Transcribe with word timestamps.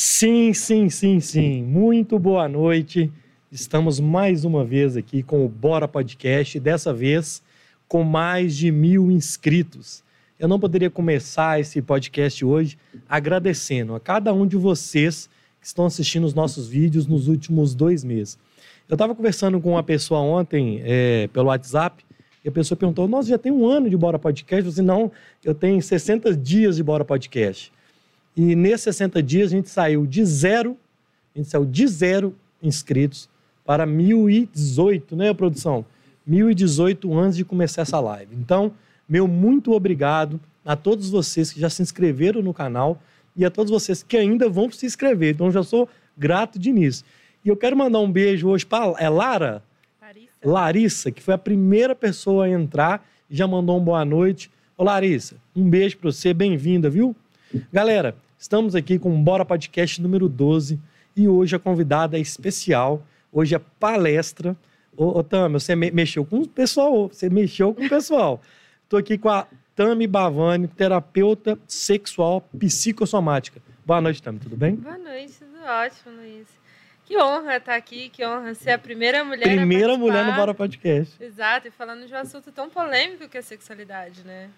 Sim, 0.00 0.54
sim, 0.54 0.88
sim, 0.88 1.18
sim. 1.18 1.60
Muito 1.64 2.20
boa 2.20 2.48
noite. 2.48 3.10
Estamos 3.50 3.98
mais 3.98 4.44
uma 4.44 4.64
vez 4.64 4.96
aqui 4.96 5.24
com 5.24 5.44
o 5.44 5.48
Bora 5.48 5.88
Podcast, 5.88 6.60
dessa 6.60 6.94
vez 6.94 7.42
com 7.88 8.04
mais 8.04 8.56
de 8.56 8.70
mil 8.70 9.10
inscritos. 9.10 10.04
Eu 10.38 10.46
não 10.46 10.60
poderia 10.60 10.88
começar 10.88 11.58
esse 11.58 11.82
podcast 11.82 12.44
hoje 12.44 12.78
agradecendo 13.08 13.92
a 13.92 13.98
cada 13.98 14.32
um 14.32 14.46
de 14.46 14.56
vocês 14.56 15.28
que 15.60 15.66
estão 15.66 15.86
assistindo 15.86 16.22
os 16.22 16.32
nossos 16.32 16.68
vídeos 16.68 17.08
nos 17.08 17.26
últimos 17.26 17.74
dois 17.74 18.04
meses. 18.04 18.38
Eu 18.88 18.94
estava 18.94 19.16
conversando 19.16 19.60
com 19.60 19.70
uma 19.70 19.82
pessoa 19.82 20.20
ontem 20.20 20.80
é, 20.84 21.26
pelo 21.32 21.48
WhatsApp 21.48 22.04
e 22.44 22.48
a 22.48 22.52
pessoa 22.52 22.78
perguntou: 22.78 23.08
Nossa, 23.08 23.30
já 23.30 23.36
tem 23.36 23.50
um 23.50 23.66
ano 23.66 23.90
de 23.90 23.96
Bora 23.96 24.16
Podcast? 24.16 24.64
Eu 24.64 24.70
disse: 24.70 24.80
Não, 24.80 25.10
eu 25.44 25.56
tenho 25.56 25.82
60 25.82 26.36
dias 26.36 26.76
de 26.76 26.84
Bora 26.84 27.04
Podcast. 27.04 27.72
E 28.38 28.54
nesses 28.54 28.82
60 28.82 29.20
dias 29.20 29.48
a 29.48 29.56
gente 29.56 29.68
saiu 29.68 30.06
de 30.06 30.24
zero, 30.24 30.76
a 31.34 31.38
gente 31.38 31.50
saiu 31.50 31.64
de 31.64 31.84
zero 31.88 32.32
inscritos 32.62 33.28
para 33.66 33.84
1018, 33.84 35.16
né, 35.16 35.34
produção? 35.34 35.84
1018 36.24 37.18
antes 37.18 37.36
de 37.36 37.44
começar 37.44 37.82
essa 37.82 37.98
live. 37.98 38.36
Então, 38.36 38.70
meu 39.08 39.26
muito 39.26 39.72
obrigado 39.72 40.40
a 40.64 40.76
todos 40.76 41.10
vocês 41.10 41.50
que 41.50 41.58
já 41.58 41.68
se 41.68 41.82
inscreveram 41.82 42.40
no 42.40 42.54
canal 42.54 43.02
e 43.34 43.44
a 43.44 43.50
todos 43.50 43.72
vocês 43.72 44.04
que 44.04 44.16
ainda 44.16 44.48
vão 44.48 44.70
se 44.70 44.86
inscrever. 44.86 45.34
Então, 45.34 45.50
já 45.50 45.64
sou 45.64 45.88
grato 46.16 46.60
de 46.60 46.70
início. 46.70 47.04
E 47.44 47.48
eu 47.48 47.56
quero 47.56 47.76
mandar 47.76 47.98
um 47.98 48.10
beijo 48.10 48.48
hoje 48.50 48.64
para 48.64 48.94
é 49.00 49.08
Lara? 49.08 49.64
Larissa. 50.00 50.28
Larissa, 50.44 51.10
que 51.10 51.20
foi 51.20 51.34
a 51.34 51.38
primeira 51.38 51.92
pessoa 51.92 52.44
a 52.44 52.48
entrar 52.48 53.04
e 53.28 53.34
já 53.34 53.48
mandou 53.48 53.76
um 53.76 53.82
boa 53.82 54.04
noite. 54.04 54.48
Ô, 54.76 54.84
Larissa, 54.84 55.34
um 55.56 55.68
beijo 55.68 55.96
para 55.96 56.12
você, 56.12 56.32
bem-vinda, 56.32 56.88
viu? 56.88 57.16
Galera, 57.72 58.14
estamos 58.38 58.74
aqui 58.74 58.98
com 58.98 59.12
o 59.12 59.18
Bora 59.18 59.44
Podcast 59.44 60.00
número 60.00 60.28
12 60.28 60.78
e 61.16 61.28
hoje 61.28 61.56
a 61.56 61.58
convidada 61.58 62.16
é 62.16 62.20
especial. 62.20 63.02
Hoje 63.32 63.54
é 63.54 63.58
palestra. 63.58 64.56
Ô, 64.96 65.18
ô 65.18 65.24
Tami, 65.24 65.54
você 65.54 65.74
me 65.74 65.90
mexeu 65.90 66.24
com 66.24 66.38
o 66.38 66.48
pessoal, 66.48 67.08
você 67.08 67.28
mexeu 67.28 67.74
com 67.74 67.84
o 67.84 67.88
pessoal. 67.88 68.40
Estou 68.84 68.98
aqui 68.98 69.18
com 69.18 69.28
a 69.28 69.46
Tami 69.74 70.06
Bavani, 70.06 70.68
terapeuta 70.68 71.58
sexual 71.66 72.40
psicossomática. 72.58 73.60
Boa 73.84 74.00
noite, 74.00 74.22
Tami, 74.22 74.38
tudo 74.38 74.56
bem? 74.56 74.76
Boa 74.76 74.98
noite, 74.98 75.32
tudo 75.34 75.58
ótimo, 75.64 76.16
Luiz. 76.16 76.46
Que 77.04 77.16
honra 77.16 77.56
estar 77.56 77.74
aqui, 77.74 78.08
que 78.10 78.24
honra 78.24 78.54
ser 78.54 78.72
a 78.72 78.78
primeira 78.78 79.24
mulher 79.24 79.44
Primeira 79.44 79.96
mulher 79.96 80.24
no 80.26 80.34
Bora 80.34 80.54
Podcast. 80.54 81.16
Exato, 81.22 81.68
e 81.68 81.70
falando 81.70 82.06
de 82.06 82.12
um 82.12 82.18
assunto 82.18 82.52
tão 82.52 82.68
polêmico 82.68 83.28
que 83.28 83.36
é 83.36 83.40
a 83.40 83.42
sexualidade, 83.42 84.22
né? 84.24 84.50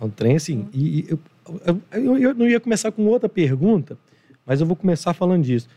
É 0.00 0.04
um 0.04 0.10
trem 0.10 0.36
assim. 0.36 0.68
E, 0.72 1.06
eu, 1.08 1.18
eu, 1.92 2.18
eu, 2.18 2.34
não 2.34 2.48
ia 2.48 2.60
começar 2.60 2.92
com 2.92 3.06
outra 3.06 3.28
pergunta, 3.28 3.98
mas 4.44 4.60
eu 4.60 4.66
vou 4.66 4.76
começar 4.76 5.12
falando 5.14 5.44
disso. 5.44 5.68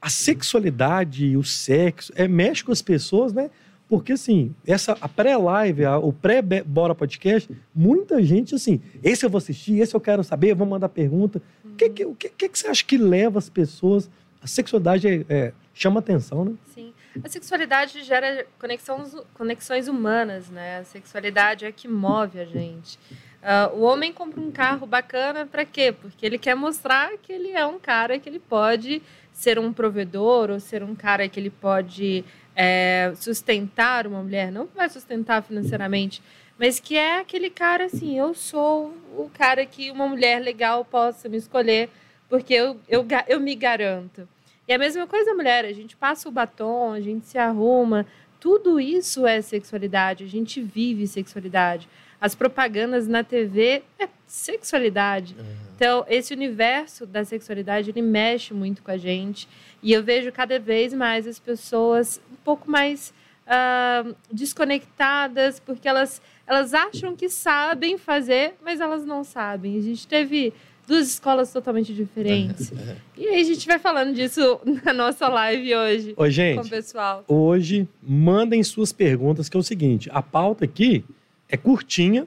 A 0.00 0.08
sexualidade 0.08 1.26
e 1.26 1.36
o 1.36 1.44
sexo 1.44 2.12
é, 2.16 2.26
mexe 2.26 2.64
com 2.64 2.72
as 2.72 2.80
pessoas, 2.80 3.32
né? 3.32 3.50
Porque, 3.90 4.12
assim, 4.12 4.54
essa, 4.64 4.96
a 5.00 5.08
pré-live, 5.08 5.84
o 6.00 6.12
pré-Bora 6.12 6.94
Podcast, 6.94 7.50
muita 7.74 8.22
gente, 8.22 8.54
assim, 8.54 8.80
esse 9.02 9.26
eu 9.26 9.28
vou 9.28 9.38
assistir, 9.38 9.80
esse 9.80 9.96
eu 9.96 10.00
quero 10.00 10.22
saber, 10.22 10.54
vou 10.54 10.64
mandar 10.64 10.88
pergunta. 10.88 11.42
O 11.64 11.68
uhum. 11.68 11.74
que, 11.74 11.90
que, 11.90 12.14
que, 12.14 12.48
que, 12.48 12.58
você 12.58 12.68
acha 12.68 12.84
que 12.84 12.96
leva 12.96 13.40
as 13.40 13.50
pessoas? 13.50 14.08
A 14.40 14.46
sexualidade 14.46 15.08
é, 15.08 15.24
é, 15.28 15.52
chama 15.74 15.98
atenção, 15.98 16.44
né? 16.44 16.52
Sim. 16.72 16.94
A 17.24 17.28
sexualidade 17.28 18.04
gera 18.04 18.46
conexões, 18.60 19.16
conexões 19.34 19.88
humanas, 19.88 20.48
né? 20.48 20.78
A 20.78 20.84
sexualidade 20.84 21.64
é 21.64 21.72
que 21.72 21.88
move 21.88 22.38
a 22.38 22.44
gente. 22.44 22.96
Uh, 23.42 23.74
o 23.76 23.80
homem 23.82 24.12
compra 24.12 24.38
um 24.38 24.50
carro 24.50 24.86
bacana 24.86 25.46
para 25.46 25.64
quê? 25.64 25.92
Porque 25.92 26.26
ele 26.26 26.38
quer 26.38 26.54
mostrar 26.54 27.16
que 27.18 27.32
ele 27.32 27.52
é 27.52 27.64
um 27.64 27.78
cara 27.78 28.18
que 28.18 28.28
ele 28.28 28.38
pode 28.38 29.00
ser 29.32 29.58
um 29.58 29.72
provedor 29.72 30.50
ou 30.50 30.60
ser 30.60 30.82
um 30.82 30.94
cara 30.94 31.26
que 31.26 31.40
ele 31.40 31.48
pode 31.48 32.22
é, 32.54 33.12
sustentar 33.16 34.06
uma 34.06 34.22
mulher. 34.22 34.52
Não 34.52 34.66
vai 34.66 34.90
sustentar 34.90 35.42
financeiramente, 35.42 36.22
mas 36.58 36.78
que 36.78 36.96
é 36.96 37.20
aquele 37.20 37.48
cara 37.48 37.86
assim: 37.86 38.18
eu 38.18 38.34
sou 38.34 38.94
o 39.16 39.30
cara 39.32 39.64
que 39.64 39.90
uma 39.90 40.06
mulher 40.06 40.40
legal 40.40 40.84
possa 40.84 41.26
me 41.26 41.38
escolher 41.38 41.88
porque 42.28 42.52
eu, 42.52 42.78
eu, 42.88 43.06
eu 43.26 43.40
me 43.40 43.54
garanto. 43.54 44.28
E 44.68 44.72
a 44.72 44.78
mesma 44.78 45.06
coisa, 45.06 45.34
mulher, 45.34 45.64
a 45.64 45.72
gente 45.72 45.96
passa 45.96 46.28
o 46.28 46.32
batom, 46.32 46.92
a 46.92 47.00
gente 47.00 47.26
se 47.26 47.38
arruma, 47.38 48.06
tudo 48.38 48.78
isso 48.78 49.26
é 49.26 49.40
sexualidade, 49.42 50.22
a 50.22 50.28
gente 50.28 50.60
vive 50.60 51.06
sexualidade 51.08 51.88
as 52.20 52.34
propagandas 52.34 53.08
na 53.08 53.24
TV 53.24 53.82
é 53.98 54.08
sexualidade. 54.26 55.34
Uhum. 55.38 55.44
Então, 55.74 56.04
esse 56.08 56.34
universo 56.34 57.06
da 57.06 57.24
sexualidade, 57.24 57.90
ele 57.90 58.02
mexe 58.02 58.52
muito 58.52 58.82
com 58.82 58.90
a 58.90 58.96
gente. 58.98 59.48
E 59.82 59.92
eu 59.92 60.02
vejo 60.02 60.30
cada 60.30 60.58
vez 60.58 60.92
mais 60.92 61.26
as 61.26 61.38
pessoas 61.38 62.20
um 62.30 62.36
pouco 62.44 62.70
mais 62.70 63.14
uh, 63.46 64.14
desconectadas, 64.30 65.58
porque 65.58 65.88
elas, 65.88 66.20
elas 66.46 66.74
acham 66.74 67.16
que 67.16 67.30
sabem 67.30 67.96
fazer, 67.96 68.54
mas 68.62 68.80
elas 68.80 69.06
não 69.06 69.24
sabem. 69.24 69.78
A 69.78 69.80
gente 69.80 70.06
teve 70.06 70.52
duas 70.86 71.08
escolas 71.08 71.50
totalmente 71.50 71.94
diferentes. 71.94 72.70
e 73.16 73.26
aí 73.26 73.40
a 73.40 73.44
gente 73.44 73.66
vai 73.66 73.78
falando 73.78 74.14
disso 74.14 74.60
na 74.84 74.92
nossa 74.92 75.28
live 75.28 75.74
hoje 75.74 76.14
Oi, 76.16 76.30
gente, 76.30 76.60
com 76.60 76.66
o 76.66 76.68
pessoal. 76.68 77.24
Hoje, 77.26 77.88
mandem 78.02 78.62
suas 78.62 78.92
perguntas, 78.92 79.48
que 79.48 79.56
é 79.56 79.60
o 79.60 79.62
seguinte, 79.62 80.10
a 80.12 80.20
pauta 80.20 80.66
aqui 80.66 81.04
é 81.50 81.56
curtinha 81.56 82.26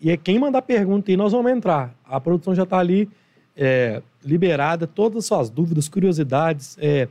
e 0.00 0.10
é 0.10 0.16
quem 0.16 0.38
mandar 0.38 0.62
pergunta 0.62 1.12
e 1.12 1.16
nós 1.16 1.32
vamos 1.32 1.52
entrar. 1.52 1.94
A 2.04 2.20
produção 2.20 2.54
já 2.54 2.64
está 2.64 2.78
ali 2.78 3.08
é, 3.56 4.02
liberada, 4.24 4.86
todas 4.86 5.18
as 5.18 5.26
suas 5.26 5.50
dúvidas, 5.50 5.88
curiosidades. 5.88 6.76
É, 6.80 7.08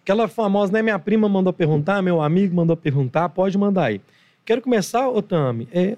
aquela 0.00 0.26
famosa, 0.26 0.72
né? 0.72 0.82
Minha 0.82 0.98
prima 0.98 1.28
mandou 1.28 1.52
perguntar, 1.52 2.02
meu 2.02 2.20
amigo 2.20 2.52
mandou 2.54 2.76
perguntar, 2.76 3.28
pode 3.28 3.56
mandar 3.56 3.84
aí. 3.84 4.00
Quero 4.44 4.60
começar, 4.60 5.08
Otami, 5.08 5.68
é, 5.72 5.96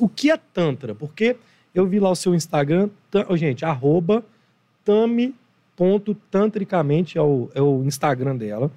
o 0.00 0.08
que 0.08 0.30
é 0.30 0.38
Tantra? 0.38 0.94
Porque 0.94 1.36
eu 1.74 1.86
vi 1.86 2.00
lá 2.00 2.10
o 2.10 2.16
seu 2.16 2.34
Instagram, 2.34 2.88
gente, 3.36 3.62
arroba 3.64 4.24
tami.tantricamente, 4.84 7.18
é 7.18 7.22
o, 7.22 7.50
é 7.54 7.60
o 7.60 7.84
Instagram 7.84 8.36
dela, 8.36 8.70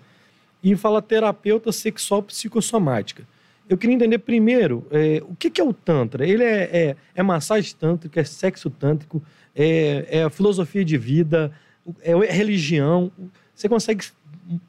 e 0.61 0.75
fala 0.75 1.01
terapeuta 1.01 1.71
sexual 1.71 2.21
psicossomática. 2.21 3.25
Eu 3.71 3.77
queria 3.77 3.95
entender 3.95 4.17
primeiro 4.17 4.85
é, 4.91 5.23
o 5.23 5.33
que, 5.33 5.49
que, 5.49 5.61
é 5.61 5.63
o 5.63 5.71
Tantra. 5.71 6.27
Ele 6.27 6.43
é, 6.43 6.63
é, 6.89 6.95
é 7.15 7.23
massagem 7.23 7.73
tântrica, 7.73 8.19
é 8.19 8.23
sexo 8.25 8.69
tântrico, 8.69 9.23
é, 9.55 10.23
é 10.23 10.29
filosofia 10.29 10.83
de 10.83 10.97
vida, 10.97 11.53
é, 12.01 12.11
é 12.11 12.31
religião. 12.33 13.09
Você 13.55 13.69
consegue 13.69 14.05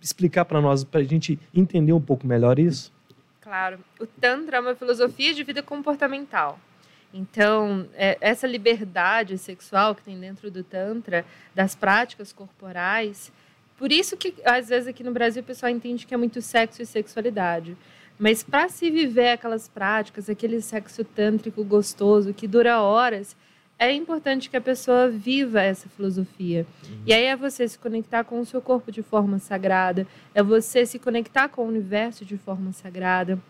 explicar 0.01 0.45
para 0.45 0.61
nós, 0.61 0.85
para 0.85 1.01
a 1.01 1.05
gente 1.05 1.37
entender 1.53 1.93
um 1.93 2.01
pouco 2.01 2.25
melhor 2.29 2.61
isso? 2.61 2.93
Claro. 3.41 3.81
O 3.99 4.07
Tantra 4.07 4.59
é 4.59 4.61
uma 4.61 4.77
filosofia 4.77 5.35
de 5.35 5.43
vida 5.43 5.65
comportamental. 5.65 6.61
Então, 7.13 7.89
é, 7.95 8.17
essa 8.21 8.47
liberdade 8.47 9.37
sexual 9.37 9.97
que 9.97 10.05
tem 10.05 10.17
dentro 10.17 10.49
do 10.49 10.63
Tantra, 10.63 11.25
das 11.53 11.75
práticas 11.75 12.33
corporais, 12.33 13.33
por 13.77 13.91
isso 13.91 14.17
que 14.17 14.33
às 14.45 14.69
vezes 14.69 14.87
aqui 14.87 15.03
no 15.03 15.11
Brasil 15.11 15.43
o 15.43 15.45
pessoal 15.45 15.73
entende 15.73 16.07
que 16.07 16.15
é 16.15 16.17
muito 16.17 16.41
sexo 16.41 16.81
e 16.81 16.87
sexualidade. 16.87 17.77
Mas 18.23 18.41
para 18.41 18.69
se 18.69 18.89
viver 18.89 19.31
aquelas 19.31 19.67
práticas, 19.67 20.31
aquele 20.31 20.61
sexo 20.61 21.03
tântrico 21.03 21.65
gostoso 21.65 22.33
que 22.33 22.47
dura 22.47 22.81
horas, 22.81 23.37
é 23.77 23.93
importante 23.93 24.49
que 24.49 24.57
a 24.57 24.61
pessoa 24.61 25.09
viva 25.09 25.61
essa 25.61 25.89
filosofia. 25.89 26.65
Uhum. 26.85 27.03
E 27.05 27.13
aí 27.13 27.25
é 27.25 27.35
você 27.35 27.67
se 27.67 27.77
conectar 27.77 28.23
com 28.23 28.39
o 28.39 28.47
seu 28.47 28.61
corpo 28.61 28.93
de 28.93 29.03
forma 29.03 29.41
sagrada, 29.41 30.07
é 30.33 30.41
você 30.41 30.87
se 30.87 31.01
conectar 31.01 31.49
com 31.49 31.65
o 31.65 31.67
universo 31.67 32.25
de 32.25 32.39
forma 32.39 32.73
sagrada, 32.73 33.41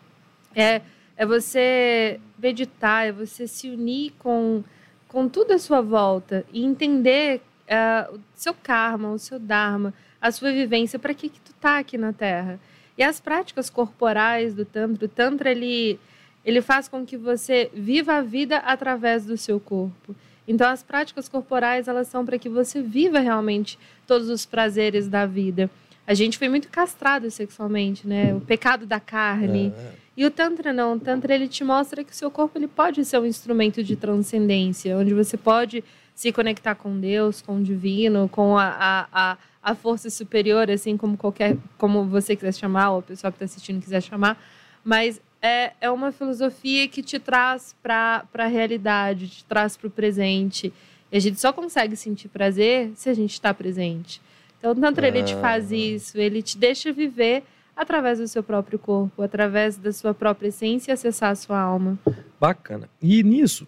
é, 0.56 0.80
é 1.18 1.26
você 1.26 2.18
meditar, 2.38 3.06
é 3.06 3.12
você 3.12 3.46
se 3.46 3.68
unir 3.68 4.14
com, 4.18 4.64
com 5.06 5.28
tudo 5.28 5.52
à 5.52 5.58
sua 5.58 5.82
volta 5.82 6.46
e 6.50 6.64
entender 6.64 7.42
uh, 7.68 8.16
o 8.16 8.20
seu 8.34 8.54
karma, 8.54 9.12
o 9.12 9.18
seu 9.18 9.38
dharma, 9.38 9.92
a 10.18 10.32
sua 10.32 10.50
vivência, 10.50 10.98
para 10.98 11.12
que, 11.12 11.28
que 11.28 11.40
tu 11.40 11.52
tá 11.60 11.76
aqui 11.76 11.98
na 11.98 12.14
Terra. 12.14 12.58
E 12.96 13.02
as 13.02 13.20
práticas 13.20 13.70
corporais 13.70 14.54
do 14.54 14.64
Tantra, 14.64 15.06
o 15.06 15.08
Tantra 15.08 15.50
ele, 15.50 15.98
ele 16.44 16.60
faz 16.60 16.88
com 16.88 17.04
que 17.04 17.16
você 17.16 17.70
viva 17.72 18.14
a 18.14 18.22
vida 18.22 18.58
através 18.58 19.24
do 19.24 19.36
seu 19.36 19.58
corpo. 19.58 20.14
Então 20.46 20.68
as 20.68 20.82
práticas 20.82 21.28
corporais 21.28 21.88
elas 21.88 22.08
são 22.08 22.24
para 22.24 22.38
que 22.38 22.48
você 22.48 22.82
viva 22.82 23.20
realmente 23.20 23.78
todos 24.06 24.28
os 24.28 24.44
prazeres 24.44 25.08
da 25.08 25.24
vida. 25.24 25.70
A 26.06 26.14
gente 26.14 26.36
foi 26.36 26.48
muito 26.48 26.68
castrado 26.68 27.30
sexualmente, 27.30 28.06
né? 28.06 28.34
O 28.34 28.40
pecado 28.40 28.84
da 28.84 28.98
carne. 28.98 29.72
É. 29.76 29.92
E 30.16 30.26
o 30.26 30.30
Tantra 30.30 30.72
não. 30.72 30.94
O 30.94 31.00
Tantra 31.00 31.34
ele 31.34 31.48
te 31.48 31.62
mostra 31.62 32.02
que 32.02 32.12
o 32.12 32.14
seu 32.14 32.30
corpo 32.30 32.58
ele 32.58 32.66
pode 32.66 33.04
ser 33.04 33.18
um 33.18 33.24
instrumento 33.24 33.82
de 33.82 33.94
transcendência, 33.96 34.96
onde 34.98 35.14
você 35.14 35.36
pode 35.36 35.82
se 36.14 36.32
conectar 36.32 36.74
com 36.74 36.98
Deus, 36.98 37.40
com 37.40 37.56
o 37.56 37.62
divino, 37.62 38.28
com 38.28 38.58
a, 38.58 38.66
a, 38.68 39.08
a 39.12 39.38
a 39.62 39.75
força 39.75 40.11
superior, 40.11 40.70
assim 40.70 40.97
como 40.97 41.17
qualquer, 41.17 41.56
como 41.79 42.05
você 42.05 42.35
quiser 42.35 42.53
chamar, 42.55 42.91
ou 42.91 42.99
o 42.99 43.03
pessoal 43.03 43.32
que 43.32 43.37
está 43.37 43.44
assistindo 43.44 43.81
quiser 43.81 44.03
chamar, 44.03 44.43
mas 44.85 45.20
é, 45.41 45.73
é 45.81 45.91
uma 45.91 46.11
filosofia 46.11 46.88
que 46.88 47.03
te 47.03 47.19
traz 47.19 47.75
para 47.82 48.25
a 48.35 48.47
realidade, 48.47 49.29
te 49.29 49.44
traz 49.44 49.76
para 49.76 49.87
o 49.87 49.91
presente. 49.91 50.73
E 51.11 51.17
a 51.17 51.20
gente 51.20 51.41
só 51.41 51.53
consegue 51.53 51.94
sentir 51.94 52.29
prazer 52.29 52.93
se 52.97 53.09
a 53.09 53.14
gente 53.14 53.32
está 53.32 53.53
presente. 53.53 54.20
Então, 54.59 54.73
o 54.73 54.75
Tantra, 54.75 55.09
ele 55.09 55.23
te 55.23 55.35
faz 55.37 55.70
Ah. 55.73 55.76
isso, 55.76 56.19
ele 56.19 56.41
te 56.43 56.56
deixa 56.56 56.93
viver 56.93 57.43
através 57.76 58.19
do 58.19 58.29
seu 58.29 58.43
próprio 58.43 58.79
corpo, 58.79 59.23
através 59.23 59.76
da 59.76 59.93
sua 59.93 60.14
própria 60.14 60.49
essência 60.49 60.91
e 60.91 60.94
acessar 60.94 61.31
a 61.31 61.35
sua 61.35 61.59
alma. 61.61 61.99
Bacana. 62.41 62.88
E 63.00 63.23
nisso, 63.23 63.67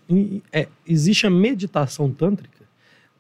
é, 0.53 0.69
existe 0.87 1.27
a 1.27 1.31
meditação 1.31 2.11
tântrica. 2.11 2.65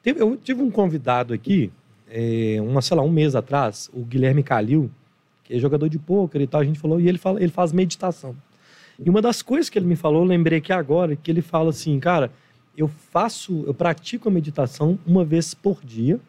Eu 0.04 0.36
tive 0.36 0.62
um 0.62 0.70
convidado 0.70 1.32
aqui, 1.34 1.72
é, 2.16 2.60
uma, 2.60 2.80
sei 2.80 2.96
lá, 2.96 3.02
um 3.02 3.10
mês 3.10 3.34
atrás, 3.34 3.90
o 3.92 4.04
Guilherme 4.04 4.44
Calil, 4.44 4.88
que 5.42 5.52
é 5.52 5.58
jogador 5.58 5.88
de 5.88 5.98
pôquer 5.98 6.40
e 6.42 6.46
tal, 6.46 6.60
a 6.60 6.64
gente 6.64 6.78
falou, 6.78 7.00
e 7.00 7.08
ele, 7.08 7.18
fala, 7.18 7.42
ele 7.42 7.50
faz 7.50 7.72
meditação. 7.72 8.36
E 9.04 9.10
uma 9.10 9.20
das 9.20 9.42
coisas 9.42 9.68
que 9.68 9.76
ele 9.76 9.86
me 9.86 9.96
falou, 9.96 10.22
eu 10.22 10.28
lembrei 10.28 10.58
aqui 10.58 10.72
agora, 10.72 11.16
que 11.16 11.28
ele 11.28 11.42
fala 11.42 11.70
assim, 11.70 11.98
cara, 11.98 12.30
eu 12.78 12.86
faço, 12.86 13.64
eu 13.66 13.74
pratico 13.74 14.28
a 14.28 14.32
meditação 14.32 14.96
uma 15.04 15.24
vez 15.24 15.54
por 15.54 15.84
dia, 15.84 16.20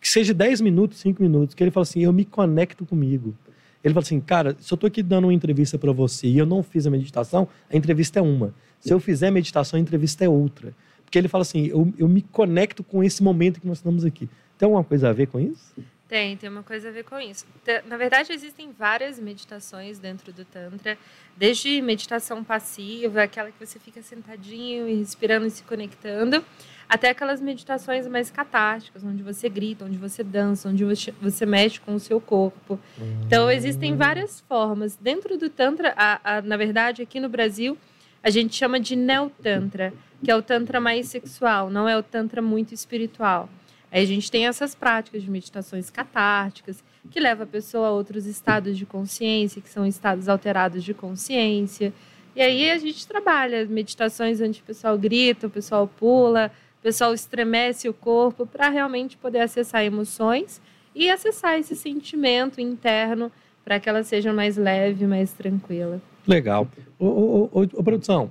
que 0.00 0.08
seja 0.08 0.34
10 0.34 0.62
minutos, 0.62 0.98
5 0.98 1.22
minutos, 1.22 1.54
que 1.54 1.62
ele 1.62 1.70
fala 1.70 1.82
assim, 1.82 2.00
eu 2.00 2.12
me 2.12 2.24
conecto 2.24 2.84
comigo. 2.84 3.36
Ele 3.84 3.94
fala 3.94 4.02
assim, 4.02 4.18
cara, 4.18 4.56
se 4.58 4.74
eu 4.74 4.76
tô 4.76 4.88
aqui 4.88 5.00
dando 5.00 5.26
uma 5.26 5.34
entrevista 5.34 5.78
para 5.78 5.92
você 5.92 6.26
e 6.26 6.38
eu 6.38 6.46
não 6.46 6.60
fiz 6.60 6.88
a 6.88 6.90
meditação, 6.90 7.46
a 7.70 7.76
entrevista 7.76 8.18
é 8.18 8.22
uma. 8.22 8.52
Se 8.80 8.92
eu 8.92 8.98
fizer 8.98 9.28
a 9.28 9.30
meditação, 9.30 9.78
a 9.78 9.80
entrevista 9.80 10.24
é 10.24 10.28
outra. 10.28 10.74
Porque 11.04 11.16
ele 11.16 11.28
fala 11.28 11.42
assim, 11.42 11.66
eu, 11.66 11.92
eu 11.96 12.08
me 12.08 12.20
conecto 12.20 12.82
com 12.82 13.02
esse 13.02 13.22
momento 13.22 13.60
que 13.60 13.66
nós 13.66 13.78
estamos 13.78 14.04
aqui. 14.04 14.28
Tem 14.58 14.66
alguma 14.66 14.84
coisa 14.84 15.08
a 15.08 15.12
ver 15.12 15.26
com 15.28 15.38
isso? 15.38 15.74
Tem, 16.08 16.36
tem 16.38 16.48
uma 16.48 16.62
coisa 16.62 16.88
a 16.88 16.90
ver 16.90 17.04
com 17.04 17.20
isso. 17.20 17.44
Na 17.86 17.98
verdade, 17.98 18.32
existem 18.32 18.72
várias 18.72 19.18
meditações 19.18 19.98
dentro 19.98 20.32
do 20.32 20.42
Tantra, 20.42 20.96
desde 21.36 21.82
meditação 21.82 22.42
passiva, 22.42 23.22
aquela 23.24 23.50
que 23.52 23.64
você 23.64 23.78
fica 23.78 24.00
sentadinho 24.02 24.88
e 24.88 24.94
respirando 24.94 25.46
e 25.46 25.50
se 25.50 25.62
conectando, 25.64 26.42
até 26.88 27.10
aquelas 27.10 27.42
meditações 27.42 28.08
mais 28.08 28.30
catárticas, 28.30 29.04
onde 29.04 29.22
você 29.22 29.50
grita, 29.50 29.84
onde 29.84 29.98
você 29.98 30.24
dança, 30.24 30.70
onde 30.70 30.82
você, 30.82 31.12
você 31.20 31.44
mexe 31.44 31.78
com 31.78 31.94
o 31.94 32.00
seu 32.00 32.18
corpo. 32.18 32.80
Então, 33.26 33.50
existem 33.50 33.94
várias 33.94 34.40
formas. 34.40 34.96
Dentro 34.96 35.36
do 35.36 35.50
Tantra, 35.50 35.92
a- 35.94 36.20
a- 36.38 36.42
na 36.42 36.56
verdade, 36.56 37.02
aqui 37.02 37.20
no 37.20 37.28
Brasil, 37.28 37.76
a 38.22 38.30
gente 38.30 38.56
chama 38.56 38.80
de 38.80 38.96
Neo-Tantra, 38.96 39.92
que 40.24 40.30
é 40.30 40.34
o 40.34 40.40
Tantra 40.40 40.80
mais 40.80 41.06
sexual, 41.08 41.68
não 41.68 41.86
é 41.86 41.98
o 41.98 42.02
Tantra 42.02 42.40
muito 42.40 42.72
espiritual. 42.72 43.46
Aí 43.90 44.02
a 44.02 44.06
gente 44.06 44.30
tem 44.30 44.46
essas 44.46 44.74
práticas 44.74 45.22
de 45.22 45.30
meditações 45.30 45.90
catárticas, 45.90 46.82
que 47.10 47.18
leva 47.18 47.44
a 47.44 47.46
pessoa 47.46 47.88
a 47.88 47.90
outros 47.90 48.26
estados 48.26 48.76
de 48.76 48.84
consciência, 48.84 49.62
que 49.62 49.68
são 49.68 49.86
estados 49.86 50.28
alterados 50.28 50.84
de 50.84 50.92
consciência. 50.92 51.92
E 52.36 52.42
aí 52.42 52.70
a 52.70 52.78
gente 52.78 53.06
trabalha 53.06 53.64
meditações 53.64 54.40
onde 54.40 54.60
o 54.60 54.64
pessoal 54.64 54.98
grita, 54.98 55.46
o 55.46 55.50
pessoal 55.50 55.88
pula, 55.88 56.52
o 56.78 56.82
pessoal 56.82 57.14
estremece 57.14 57.88
o 57.88 57.94
corpo 57.94 58.46
para 58.46 58.68
realmente 58.68 59.16
poder 59.16 59.40
acessar 59.40 59.82
emoções 59.84 60.60
e 60.94 61.10
acessar 61.10 61.58
esse 61.58 61.74
sentimento 61.74 62.60
interno 62.60 63.32
para 63.64 63.80
que 63.80 63.88
ela 63.88 64.02
seja 64.02 64.32
mais 64.32 64.56
leve, 64.56 65.06
mais 65.06 65.32
tranquila. 65.32 66.00
Legal. 66.26 66.68
Ô, 66.98 67.06
ô, 67.06 67.50
ô, 67.52 67.62
ô, 67.62 67.82
produção, 67.82 68.30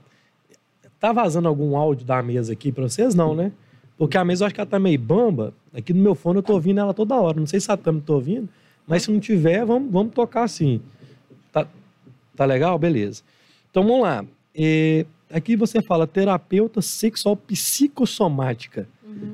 tá 0.99 1.11
vazando 1.11 1.47
algum 1.47 1.75
áudio 1.75 2.05
da 2.05 2.21
mesa 2.21 2.53
aqui 2.53 2.71
para 2.71 2.83
vocês? 2.83 3.13
Não, 3.15 3.35
né? 3.35 3.51
Porque 3.97 4.17
a 4.17 4.23
mesa 4.23 4.43
eu 4.43 4.45
acho 4.45 4.55
que 4.55 4.61
ela 4.61 4.69
tá 4.69 4.79
meio 4.79 4.99
bamba. 4.99 5.53
Aqui 5.73 5.93
no 5.93 6.01
meu 6.01 6.13
fone 6.13 6.39
eu 6.39 6.43
tô 6.43 6.53
ouvindo 6.53 6.79
ela 6.79 6.93
toda 6.93 7.15
hora. 7.15 7.39
Não 7.39 7.47
sei 7.47 7.59
se 7.59 7.71
a 7.71 7.77
Tami 7.77 8.01
tá 8.01 8.13
ouvindo, 8.13 8.47
mas 8.85 9.03
se 9.03 9.11
não 9.11 9.19
tiver, 9.19 9.65
vamos, 9.65 9.91
vamos 9.91 10.13
tocar 10.13 10.43
assim. 10.43 10.81
Tá, 11.51 11.67
tá 12.35 12.45
legal? 12.45 12.77
Beleza. 12.77 13.23
Então 13.71 13.83
vamos 13.83 14.03
lá. 14.03 14.23
É, 14.53 15.05
aqui 15.31 15.55
você 15.55 15.81
fala 15.81 16.05
terapeuta 16.05 16.81
sexual 16.81 17.35
psicossomática. 17.35 18.87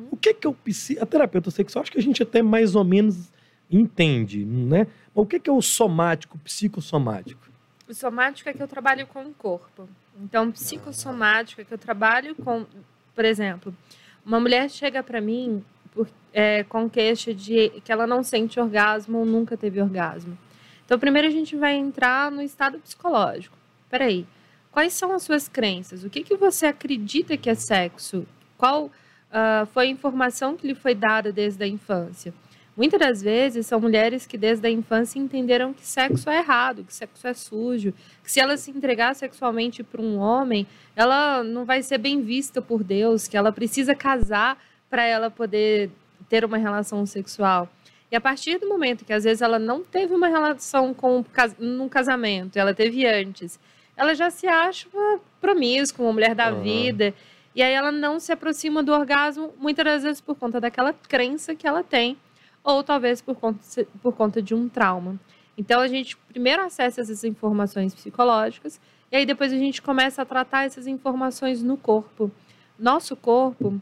O 0.09 0.15
que, 0.15 0.33
que 0.33 0.47
é 0.47 0.49
o 0.49 0.53
psi... 0.53 0.97
a 0.99 1.05
terapeuta 1.05 1.51
sexual? 1.51 1.81
Acho 1.81 1.91
que 1.91 1.99
a 1.99 2.01
gente 2.01 2.23
até 2.23 2.41
mais 2.41 2.75
ou 2.75 2.83
menos 2.83 3.31
entende, 3.69 4.45
né? 4.45 4.87
Mas 5.13 5.23
o 5.23 5.25
que, 5.25 5.39
que 5.39 5.49
é 5.49 5.53
o 5.53 5.61
somático, 5.61 6.37
psicossomático? 6.39 7.41
O 7.87 7.93
somático 7.93 8.49
é 8.49 8.53
que 8.53 8.63
eu 8.63 8.67
trabalho 8.67 9.05
com 9.07 9.25
o 9.25 9.33
corpo. 9.33 9.89
Então, 10.21 10.51
psicossomático 10.51 11.61
é 11.61 11.65
que 11.65 11.73
eu 11.73 11.77
trabalho 11.77 12.35
com, 12.35 12.65
por 13.13 13.25
exemplo, 13.25 13.75
uma 14.25 14.39
mulher 14.39 14.69
chega 14.69 15.03
para 15.03 15.19
mim 15.19 15.63
por, 15.93 16.07
é, 16.31 16.63
com 16.63 16.89
queixa 16.89 17.33
de 17.33 17.69
que 17.83 17.91
ela 17.91 18.07
não 18.07 18.23
sente 18.23 18.59
orgasmo 18.59 19.19
ou 19.19 19.25
nunca 19.25 19.55
teve 19.57 19.81
orgasmo. 19.81 20.37
Então, 20.85 20.99
primeiro 20.99 21.27
a 21.27 21.31
gente 21.31 21.55
vai 21.55 21.75
entrar 21.75 22.31
no 22.31 22.41
estado 22.41 22.79
psicológico. 22.79 23.57
Peraí, 23.89 24.25
quais 24.71 24.93
são 24.93 25.13
as 25.13 25.23
suas 25.23 25.47
crenças? 25.47 26.03
O 26.03 26.09
que, 26.09 26.23
que 26.23 26.35
você 26.35 26.65
acredita 26.65 27.37
que 27.37 27.49
é 27.49 27.55
sexo? 27.55 28.25
Qual 28.57 28.91
ah, 29.35 29.67
foi 29.73 29.87
a 29.87 29.89
informação 29.89 30.55
que 30.55 30.67
lhe 30.67 30.75
foi 30.75 30.93
dada 30.93 31.31
desde 31.31 31.63
a 31.63 31.67
infância? 31.67 32.31
Muitas 32.75 32.99
das 32.99 33.21
vezes 33.21 33.67
são 33.67 33.79
mulheres 33.79 34.25
que 34.25 34.35
desde 34.37 34.67
a 34.67 34.71
infância 34.71 35.19
entenderam 35.19 35.73
que 35.73 35.85
sexo 35.85 36.27
é 36.29 36.39
errado, 36.39 36.83
que 36.83 36.93
sexo 36.93 37.27
é 37.27 37.33
sujo, 37.33 37.93
que 38.23 38.31
se 38.31 38.39
ela 38.39 38.57
se 38.57 38.71
entregar 38.71 39.13
sexualmente 39.13 39.83
para 39.83 40.01
um 40.01 40.17
homem, 40.17 40.65
ela 40.95 41.43
não 41.43 41.65
vai 41.65 41.83
ser 41.83 41.99
bem 41.99 42.21
vista 42.23 42.61
por 42.63 42.83
Deus, 42.83 43.27
que 43.27 43.37
ela 43.37 43.51
precisa 43.51 43.93
casar 43.93 44.57
para 44.89 45.03
ela 45.05 45.29
poder 45.29 45.91
ter 46.27 46.43
uma 46.43 46.57
relação 46.57 47.05
sexual. 47.05 47.69
E 48.11 48.15
a 48.15 48.21
partir 48.21 48.57
do 48.59 48.67
momento 48.67 49.05
que 49.05 49.13
às 49.13 49.23
vezes 49.23 49.41
ela 49.43 49.59
não 49.59 49.83
teve 49.83 50.13
uma 50.13 50.27
relação 50.27 50.93
com 50.95 51.23
num 51.59 51.87
casamento, 51.89 52.57
ela 52.57 52.73
teve 52.73 53.05
antes, 53.05 53.59
ela 53.95 54.15
já 54.15 54.31
se 54.31 54.47
acha 54.47 54.87
uma 54.91 55.19
promíscua, 55.39 56.05
uma 56.05 56.13
mulher 56.13 56.33
da 56.33 56.51
Uhum. 56.51 56.61
vida. 56.63 57.13
E 57.55 57.61
aí 57.61 57.71
ela 57.71 57.91
não 57.91 58.19
se 58.19 58.31
aproxima 58.31 58.81
do 58.81 58.91
orgasmo, 58.91 59.53
muitas 59.59 59.85
das 59.85 60.03
vezes 60.03 60.21
por 60.21 60.35
conta 60.35 60.59
daquela 60.59 60.91
crença 60.91 61.53
que 61.53 61.67
ela 61.67 61.83
tem 61.83 62.17
ou 62.63 62.83
talvez 62.83 63.21
por 63.21 63.35
conta, 63.35 63.85
por 64.01 64.13
conta 64.13 64.41
de 64.41 64.55
um 64.55 64.69
trauma. 64.69 65.19
Então 65.57 65.81
a 65.81 65.87
gente 65.87 66.17
primeiro 66.17 66.63
acessa 66.63 67.01
essas 67.01 67.23
informações 67.23 67.93
psicológicas 67.93 68.79
e 69.11 69.15
aí 69.15 69.25
depois 69.25 69.53
a 69.53 69.57
gente 69.57 69.81
começa 69.81 70.21
a 70.21 70.25
tratar 70.25 70.65
essas 70.65 70.87
informações 70.87 71.61
no 71.61 71.77
corpo. 71.77 72.31
Nosso 72.79 73.15
corpo, 73.15 73.79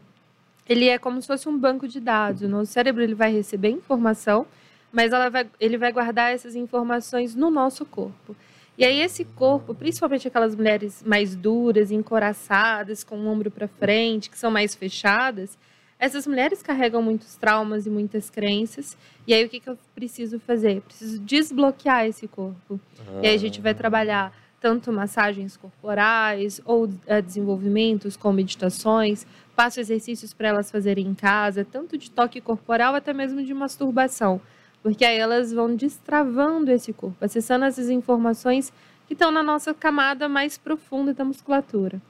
ele 0.68 0.88
é 0.88 0.98
como 0.98 1.20
se 1.20 1.26
fosse 1.26 1.48
um 1.48 1.58
banco 1.58 1.88
de 1.88 2.00
dados. 2.00 2.42
O 2.42 2.48
nosso 2.48 2.72
cérebro 2.72 3.02
ele 3.02 3.14
vai 3.14 3.32
receber 3.32 3.70
informação, 3.70 4.46
mas 4.92 5.10
vai, 5.10 5.48
ele 5.58 5.78
vai 5.78 5.90
guardar 5.90 6.32
essas 6.32 6.54
informações 6.54 7.34
no 7.34 7.50
nosso 7.50 7.86
corpo. 7.86 8.36
E 8.76 8.84
aí 8.84 9.00
esse 9.00 9.24
corpo, 9.24 9.74
principalmente 9.74 10.28
aquelas 10.28 10.54
mulheres 10.54 11.02
mais 11.06 11.34
duras, 11.34 11.90
encoraçadas, 11.90 13.04
com 13.04 13.18
o 13.18 13.26
ombro 13.26 13.50
para 13.50 13.68
frente, 13.68 14.30
que 14.30 14.38
são 14.38 14.50
mais 14.50 14.74
fechadas, 14.74 15.58
essas 16.02 16.26
mulheres 16.26 16.60
carregam 16.64 17.00
muitos 17.00 17.36
traumas 17.36 17.86
e 17.86 17.90
muitas 17.90 18.28
crenças. 18.28 18.98
E 19.24 19.32
aí, 19.32 19.44
o 19.44 19.48
que, 19.48 19.60
que 19.60 19.70
eu 19.70 19.78
preciso 19.94 20.40
fazer? 20.40 20.80
Preciso 20.80 21.20
desbloquear 21.20 22.06
esse 22.06 22.26
corpo. 22.26 22.80
E 23.22 23.28
aí, 23.28 23.34
a 23.36 23.38
gente 23.38 23.60
vai 23.60 23.72
trabalhar 23.72 24.36
tanto 24.60 24.92
massagens 24.92 25.56
corporais 25.56 26.60
ou 26.64 26.86
uh, 26.86 27.22
desenvolvimentos 27.24 28.16
com 28.16 28.32
meditações. 28.32 29.24
Passo 29.54 29.78
exercícios 29.78 30.34
para 30.34 30.48
elas 30.48 30.72
fazerem 30.72 31.06
em 31.06 31.14
casa, 31.14 31.64
tanto 31.64 31.96
de 31.96 32.10
toque 32.10 32.40
corporal 32.40 32.96
até 32.96 33.12
mesmo 33.12 33.40
de 33.40 33.54
masturbação. 33.54 34.40
Porque 34.82 35.04
aí 35.04 35.18
elas 35.18 35.52
vão 35.52 35.72
destravando 35.76 36.72
esse 36.72 36.92
corpo, 36.92 37.24
acessando 37.24 37.64
essas 37.64 37.88
informações 37.88 38.72
que 39.06 39.12
estão 39.12 39.30
na 39.30 39.42
nossa 39.42 39.72
camada 39.72 40.28
mais 40.28 40.58
profunda 40.58 41.14
da 41.14 41.24
musculatura. 41.24 42.02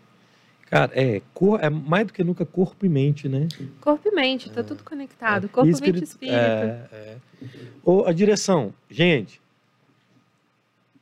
Cara, 0.73 0.91
é, 0.95 1.21
cor, 1.35 1.63
é 1.63 1.69
mais 1.69 2.07
do 2.07 2.15
que 2.15 2.25
nunca 2.25 2.47
corpo 2.47 2.87
e 2.87 2.89
mente, 2.89 3.29
né? 3.29 3.47
Corpo 3.79 4.09
e 4.09 4.11
mente, 4.11 4.51
tá 4.51 4.63
tudo 4.63 4.83
conectado. 4.83 5.47
Corpo, 5.47 5.69
Espírito- 5.69 5.97
mente 6.01 6.05
e 6.09 6.09
espírito. 6.09 6.35
É, 6.35 6.89
é. 6.91 7.17
Ô, 7.85 8.07
a 8.07 8.13
direção, 8.15 8.73
gente, 8.89 9.39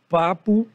papo 0.08 0.66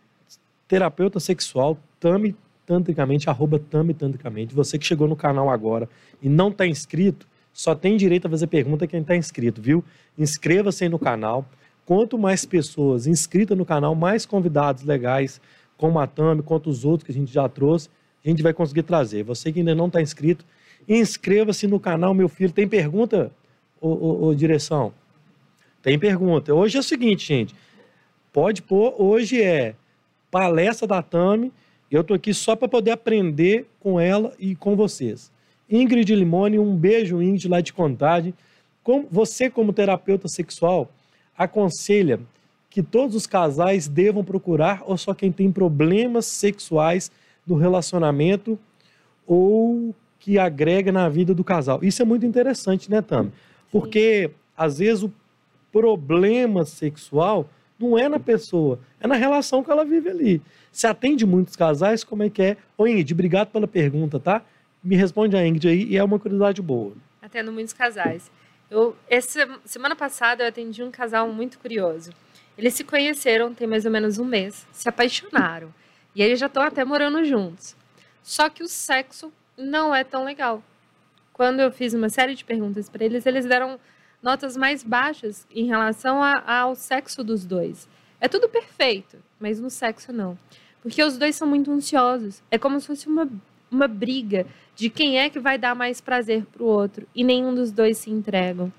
terapeuta 0.66 1.20
sexual, 1.20 1.78
tame 2.00 2.38
tantricamente, 2.66 3.30
arroba 3.30 3.60
tame 3.60 3.94
tantricamente. 3.94 4.56
Você 4.56 4.80
que 4.80 4.86
chegou 4.86 5.10
no 5.10 5.16
canal 5.18 5.50
agora 5.50 5.90
e 6.22 6.30
não 6.30 6.48
está 6.48 6.66
inscrito, 6.66 7.28
só 7.52 7.76
tem 7.76 7.98
direito 7.98 8.28
a 8.28 8.30
fazer 8.30 8.48
pergunta 8.48 8.88
quem 8.88 9.02
está 9.02 9.14
inscrito, 9.14 9.62
viu? 9.62 9.84
Inscreva-se 10.18 10.86
aí 10.86 10.90
no 10.90 10.98
canal. 10.98 11.46
Quanto 11.86 12.18
mais 12.18 12.46
pessoas 12.46 13.08
inscritas 13.08 13.58
no 13.58 13.66
canal, 13.66 13.94
mais 13.94 14.26
convidados 14.26 14.84
legais, 14.84 15.42
como 15.76 16.00
a 16.00 16.08
Tami, 16.08 16.42
quanto 16.42 16.70
os 16.70 16.86
outros 16.86 17.06
que 17.06 17.12
a 17.12 17.14
gente 17.14 17.34
já 17.34 17.50
trouxe, 17.50 17.90
a 18.26 18.30
gente 18.30 18.42
vai 18.42 18.54
conseguir 18.54 18.84
trazer. 18.84 19.24
Você 19.24 19.52
que 19.52 19.60
ainda 19.60 19.76
não 19.76 19.88
está 19.88 20.02
inscrito, 20.02 20.44
inscreva-se 20.88 21.68
no 21.68 21.80
canal, 21.80 22.14
meu 22.14 22.28
filho. 22.28 22.52
Tem 22.52 22.68
pergunta, 22.68 23.32
ô, 23.80 23.90
ô, 23.90 24.26
ô, 24.28 24.36
direção? 24.36 24.94
Tem 25.82 25.98
pergunta. 26.00 26.54
Hoje 26.54 26.78
é 26.78 26.80
o 26.80 26.84
seguinte, 26.84 27.28
gente. 27.28 27.56
Pode 28.34 28.62
pôr, 28.62 28.94
hoje 28.98 29.42
é 29.42 29.76
palestra 30.32 30.88
da 30.88 31.02
Tami. 31.02 31.54
Eu 31.90 32.04
tô 32.04 32.14
aqui 32.14 32.34
só 32.34 32.56
para 32.56 32.68
poder 32.68 32.92
aprender 32.92 33.68
com 33.80 34.00
ela 34.00 34.34
e 34.40 34.56
com 34.56 34.76
vocês. 34.76 35.32
Ingrid 35.70 36.14
Limone, 36.14 36.60
um 36.60 36.76
beijo, 36.76 37.22
Ingrid, 37.22 37.48
lá 37.48 37.62
de 37.62 37.72
Contagem. 37.72 38.34
Como, 38.84 39.08
você, 39.10 39.50
como 39.50 39.72
terapeuta 39.72 40.28
sexual, 40.28 40.92
aconselha 41.38 42.20
que 42.70 42.84
todos 42.84 43.16
os 43.16 43.26
casais 43.26 43.88
devam 43.88 44.24
procurar 44.24 44.84
ou 44.86 44.98
só 44.98 45.14
quem 45.14 45.32
tem 45.32 45.52
problemas 45.52 46.26
sexuais 46.26 47.12
no 47.46 47.56
relacionamento 47.56 48.58
ou 49.26 49.94
que 50.20 50.40
agrega 50.40 50.92
na 50.92 51.08
vida 51.08 51.34
do 51.34 51.44
casal. 51.44 51.80
Isso 51.84 52.02
é 52.02 52.06
muito 52.06 52.26
interessante, 52.26 52.90
né, 52.90 53.02
Tami? 53.02 53.32
Porque 53.72 54.32
às 54.58 54.80
vezes 54.80 55.04
o 55.04 55.12
problema 55.72 56.66
sexual 56.66 57.50
não 57.78 57.98
é 57.98 58.08
na 58.08 58.20
pessoa, 58.20 58.80
é 59.00 59.08
na 59.08 59.16
relação 59.16 59.64
que 59.64 59.70
ela 59.70 59.84
vive 59.84 60.10
ali. 60.10 60.42
Se 60.72 60.88
atende 60.88 61.26
muitos 61.26 61.56
casais, 61.56 62.04
como 62.04 62.24
é 62.24 62.30
que 62.30 62.42
é? 62.42 62.58
Ô 62.78 62.88
Ingrid, 62.88 63.14
obrigado 63.14 63.50
pela 63.50 63.68
pergunta, 63.68 64.20
tá? 64.20 64.42
Me 64.84 64.96
responde 64.96 65.36
a 65.36 65.46
Ingrid 65.46 65.68
aí, 65.68 65.84
e 65.84 65.98
é 65.98 66.04
uma 66.04 66.18
curiosidade 66.18 66.62
boa. 66.62 66.94
Atendo 67.22 67.52
muitos 67.52 67.74
casais. 67.74 68.32
Eu, 68.70 68.96
essa 69.10 69.48
semana 69.66 69.96
passada 69.96 70.44
eu 70.44 70.48
atendi 70.48 70.82
um 70.82 70.92
casal 70.92 71.28
muito 71.32 71.60
curioso. 71.60 72.12
Eles 72.58 72.74
se 72.74 72.84
conheceram 72.84 73.54
tem 73.54 73.68
mais 73.68 73.86
ou 73.86 73.92
menos 73.92 74.18
um 74.18 74.26
mês, 74.26 74.66
se 74.72 74.88
apaixonaram. 74.88 75.74
E 76.16 76.24
eles 76.24 76.40
já 76.40 76.46
estão 76.46 76.64
até 76.64 76.86
morando 76.86 77.24
juntos. 77.26 77.76
Só 78.24 78.50
que 78.50 78.64
o 78.64 78.68
sexo 78.68 79.32
não 79.58 79.94
é 79.94 80.04
tão 80.04 80.24
legal. 80.24 80.64
Quando 81.34 81.60
eu 81.60 81.72
fiz 81.72 81.94
uma 81.94 82.10
série 82.10 82.34
de 82.34 82.46
perguntas 82.46 82.90
para 82.90 83.04
eles, 83.04 83.26
eles 83.26 83.46
deram 83.46 83.78
notas 84.24 84.56
mais 84.56 84.82
baixas 84.82 85.46
em 85.54 85.66
relação 85.66 86.24
a, 86.24 86.62
ao 86.62 86.76
sexo 86.76 87.24
dos 87.24 87.46
dois. 87.46 87.88
É 88.20 88.28
tudo 88.28 88.48
perfeito, 88.48 89.18
mas 89.40 89.60
no 89.60 89.70
sexo 89.70 90.14
não. 90.14 90.38
Porque 90.82 91.04
os 91.04 91.18
dois 91.18 91.36
são 91.36 91.48
muito 91.48 91.72
ansiosos. 91.72 92.42
É 92.50 92.58
como 92.58 92.80
se 92.80 92.88
fosse 92.88 93.08
uma, 93.08 93.30
uma 93.70 93.88
briga 93.88 94.48
de 94.76 94.90
quem 94.90 95.20
é 95.20 95.30
que 95.30 95.40
vai 95.40 95.58
dar 95.58 95.76
mais 95.76 96.00
prazer 96.00 96.46
para 96.46 96.64
o 96.64 96.68
outro 96.68 97.08
e 97.14 97.24
nenhum 97.24 97.54
dos 97.54 97.72
dois 97.72 97.98
se 97.98 98.10
entregam. 98.10 98.72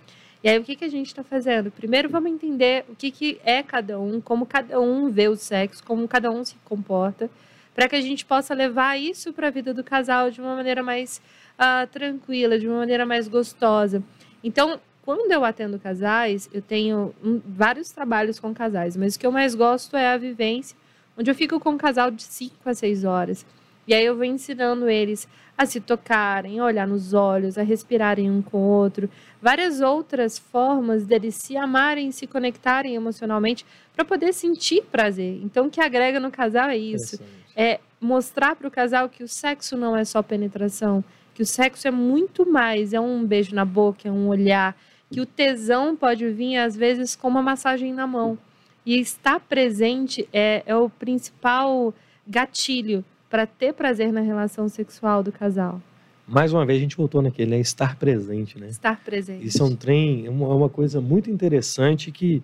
E 0.47 0.49
aí, 0.49 0.59
o 0.61 0.63
que, 0.63 0.77
que 0.77 0.85
a 0.85 0.89
gente 0.89 1.09
está 1.09 1.25
fazendo? 1.25 1.73
Primeiro, 1.73 2.09
vamos 2.09 2.31
entender 2.31 2.85
o 2.89 2.95
que, 2.95 3.11
que 3.11 3.41
é 3.45 3.65
cada 3.65 3.99
um, 3.99 4.21
como 4.21 4.47
cada 4.47 4.81
um 4.81 5.11
vê 5.11 5.27
o 5.27 5.35
sexo, 5.35 5.83
como 5.83 6.07
cada 6.07 6.31
um 6.31 6.45
se 6.45 6.55
comporta, 6.65 7.29
para 7.75 7.89
que 7.89 7.97
a 7.97 8.01
gente 8.01 8.25
possa 8.25 8.55
levar 8.55 8.97
isso 8.97 9.33
para 9.33 9.49
a 9.49 9.51
vida 9.51 9.75
do 9.75 9.83
casal 9.83 10.31
de 10.31 10.41
uma 10.41 10.55
maneira 10.55 10.85
mais 10.85 11.21
uh, 11.59 11.85
tranquila, 11.89 12.61
de 12.61 12.69
uma 12.69 12.77
maneira 12.77 13.05
mais 13.05 13.27
gostosa. 13.27 14.01
Então, 14.41 14.81
quando 15.03 15.33
eu 15.33 15.45
atendo 15.45 15.81
casais, 15.81 16.49
eu 16.53 16.63
tenho 16.63 17.13
um, 17.25 17.41
vários 17.45 17.91
trabalhos 17.91 18.39
com 18.39 18.55
casais, 18.55 18.97
mas 18.97 19.17
o 19.17 19.19
que 19.19 19.27
eu 19.27 19.33
mais 19.33 19.53
gosto 19.53 19.97
é 19.97 20.13
a 20.13 20.17
vivência, 20.17 20.77
onde 21.19 21.29
eu 21.29 21.35
fico 21.35 21.59
com 21.59 21.71
um 21.71 21.77
casal 21.77 22.09
de 22.09 22.23
5 22.23 22.55
a 22.65 22.73
6 22.73 23.03
horas. 23.03 23.45
E 23.87 23.95
aí 23.95 24.05
eu 24.05 24.17
vou 24.17 24.25
ensinando 24.25 24.89
eles 24.89 25.29
a 25.57 25.65
se 25.65 25.81
tocarem, 25.81 26.59
a 26.59 26.65
olhar 26.65 26.87
nos 26.87 27.15
olhos, 27.15 27.57
a 27.57 27.63
respirarem 27.63 28.31
um 28.31 28.43
com 28.43 28.59
o 28.59 28.69
outro, 28.69 29.09
várias 29.41 29.81
outras 29.81 30.39
formas 30.39 31.07
deles 31.07 31.35
se 31.37 31.57
amarem, 31.57 32.13
se 32.13 32.27
conectarem 32.27 32.95
emocionalmente 32.95 33.65
para 33.95 34.05
poder 34.05 34.35
sentir 34.35 34.83
prazer. 34.85 35.41
Então, 35.43 35.67
o 35.67 35.71
que 35.71 35.81
agrega 35.81 36.21
no 36.21 36.31
casal 36.31 36.69
é 36.69 36.77
isso: 36.77 37.19
é 37.57 37.81
mostrar 38.01 38.55
para 38.55 38.69
o 38.69 38.71
casal 38.71 39.09
que 39.09 39.25
o 39.25 39.29
sexo 39.29 39.77
não 39.77 39.97
é 39.97 40.05
só 40.05 40.23
penetração, 40.23 41.03
que 41.35 41.43
o 41.43 41.47
sexo 41.47 41.89
é 41.89 41.91
muito 41.91 42.45
mais, 42.45 42.93
é 42.93 43.01
um 43.01 43.25
beijo 43.25 43.55
na 43.55 43.65
boca, 43.65 44.09
é 44.09 44.13
um 44.13 44.29
olhar, 44.29 44.77
que 45.11 45.21
o 45.21 45.27
tesão 45.27 45.97
pode 45.97 46.29
vir 46.29 46.59
às 46.59 46.77
vezes 46.77 47.17
com 47.17 47.29
uma 47.29 47.43
massagem 47.43 47.95
na 47.95 48.07
mão. 48.07 48.39
E 48.85 49.01
estar 49.01 49.41
presente 49.41 50.29
é, 50.33 50.63
é 50.65 50.77
o 50.77 50.89
principal 50.89 51.93
gatilho 52.27 53.05
para 53.37 53.47
ter 53.47 53.75
prazer 53.75 54.11
na 54.11 54.23
relação 54.23 54.67
sexual 54.67 55.23
do 55.23 55.31
casal. 55.31 55.79
Mais 56.27 56.55
uma 56.55 56.65
vez 56.65 56.79
a 56.79 56.81
gente 56.81 56.97
voltou 56.97 57.21
naquele, 57.21 57.51
né? 57.51 57.61
Estar 57.61 57.95
presente, 57.97 58.59
né? 58.59 58.67
Estar 58.67 58.99
presente. 59.05 59.47
Isso 59.47 59.63
é 59.63 59.67
um 59.67 59.77
trem, 59.77 60.25
é 60.25 60.31
uma, 60.31 60.47
é 60.47 60.55
uma 60.55 60.71
coisa 60.71 61.03
muito 61.03 61.31
interessante 61.31 62.11
que, 62.11 62.43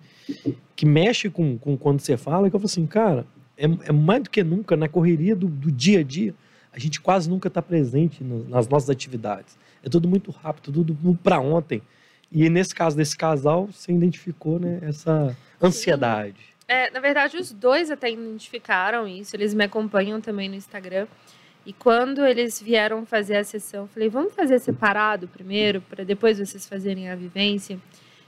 que 0.75 0.85
mexe 0.85 1.31
com, 1.31 1.57
com 1.57 1.75
quando 1.75 1.99
você 1.99 2.15
fala, 2.15 2.47
que 2.47 2.55
eu 2.55 2.59
falo 2.59 2.67
assim, 2.67 2.85
cara, 2.85 3.25
é, 3.57 3.65
é 3.65 3.91
mais 3.91 4.21
do 4.21 4.29
que 4.29 4.43
nunca, 4.43 4.77
na 4.77 4.87
correria 4.87 5.35
do, 5.35 5.47
do 5.47 5.71
dia 5.71 6.01
a 6.01 6.03
dia, 6.03 6.35
a 6.71 6.77
gente 6.77 7.01
quase 7.01 7.27
nunca 7.27 7.47
está 7.47 7.59
presente 7.59 8.23
no, 8.23 8.47
nas 8.47 8.67
nossas 8.67 8.91
atividades. 8.91 9.57
É 9.83 9.89
tudo 9.89 10.07
muito 10.07 10.29
rápido, 10.29 10.65
tudo, 10.65 10.93
tudo 10.93 11.17
para 11.23 11.39
ontem. 11.39 11.81
E 12.31 12.47
nesse 12.51 12.75
caso 12.75 12.95
desse 12.95 13.17
casal, 13.17 13.65
você 13.65 13.91
identificou 13.91 14.59
né, 14.59 14.77
essa 14.83 15.35
ansiedade. 15.59 16.52
É, 16.67 16.89
na 16.91 16.99
verdade, 16.99 17.37
os 17.37 17.51
dois 17.51 17.91
até 17.91 18.11
identificaram 18.11 19.07
isso, 19.07 19.35
eles 19.35 19.53
me 19.53 19.63
acompanham 19.63 20.21
também 20.21 20.49
no 20.49 20.55
Instagram. 20.55 21.07
E 21.65 21.71
quando 21.71 22.25
eles 22.25 22.61
vieram 22.61 23.05
fazer 23.05 23.37
a 23.37 23.43
sessão, 23.43 23.83
eu 23.83 23.87
falei, 23.87 24.09
vamos 24.09 24.33
fazer 24.33 24.59
separado 24.59 25.27
primeiro, 25.27 25.81
para 25.81 26.03
depois 26.03 26.37
vocês 26.37 26.67
fazerem 26.67 27.09
a 27.09 27.15
vivência. 27.15 27.79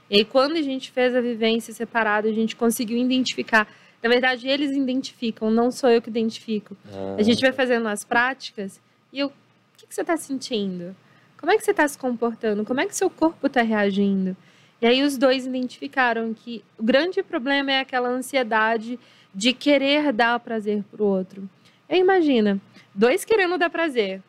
E 0.08 0.16
aí, 0.16 0.24
quando 0.24 0.56
a 0.56 0.62
gente 0.62 0.90
fez 0.90 1.14
a 1.14 1.20
vivência 1.20 1.74
separado, 1.74 2.28
a 2.28 2.32
gente 2.32 2.56
conseguiu 2.56 2.96
identificar. 2.96 3.68
Na 4.02 4.08
verdade, 4.08 4.48
eles 4.48 4.70
identificam, 4.70 5.50
não 5.50 5.70
sou 5.70 5.90
eu 5.90 6.00
que 6.00 6.08
identifico. 6.08 6.76
Ah. 6.90 7.16
A 7.18 7.22
gente 7.22 7.40
vai 7.40 7.52
fazendo 7.52 7.88
as 7.88 8.04
práticas 8.04 8.80
e 9.12 9.18
eu, 9.18 9.28
o 9.28 9.32
que, 9.76 9.86
que 9.86 9.94
você 9.94 10.02
está 10.02 10.16
sentindo? 10.16 10.94
Como 11.36 11.52
é 11.52 11.56
que 11.56 11.64
você 11.64 11.72
está 11.72 11.86
se 11.86 11.98
comportando? 11.98 12.64
Como 12.64 12.80
é 12.80 12.86
que 12.86 12.96
seu 12.96 13.10
corpo 13.10 13.46
está 13.46 13.62
reagindo? 13.62 14.36
E 14.80 14.86
aí 14.86 15.02
os 15.02 15.16
dois 15.16 15.46
identificaram 15.46 16.34
que 16.34 16.62
o 16.78 16.82
grande 16.82 17.22
problema 17.22 17.72
é 17.72 17.80
aquela 17.80 18.08
ansiedade 18.08 18.98
de 19.34 19.52
querer 19.52 20.12
dar 20.12 20.38
prazer 20.40 20.82
para 20.90 21.02
o 21.02 21.06
outro. 21.06 21.48
E 21.88 21.96
imagina, 21.96 22.60
dois 22.94 23.24
querendo 23.24 23.56
dar 23.56 23.70
prazer. 23.70 24.22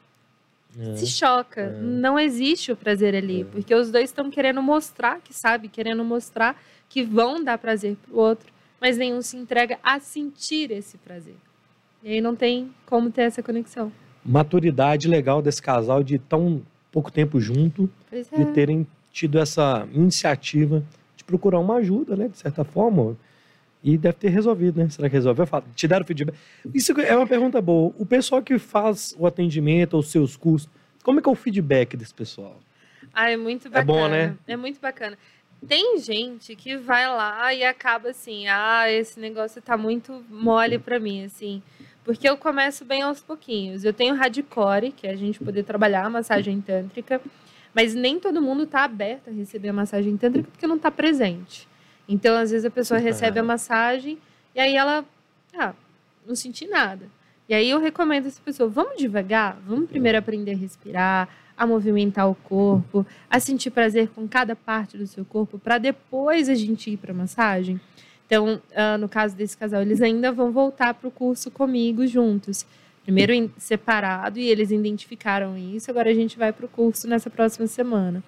É, 0.79 0.95
se 0.95 1.07
choca. 1.07 1.61
É. 1.61 1.81
Não 1.81 2.19
existe 2.19 2.71
o 2.71 2.75
prazer 2.75 3.15
ali, 3.15 3.41
é. 3.41 3.45
porque 3.45 3.73
os 3.73 3.91
dois 3.91 4.09
estão 4.09 4.29
querendo 4.29 4.61
mostrar 4.61 5.19
que 5.21 5.33
sabe, 5.33 5.67
querendo 5.67 6.03
mostrar 6.03 6.61
que 6.87 7.03
vão 7.03 7.43
dar 7.43 7.57
prazer 7.57 7.97
para 7.97 8.13
o 8.13 8.19
outro, 8.19 8.51
mas 8.79 8.97
nenhum 8.97 9.21
se 9.21 9.35
entrega 9.35 9.79
a 9.83 9.99
sentir 9.99 10.71
esse 10.71 10.97
prazer. 10.97 11.35
E 12.03 12.11
aí 12.11 12.21
não 12.21 12.35
tem 12.35 12.71
como 12.85 13.09
ter 13.09 13.23
essa 13.23 13.41
conexão. 13.41 13.91
Maturidade 14.23 15.07
legal 15.07 15.41
desse 15.41 15.61
casal 15.61 16.03
de 16.03 16.19
tão 16.19 16.61
pouco 16.91 17.11
tempo 17.11 17.39
junto, 17.39 17.89
de 18.11 18.45
terem 18.53 18.85
tido 19.17 19.39
essa 19.39 19.87
iniciativa 19.91 20.83
de 21.15 21.23
procurar 21.23 21.57
uma 21.57 21.77
ajuda, 21.77 22.15
né, 22.15 22.27
de 22.27 22.37
certa 22.37 22.63
forma, 22.63 23.17
e 23.83 23.97
deve 23.97 24.15
ter 24.17 24.29
resolvido, 24.29 24.79
né? 24.79 24.89
Será 24.89 25.09
que 25.09 25.15
resolveu? 25.15 25.47
Te 25.75 25.87
deram 25.87 26.05
feedback? 26.05 26.37
Isso 26.71 26.91
é 27.01 27.15
uma 27.15 27.25
pergunta 27.25 27.59
boa. 27.59 27.91
O 27.97 28.05
pessoal 28.05 28.43
que 28.43 28.59
faz 28.59 29.15
o 29.17 29.25
atendimento, 29.25 29.97
os 29.97 30.11
seus 30.11 30.35
cursos, 30.35 30.69
como 31.03 31.17
é 31.17 31.23
que 31.23 31.27
é 31.27 31.31
o 31.31 31.35
feedback 31.35 31.97
desse 31.97 32.13
pessoal? 32.13 32.59
Ah, 33.11 33.31
é 33.31 33.37
muito 33.37 33.71
bacana. 33.71 33.81
É 33.81 33.85
bom, 33.85 34.07
né? 34.07 34.37
É 34.47 34.55
muito 34.55 34.79
bacana. 34.79 35.17
Tem 35.67 35.97
gente 35.97 36.55
que 36.55 36.77
vai 36.77 37.07
lá 37.07 37.51
e 37.55 37.63
acaba 37.63 38.09
assim, 38.09 38.47
ah, 38.47 38.91
esse 38.91 39.19
negócio 39.19 39.59
tá 39.63 39.75
muito 39.75 40.23
mole 40.29 40.77
para 40.77 40.99
mim, 40.99 41.25
assim. 41.25 41.63
Porque 42.03 42.29
eu 42.29 42.37
começo 42.37 42.85
bem 42.85 43.01
aos 43.01 43.21
pouquinhos. 43.21 43.83
Eu 43.83 43.93
tenho 43.93 44.13
hardcore, 44.13 44.91
que 44.91 45.07
é 45.07 45.11
a 45.11 45.15
gente 45.15 45.39
poder 45.39 45.63
trabalhar 45.63 46.05
a 46.05 46.09
massagem 46.09 46.61
tântrica. 46.61 47.19
Mas 47.77 47.93
nem 47.93 48.19
todo 48.19 48.41
mundo 48.41 48.63
está 48.63 48.85
aberto 48.85 49.29
a 49.29 49.31
receber 49.31 49.69
a 49.69 49.73
massagem 49.73 50.17
tântrica 50.17 50.49
porque 50.49 50.65
não 50.65 50.77
está 50.77 50.89
presente. 50.89 51.67
Então, 52.09 52.35
às 52.35 52.49
vezes, 52.49 52.65
a 52.65 52.71
pessoa 52.71 52.99
recebe 52.99 53.37
a 53.37 53.43
massagem 53.43 54.17
e 54.55 54.59
aí 54.59 54.75
ela, 54.75 55.05
ah, 55.55 55.75
não 56.25 56.33
senti 56.33 56.65
nada. 56.65 57.07
E 57.47 57.53
aí 57.53 57.69
eu 57.69 57.79
recomendo 57.79 58.25
essa 58.25 58.41
pessoa, 58.41 58.67
vamos 58.67 58.97
devagar, 58.97 59.59
vamos 59.63 59.87
primeiro 59.87 60.17
aprender 60.17 60.53
a 60.53 60.57
respirar, 60.57 61.29
a 61.55 61.67
movimentar 61.67 62.27
o 62.27 62.33
corpo, 62.33 63.05
a 63.29 63.39
sentir 63.39 63.69
prazer 63.69 64.07
com 64.09 64.27
cada 64.27 64.55
parte 64.55 64.97
do 64.97 65.05
seu 65.05 65.23
corpo, 65.23 65.59
para 65.59 65.77
depois 65.77 66.49
a 66.49 66.55
gente 66.55 66.89
ir 66.89 66.97
para 66.97 67.11
a 67.11 67.15
massagem. 67.15 67.79
Então, 68.25 68.55
uh, 68.55 68.97
no 68.99 69.07
caso 69.07 69.35
desse 69.35 69.55
casal, 69.55 69.83
eles 69.83 70.01
ainda 70.01 70.31
vão 70.31 70.51
voltar 70.51 70.95
para 70.95 71.07
o 71.07 71.11
curso 71.11 71.51
comigo 71.51 72.07
juntos 72.07 72.65
primeiro 73.07 73.49
separado 73.57 74.37
e 74.37 74.49
eles 74.49 74.69
identificaram 74.69 75.57
isso. 75.57 75.89
Agora 75.89 76.09
a 76.09 76.13
gente 76.13 76.37
vai 76.37 76.51
para 76.51 76.65
o 76.65 76.69
curso 76.69 77.07
nessa 77.07 77.29
próxima 77.29 77.65
semana. 77.65 78.21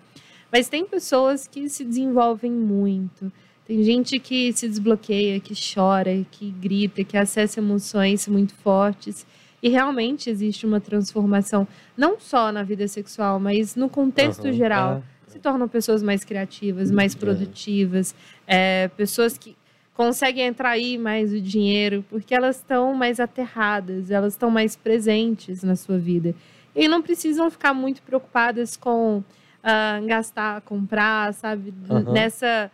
Mas 0.50 0.70
tem 0.70 0.86
pessoas 0.86 1.46
que 1.46 1.68
se 1.68 1.84
desenvolvem 1.84 2.50
muito. 2.50 3.30
Tem 3.66 3.84
gente 3.84 4.18
que 4.20 4.54
se 4.54 4.70
desbloqueia, 4.70 5.38
que 5.42 5.54
chora, 5.54 6.26
que 6.32 6.50
grita, 6.50 7.04
que 7.04 7.18
acessa 7.18 7.60
emoções 7.60 8.26
muito 8.30 8.54
fortes. 8.56 9.28
E 9.62 9.68
realmente 9.68 10.30
existe 10.30 10.66
uma 10.66 10.80
transformação, 10.80 11.68
não 11.98 12.18
só 12.18 12.50
na 12.50 12.64
vida 12.64 12.88
sexual, 12.88 13.38
mas 13.38 13.76
no 13.76 13.90
contexto 13.90 14.46
uhum, 14.46 14.54
geral. 14.54 15.04
É. 15.28 15.30
Se 15.30 15.40
tornam 15.40 15.68
pessoas 15.68 16.02
mais 16.02 16.24
criativas, 16.24 16.90
mais 16.90 17.14
é. 17.14 17.18
produtivas, 17.20 18.16
é, 18.48 18.88
pessoas 18.96 19.38
que 19.38 19.56
conseguem 20.00 20.48
atrair 20.48 20.98
mais 20.98 21.34
o 21.34 21.42
dinheiro 21.42 22.06
porque 22.10 22.34
elas 22.34 22.56
estão 22.56 22.94
mais 22.94 23.20
aterradas, 23.20 24.10
elas 24.10 24.32
estão 24.32 24.50
mais 24.50 24.74
presentes 24.74 25.62
na 25.62 25.76
sua 25.76 25.98
vida. 25.98 26.34
E 26.74 26.88
não 26.88 27.02
precisam 27.02 27.52
ficar 27.52 27.74
muito 27.74 28.02
preocupadas 28.04 28.78
com 28.78 29.18
uh, 29.18 30.08
gastar, 30.08 30.62
comprar, 30.62 31.34
sabe? 31.34 31.74
Uhum. 31.90 32.14
Nessa. 32.14 32.72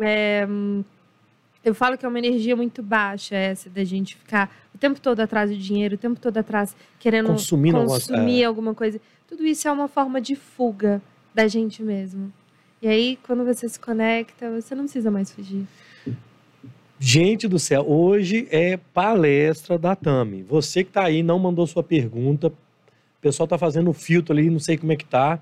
É, 0.00 0.46
eu 1.64 1.74
falo 1.74 1.98
que 1.98 2.06
é 2.06 2.08
uma 2.08 2.20
energia 2.20 2.54
muito 2.54 2.84
baixa 2.84 3.34
essa 3.34 3.68
da 3.68 3.82
gente 3.82 4.14
ficar 4.14 4.48
o 4.72 4.78
tempo 4.78 5.00
todo 5.00 5.18
atrás 5.18 5.50
do 5.50 5.56
dinheiro, 5.56 5.96
o 5.96 5.98
tempo 5.98 6.20
todo 6.20 6.38
atrás 6.38 6.76
querendo 7.00 7.26
Consumindo 7.26 7.78
consumir 7.78 8.20
alguma, 8.20 8.42
é. 8.42 8.44
alguma 8.44 8.74
coisa. 8.76 9.00
Tudo 9.26 9.44
isso 9.44 9.66
é 9.66 9.72
uma 9.72 9.88
forma 9.88 10.20
de 10.20 10.36
fuga 10.36 11.02
da 11.34 11.48
gente 11.48 11.82
mesmo. 11.82 12.32
E 12.80 12.86
aí, 12.86 13.18
quando 13.24 13.44
você 13.44 13.68
se 13.68 13.80
conecta, 13.80 14.48
você 14.52 14.72
não 14.76 14.84
precisa 14.84 15.10
mais 15.10 15.32
fugir. 15.32 15.66
Gente 17.00 17.46
do 17.46 17.60
céu, 17.60 17.88
hoje 17.88 18.48
é 18.50 18.76
palestra 18.76 19.78
da 19.78 19.94
Tami. 19.94 20.42
Você 20.42 20.82
que 20.82 20.90
está 20.90 21.04
aí 21.04 21.22
não 21.22 21.38
mandou 21.38 21.64
sua 21.66 21.82
pergunta, 21.82 22.48
O 22.48 23.20
pessoal 23.20 23.48
tá 23.48 23.58
fazendo 23.58 23.92
filtro 23.92 24.32
ali, 24.32 24.48
não 24.48 24.60
sei 24.60 24.76
como 24.76 24.92
é 24.92 24.96
que 24.96 25.04
tá. 25.04 25.40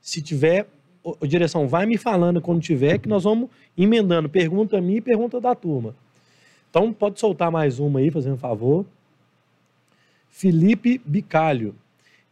Se 0.00 0.20
tiver, 0.20 0.66
ô, 1.02 1.26
direção, 1.26 1.66
vai 1.66 1.86
me 1.86 1.96
falando 1.96 2.40
quando 2.40 2.60
tiver, 2.60 2.98
que 2.98 3.08
nós 3.08 3.24
vamos 3.24 3.48
emendando. 3.76 4.28
Pergunta 4.28 4.76
a 4.76 4.80
mim 4.80 4.96
e 4.96 5.00
pergunta 5.00 5.40
da 5.40 5.54
turma. 5.54 5.94
Então, 6.68 6.92
pode 6.92 7.18
soltar 7.18 7.50
mais 7.50 7.78
uma 7.78 8.00
aí, 8.00 8.10
fazendo 8.10 8.34
um 8.34 8.38
favor. 8.38 8.84
Felipe 10.28 11.00
Bicalho. 11.04 11.74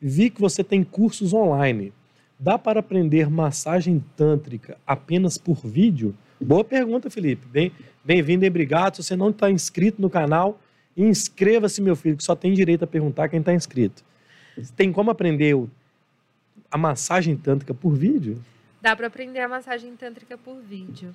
Vi 0.00 0.29
que 0.29 0.41
você 0.41 0.62
tem 0.62 0.85
cursos 0.85 1.33
online. 1.33 1.93
Dá 2.38 2.59
para 2.59 2.81
aprender 2.81 3.31
massagem 3.31 4.05
tântrica 4.14 4.76
apenas 4.87 5.38
por 5.38 5.67
vídeo? 5.67 6.14
Boa 6.43 6.65
pergunta, 6.65 7.09
Felipe. 7.09 7.47
Bem, 7.47 7.73
bem-vindo 8.05 8.45
e 8.45 8.49
obrigado. 8.49 8.97
Se 8.97 9.03
você 9.03 9.15
não 9.15 9.31
está 9.31 9.51
inscrito 9.51 10.03
no 10.03 10.11
canal, 10.11 10.61
inscreva-se, 10.97 11.81
meu 11.81 11.95
filho, 11.95 12.17
que 12.17 12.25
só 12.25 12.35
tem 12.35 12.53
direito 12.53 12.83
a 12.83 12.87
perguntar 12.87 13.29
quem 13.29 13.39
está 13.39 13.55
inscrito. 13.55 14.03
Tem 14.77 14.93
como 14.93 15.11
aprender 15.11 15.57
a 16.71 16.77
massagem 16.77 17.37
tântrica 17.37 17.73
por 17.73 17.95
vídeo? 17.95 18.43
Dá 18.81 18.97
para 18.97 19.07
aprender 19.07 19.41
a 19.41 19.49
massagem 19.49 19.95
tântrica 19.95 20.37
por 20.37 20.57
vídeo. 20.61 21.15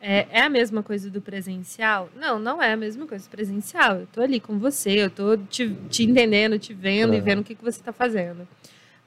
É, 0.00 0.26
é 0.30 0.42
a 0.42 0.48
mesma 0.48 0.80
coisa 0.80 1.10
do 1.10 1.20
presencial? 1.20 2.08
Não, 2.14 2.38
não 2.38 2.62
é 2.62 2.72
a 2.72 2.76
mesma 2.76 3.04
coisa 3.04 3.24
do 3.24 3.30
presencial. 3.30 3.96
Eu 3.96 4.06
tô 4.06 4.22
ali 4.22 4.38
com 4.38 4.58
você, 4.58 4.90
eu 4.90 5.10
tô 5.10 5.36
te, 5.36 5.74
te 5.90 6.04
entendendo, 6.04 6.56
te 6.56 6.72
vendo 6.72 7.14
e 7.14 7.16
Aham. 7.16 7.24
vendo 7.24 7.40
o 7.40 7.44
que, 7.44 7.56
que 7.56 7.64
você 7.64 7.80
está 7.80 7.92
fazendo. 7.92 8.46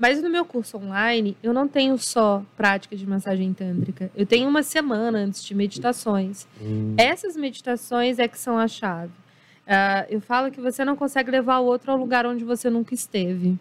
Mas 0.02 0.20
no 0.20 0.32
meu 0.32 0.44
curso 0.44 0.78
online, 0.78 1.38
eu 1.44 1.54
não 1.54 1.68
tenho 1.68 1.96
só 1.96 2.44
prática 2.58 2.96
de 2.96 3.06
massagem 3.06 3.54
tântrica. 3.54 4.10
Eu 4.16 4.26
tenho 4.26 4.50
uma 4.50 4.64
semana 4.64 5.20
antes 5.20 5.44
de 5.44 5.54
meditações. 5.54 6.48
Hum, 6.60 6.96
Essas 6.98 7.36
meditações 7.38 8.18
é 8.18 8.28
que 8.28 8.36
são 8.40 8.58
a 8.58 8.68
chave. 8.68 9.12
Ah, 9.68 10.08
eu 10.10 10.20
falo 10.20 10.50
que 10.50 10.60
você 10.60 10.84
não 10.84 10.96
consegue 10.96 11.30
levar 11.30 11.60
o 11.60 11.66
outro 11.66 11.92
ao 11.92 11.98
lugar 12.00 12.26
onde 12.26 12.44
você 12.44 12.68
nunca 12.68 12.96
esteve. 12.96 13.60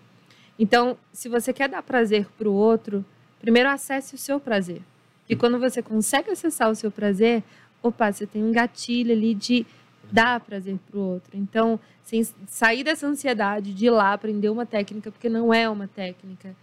Então, 0.58 0.96
se 1.12 1.28
você 1.28 1.52
quer 1.52 1.68
dar 1.68 1.82
prazer 1.82 2.26
para 2.38 2.48
o 2.48 2.54
outro, 2.54 3.04
primeiro 3.38 3.68
acesse 3.68 4.14
o 4.14 4.18
seu 4.18 4.40
prazer. 4.40 4.80
E 5.28 5.36
quando 5.36 5.58
você 5.58 5.82
consegue 5.82 6.30
acessar 6.30 6.70
o 6.70 6.74
seu 6.74 6.90
prazer, 6.90 7.42
opa, 7.82 8.10
você 8.10 8.26
tem 8.26 8.42
um 8.42 8.50
gatilho 8.50 9.12
ali 9.12 9.34
de 9.34 9.66
dar 10.12 10.40
prazer 10.40 10.78
para 10.90 10.98
o 10.98 11.02
outro. 11.02 11.36
Então, 11.36 11.78
sem 12.02 12.22
sair 12.46 12.82
dessa 12.84 13.06
ansiedade 13.06 13.72
de 13.72 13.86
ir 13.86 13.90
lá 13.90 14.12
aprender 14.12 14.48
uma 14.48 14.66
técnica, 14.66 15.10
porque 15.10 15.28
não 15.28 15.52
é 15.52 15.68
uma 15.68 15.86
técnica. 15.86 16.54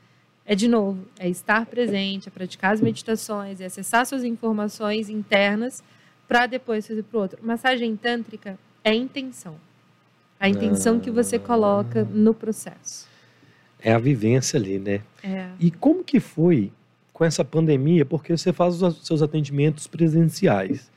É 0.46 0.56
de 0.56 0.68
novo, 0.68 1.06
é 1.20 1.28
estar 1.28 1.66
presente, 1.66 2.30
é 2.30 2.32
praticar 2.32 2.74
as 2.74 2.82
meditações, 2.82 3.60
é 3.60 3.66
acessar 3.66 4.06
suas 4.06 4.24
informações 4.24 5.10
internas 5.10 5.84
para 6.28 6.46
depois 6.46 6.88
fazer 6.88 7.04
para 7.04 7.18
o 7.18 7.22
outro. 7.22 7.40
Massagem 7.42 7.96
tântrica 7.96 8.58
é 8.84 8.94
intenção. 8.94 9.56
A 10.40 10.48
intenção 10.48 11.00
que 11.00 11.10
você 11.10 11.40
coloca 11.40 12.04
no 12.06 12.34
processo. 12.34 13.08
É 13.80 13.94
a 13.94 14.00
vivência 14.00 14.58
ali, 14.58 14.80
né? 14.80 15.02
É. 15.24 15.50
E 15.60 15.72
como 15.72 16.04
que 16.04 16.20
foi 16.20 16.72
com 17.12 17.26
essa 17.26 17.44
pandemia? 17.44 18.06
Porque 18.06 18.36
você 18.36 18.54
faz 18.54 18.82
os 18.82 19.06
seus 19.06 19.22
atendimentos 19.22 19.88
presenciais. 19.88 20.92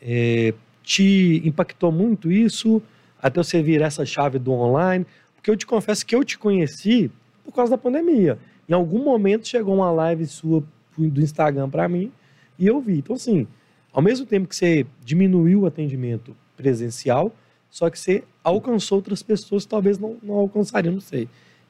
É, 0.00 0.54
te 0.88 1.42
impactou 1.44 1.92
muito 1.92 2.32
isso 2.32 2.80
até 3.20 3.42
você 3.42 3.62
virar 3.62 3.88
essa 3.88 4.06
chave 4.06 4.38
do 4.38 4.52
online? 4.52 5.04
Porque 5.34 5.50
eu 5.50 5.56
te 5.56 5.66
confesso 5.66 6.04
que 6.06 6.16
eu 6.16 6.24
te 6.24 6.38
conheci 6.38 7.10
por 7.44 7.52
causa 7.52 7.72
da 7.72 7.78
pandemia. 7.78 8.38
Em 8.66 8.72
algum 8.72 9.04
momento 9.04 9.46
chegou 9.46 9.74
uma 9.74 9.90
live 9.90 10.26
sua 10.26 10.64
do 10.96 11.20
Instagram 11.20 11.68
para 11.68 11.86
mim 11.90 12.10
e 12.58 12.66
eu 12.66 12.80
vi. 12.80 12.98
Então, 12.98 13.16
assim, 13.16 13.46
ao 13.92 14.00
mesmo 14.00 14.24
tempo 14.24 14.48
que 14.48 14.56
você 14.56 14.86
diminuiu 15.04 15.60
o 15.60 15.66
atendimento 15.66 16.34
presencial, 16.56 17.34
só 17.68 17.90
que 17.90 17.98
você 17.98 18.24
alcançou 18.42 18.96
outras 18.96 19.22
pessoas 19.22 19.64
que 19.64 19.68
talvez 19.68 19.98
não, 19.98 20.16
não 20.22 20.36
alcançariam, 20.36 20.94
não 20.94 21.02
sei. 21.02 21.28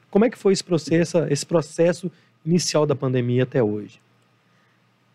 Como 0.09 0.23
é 0.23 0.29
que 0.29 0.37
foi 0.37 0.53
esse 0.53 0.63
processo, 0.63 1.17
esse 1.29 1.45
processo 1.45 2.09
inicial 2.45 2.85
da 2.85 2.95
pandemia 2.95 3.43
até 3.43 3.61
hoje? 3.61 3.99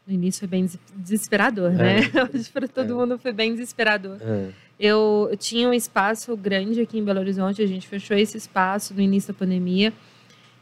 No 0.06 0.12
início 0.12 0.40
foi 0.40 0.48
bem 0.48 0.64
des- 0.64 0.78
desesperador, 0.96 1.70
né? 1.72 2.00
Hoje 2.34 2.50
para 2.50 2.68
todo 2.68 2.92
É. 2.92 2.94
mundo 2.94 3.18
foi 3.18 3.32
bem 3.32 3.52
desesperador. 3.54 4.18
Ah, 4.20 4.50
Eu, 4.78 5.28
eu 5.30 5.36
tinha 5.36 5.68
um 5.68 5.72
espaço 5.72 6.36
grande 6.36 6.80
aqui 6.80 6.98
em 6.98 7.04
Belo 7.04 7.20
Horizonte, 7.20 7.62
a 7.62 7.66
gente 7.66 7.86
fechou 7.86 8.16
esse 8.16 8.36
espaço 8.36 8.92
no 8.92 9.00
início 9.00 9.32
da 9.32 9.38
pandemia. 9.38 9.92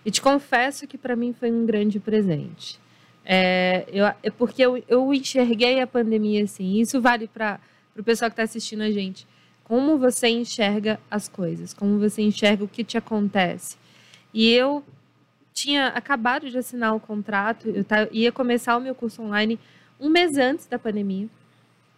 E 0.04 0.10
te 0.10 0.20
confesso 0.20 0.86
que 0.86 0.98
para 0.98 1.16
mim 1.16 1.32
foi 1.32 1.50
um 1.50 1.64
grande 1.64 1.98
presente. 1.98 2.78
É, 3.24 3.84
eu, 3.92 4.04
é 4.22 4.30
porque 4.30 4.60
eu, 4.62 4.82
eu 4.88 5.12
enxerguei 5.14 5.80
a 5.80 5.86
pandemia 5.86 6.44
assim. 6.44 6.80
Isso 6.80 7.00
vale 7.00 7.26
para 7.28 7.58
o 7.98 8.02
pessoal 8.02 8.30
que 8.30 8.34
está 8.34 8.42
assistindo 8.42 8.82
a 8.82 8.90
gente. 8.90 9.26
Como 9.64 9.96
você 9.98 10.28
enxerga 10.28 11.00
as 11.10 11.28
coisas, 11.28 11.72
como 11.72 11.98
você 11.98 12.20
enxerga 12.22 12.64
o 12.64 12.68
que 12.68 12.82
te 12.84 12.98
acontece. 12.98 13.76
E 14.34 14.50
eu 14.50 14.84
tinha 15.52 15.88
acabado 15.88 16.48
de 16.50 16.56
assinar 16.58 16.94
o 16.94 17.00
contrato, 17.00 17.68
eu 17.68 17.84
ia 18.10 18.32
começar 18.32 18.76
o 18.76 18.80
meu 18.80 18.94
curso 18.94 19.22
online 19.22 19.58
um 20.00 20.08
mês 20.08 20.36
antes 20.36 20.66
da 20.66 20.78
pandemia. 20.78 21.28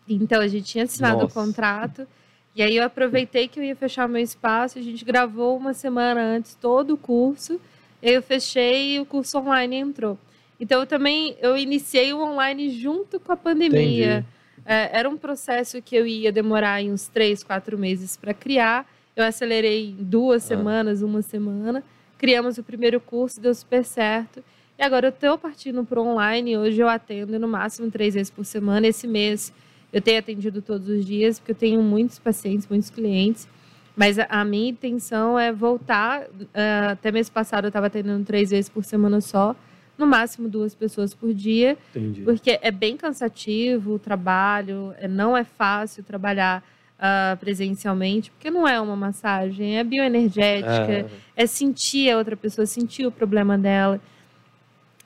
Então 0.09 0.41
a 0.41 0.49
gente 0.49 0.67
tinha 0.67 0.85
assinado 0.85 1.23
Nossa. 1.23 1.27
o 1.27 1.45
contrato. 1.45 2.07
E 2.55 2.63
aí 2.63 2.77
eu 2.77 2.85
aproveitei 2.85 3.49
que 3.49 3.59
eu 3.59 3.65
ia 3.65 3.75
fechar 3.75 4.07
o 4.07 4.09
meu 4.09 4.23
espaço, 4.23 4.79
a 4.79 4.83
gente 4.83 5.05
gravou 5.05 5.57
uma 5.57 5.73
semana 5.75 6.21
antes 6.21 6.55
todo 6.55 6.95
o 6.95 6.97
curso. 6.97 7.61
Eu 8.03 8.23
fechei 8.23 8.97
e 8.97 9.01
o 9.01 9.07
curso 9.07 9.39
online 9.39 9.77
entrou. 9.77 10.19
Então 10.61 10.81
eu 10.81 10.87
também 10.87 11.37
eu 11.41 11.57
iniciei 11.57 12.13
o 12.13 12.21
online 12.23 12.71
junto 12.71 13.19
com 13.19 13.33
a 13.33 13.37
pandemia. 13.37 14.25
É, 14.67 14.99
era 14.99 15.09
um 15.09 15.17
processo 15.17 15.81
que 15.83 15.97
eu 15.97 16.07
ia 16.07 16.31
demorar 16.31 16.81
em 16.81 16.93
uns 16.93 17.09
três, 17.09 17.43
quatro 17.43 17.77
meses 17.77 18.17
para 18.17 18.33
criar. 18.33 18.87
Eu 19.17 19.25
acelerei 19.25 19.91
em 19.91 20.05
duas 20.05 20.45
Ah. 20.45 20.49
semanas, 20.49 21.03
uma 21.03 21.23
semana. 21.23 21.83
Criamos 22.25 22.57
o 22.57 22.63
primeiro 22.63 22.99
curso, 23.03 23.39
deu 23.39 23.55
super 23.55 23.85
certo. 23.85 24.43
E 24.79 24.83
agora 24.83 25.09
eu 25.09 25.11
estou 25.11 25.37
partindo 25.37 25.85
para 25.85 26.01
online. 26.01 26.57
Hoje 26.57 26.81
eu 26.81 26.89
atendo 26.89 27.39
no 27.39 27.47
máximo 27.47 27.91
três 27.91 28.15
vezes 28.15 28.31
por 28.31 28.47
semana. 28.47 28.87
Esse 28.87 29.07
mês 29.07 29.53
eu 29.93 30.01
tenho 30.01 30.21
atendido 30.21 30.63
todos 30.63 30.89
os 30.89 31.05
dias, 31.05 31.39
porque 31.39 31.53
eu 31.53 31.55
tenho 31.55 31.83
muitos 31.83 32.19
pacientes, 32.19 32.67
muitos 32.67 32.89
clientes. 32.89 33.47
Mas 33.95 34.19
a, 34.19 34.43
minha 34.43 34.71
intenção 34.71 35.39
é 35.39 35.53
voltar. 35.53 36.27
ah, 36.55 36.93
até 36.93 37.13
mês 37.13 37.29
passado 37.29 37.67
eu 37.67 37.69
estava 37.69 37.89
atendendo 37.89 38.25
três 38.25 38.49
vezes 38.49 38.71
por 38.71 38.87
semana 38.87 39.21
só. 39.21 39.55
No 39.99 40.07
máximo 40.07 40.49
duas 40.49 40.75
pessoas 40.75 41.13
por 41.13 41.35
dia. 41.35 41.77
Entendi. 41.91 42.23
Porque 42.23 42.59
é 42.63 42.71
bem 42.71 42.97
cansativo 42.97 43.97
o 43.97 43.99
trabalho, 43.99 44.95
é- 44.97 45.07
não 45.07 45.37
é 45.37 45.45
fácil 45.45 46.03
trabalhar 46.03 46.65
ah, 47.07 47.37
presencialmente, 47.39 48.31
porque 48.31 48.51
não 48.51 48.67
é 48.67 48.81
uma 48.81 48.97
massagem, 48.97 49.77
é 49.77 49.85
bioenergética, 49.85 51.07
Ah, 51.07 51.11
é 51.37 51.47
sentir 51.47 52.11
a 52.11 52.17
outra 52.17 52.35
pessoa, 52.35 52.65
sentir 52.65 53.05
o 53.07 53.13
problema 53.13 53.59
dela. 53.59 54.01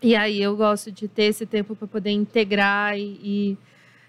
E 0.00 0.14
aí 0.14 0.40
eu 0.40 0.56
gosto 0.56 0.92
de 0.92 1.08
ter 1.08 1.24
esse 1.24 1.44
tempo 1.44 1.74
para 1.74 1.88
poder 1.88 2.10
integrar 2.10 2.96
e, 2.96 3.18
e 3.20 3.58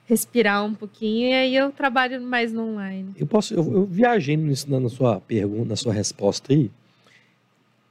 respirar 0.05 0.63
um 0.63 0.75
pouquinho, 0.75 1.29
e 1.29 1.33
aí 1.33 1.55
eu 1.55 1.71
trabalho 1.71 2.21
mais 2.21 2.53
no 2.53 2.61
online. 2.63 3.09
eu 3.17 3.25
posso, 3.25 3.55
eu, 3.55 3.73
eu 3.73 3.85
viajei 3.87 4.37
nisso 4.37 4.69
na, 4.69 4.79
na 4.79 4.89
sua 4.89 5.19
pergunta, 5.19 5.69
na 5.69 5.75
sua 5.75 5.91
resposta 5.91 6.53
aí. 6.53 6.69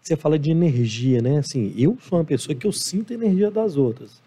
Você 0.01 0.17
fala 0.17 0.39
de 0.39 0.53
energia, 0.53 1.21
né? 1.21 1.39
Assim, 1.39 1.75
eu 1.77 1.99
sou 2.01 2.21
uma 2.21 2.25
pessoa 2.25 2.55
que 2.55 2.69
eu 2.69 2.73
sinto 2.73 3.13
a 3.13 3.17
energia 3.17 3.51
das 3.51 3.77
outras. 3.77 4.23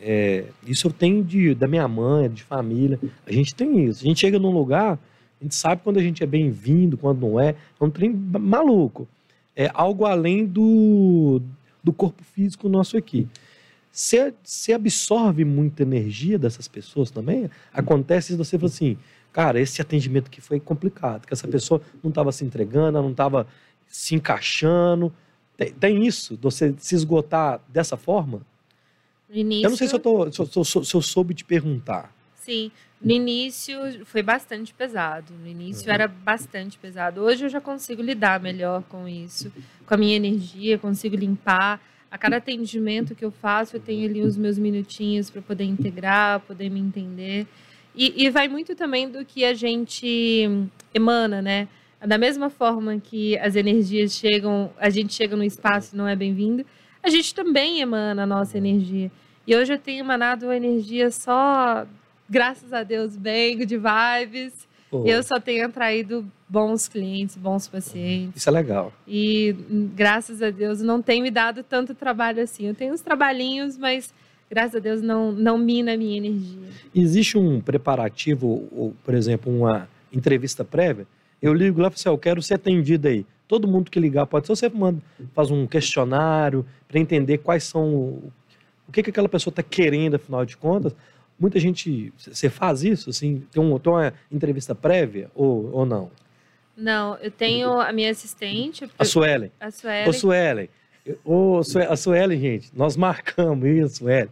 É, 0.00 0.44
isso 0.66 0.86
eu 0.86 0.92
tenho 0.92 1.24
de, 1.24 1.54
da 1.54 1.66
minha 1.66 1.86
mãe, 1.88 2.28
de 2.28 2.42
família. 2.42 2.98
A 3.26 3.32
gente 3.32 3.54
tem 3.54 3.84
isso. 3.84 4.04
A 4.04 4.06
gente 4.06 4.20
chega 4.20 4.38
num 4.38 4.50
lugar, 4.50 4.98
a 5.40 5.44
gente 5.44 5.54
sabe 5.54 5.82
quando 5.82 5.98
a 5.98 6.02
gente 6.02 6.22
é 6.22 6.26
bem-vindo, 6.26 6.96
quando 6.96 7.20
não 7.20 7.40
é. 7.40 7.54
É 7.80 7.84
um 7.84 7.90
trem 7.90 8.12
maluco. 8.12 9.08
É 9.54 9.70
algo 9.72 10.04
além 10.04 10.44
do, 10.44 11.40
do 11.82 11.92
corpo 11.92 12.22
físico 12.22 12.68
nosso 12.68 12.96
aqui. 12.96 13.26
Você, 13.90 14.74
absorve 14.74 15.42
muita 15.42 15.82
energia 15.82 16.38
dessas 16.38 16.68
pessoas 16.68 17.10
também? 17.10 17.50
Acontece 17.72 18.28
se 18.28 18.36
você 18.36 18.58
fala 18.58 18.70
assim, 18.70 18.98
cara, 19.32 19.58
esse 19.58 19.80
atendimento 19.80 20.26
aqui 20.26 20.38
foi 20.38 20.60
complicado, 20.60 21.26
que 21.26 21.32
essa 21.32 21.48
pessoa 21.48 21.80
não 22.02 22.10
estava 22.10 22.30
se 22.30 22.44
entregando, 22.44 23.00
não 23.00 23.12
estava 23.12 23.46
se 23.86 24.14
encaixando. 24.14 25.10
Tem, 25.56 25.72
tem 25.72 26.06
isso, 26.06 26.38
você 26.42 26.74
se 26.76 26.94
esgotar 26.94 27.58
dessa 27.70 27.96
forma? 27.96 28.42
No 29.28 29.36
início, 29.36 29.66
Eu 29.66 29.70
não 29.70 29.76
sei 29.76 29.88
se 29.88 29.94
eu, 29.94 29.98
tô, 29.98 30.30
se, 30.30 30.40
eu, 30.40 30.46
se 30.64 30.76
eu- 30.78 30.84
se 30.84 30.94
eu 30.94 31.02
soube 31.02 31.34
te 31.34 31.44
perguntar. 31.44 32.14
Sim, 32.36 32.70
no 33.02 33.10
início 33.10 33.76
foi 34.04 34.22
bastante 34.22 34.72
pesado. 34.72 35.32
No 35.42 35.48
início 35.48 35.88
Uhum. 35.88 35.94
era 35.94 36.06
bastante 36.08 36.78
pesado. 36.78 37.20
Hoje 37.22 37.44
eu 37.44 37.48
já 37.48 37.60
consigo 37.60 38.00
lidar 38.02 38.40
melhor 38.40 38.82
com 38.88 39.08
isso, 39.08 39.52
com 39.84 39.94
a 39.94 39.96
minha 39.96 40.14
energia, 40.16 40.78
consigo 40.78 41.16
limpar. 41.16 41.80
A 42.08 42.16
cada 42.16 42.36
atendimento 42.36 43.14
que 43.16 43.24
eu 43.24 43.32
faço, 43.32 43.76
eu 43.76 43.80
tenho 43.80 44.08
ali 44.08 44.22
os 44.22 44.36
meus 44.36 44.56
minutinhos 44.58 45.28
para 45.28 45.42
poder 45.42 45.64
integrar, 45.64 46.38
poder 46.40 46.70
me 46.70 46.78
entender. 46.78 47.46
E, 47.96 48.24
e 48.24 48.30
vai 48.30 48.46
muito 48.46 48.76
também 48.76 49.10
do 49.10 49.24
que 49.24 49.44
a 49.44 49.52
gente 49.54 50.48
emana, 50.94 51.42
né? 51.42 51.66
Da 52.06 52.16
mesma 52.16 52.48
forma 52.48 52.98
que 53.00 53.36
as 53.38 53.56
energias 53.56 54.12
chegam, 54.12 54.70
a 54.78 54.88
gente 54.88 55.12
chega 55.14 55.34
no 55.34 55.42
espaço 55.42 55.94
e 55.94 55.98
não 55.98 56.06
é 56.06 56.14
bem-vindo, 56.14 56.64
a 57.06 57.10
gente 57.10 57.32
também 57.32 57.80
emana 57.80 58.24
a 58.24 58.26
nossa 58.26 58.58
energia. 58.58 59.10
E 59.46 59.54
hoje 59.54 59.72
eu 59.72 59.78
tenho 59.78 60.00
emanado 60.00 60.46
uma 60.46 60.56
energia 60.56 61.08
só, 61.12 61.86
graças 62.28 62.72
a 62.72 62.82
Deus, 62.82 63.16
bem, 63.16 63.64
de 63.64 63.78
vibes. 63.78 64.66
Oh. 64.90 65.04
Eu 65.06 65.22
só 65.22 65.38
tenho 65.38 65.64
atraído 65.64 66.26
bons 66.48 66.88
clientes, 66.88 67.36
bons 67.36 67.68
pacientes. 67.68 68.40
Isso 68.40 68.48
é 68.48 68.52
legal. 68.52 68.92
E 69.06 69.54
graças 69.94 70.42
a 70.42 70.50
Deus 70.50 70.82
não 70.82 71.00
tem 71.00 71.22
me 71.22 71.30
dado 71.30 71.62
tanto 71.62 71.94
trabalho 71.94 72.42
assim. 72.42 72.66
Eu 72.66 72.74
tenho 72.74 72.92
uns 72.92 73.00
trabalhinhos, 73.02 73.78
mas 73.78 74.12
graças 74.50 74.74
a 74.74 74.80
Deus 74.80 75.00
não, 75.00 75.30
não 75.30 75.56
mina 75.56 75.94
a 75.94 75.96
minha 75.96 76.16
energia. 76.16 76.68
Existe 76.92 77.38
um 77.38 77.60
preparativo, 77.60 78.68
ou, 78.72 78.96
por 79.04 79.14
exemplo, 79.14 79.56
uma 79.56 79.88
entrevista 80.12 80.64
prévia? 80.64 81.06
Eu 81.40 81.52
ligo 81.52 81.80
lá 81.80 81.88
e 81.88 81.90
falo 81.90 81.94
assim, 81.94 82.08
eu 82.08 82.18
quero 82.18 82.42
ser 82.42 82.54
atendido 82.54 83.08
aí. 83.08 83.26
Todo 83.46 83.68
mundo 83.68 83.90
que 83.90 84.00
ligar 84.00 84.26
pode 84.26 84.46
ser, 84.46 84.56
você 84.56 84.68
manda, 84.68 85.00
faz 85.34 85.50
um 85.50 85.66
questionário 85.66 86.66
para 86.88 86.98
entender 86.98 87.38
quais 87.38 87.64
são, 87.64 87.94
o 88.88 88.92
que, 88.92 89.02
que 89.02 89.10
aquela 89.10 89.28
pessoa 89.28 89.52
está 89.52 89.62
querendo, 89.62 90.16
afinal 90.16 90.44
de 90.44 90.56
contas. 90.56 90.94
Muita 91.38 91.60
gente, 91.60 92.12
você 92.16 92.48
faz 92.48 92.82
isso, 92.82 93.10
assim, 93.10 93.44
tem, 93.52 93.62
um, 93.62 93.78
tem 93.78 93.92
uma 93.92 94.12
entrevista 94.32 94.74
prévia 94.74 95.30
ou, 95.34 95.70
ou 95.72 95.86
não? 95.86 96.10
Não, 96.76 97.16
eu 97.16 97.30
tenho 97.30 97.80
a 97.80 97.92
minha 97.92 98.10
assistente. 98.10 98.88
A 98.98 99.04
Suelen. 99.04 99.50
A 99.60 99.70
Suelen. 99.70 100.08
Ô, 100.08 100.12
Suelen. 100.12 100.68
Ô, 101.24 101.60
a 101.88 101.96
Suelen, 101.96 102.38
gente, 102.40 102.70
nós 102.74 102.96
marcamos 102.96 103.64
isso, 103.68 103.96
Suelen. 103.96 104.28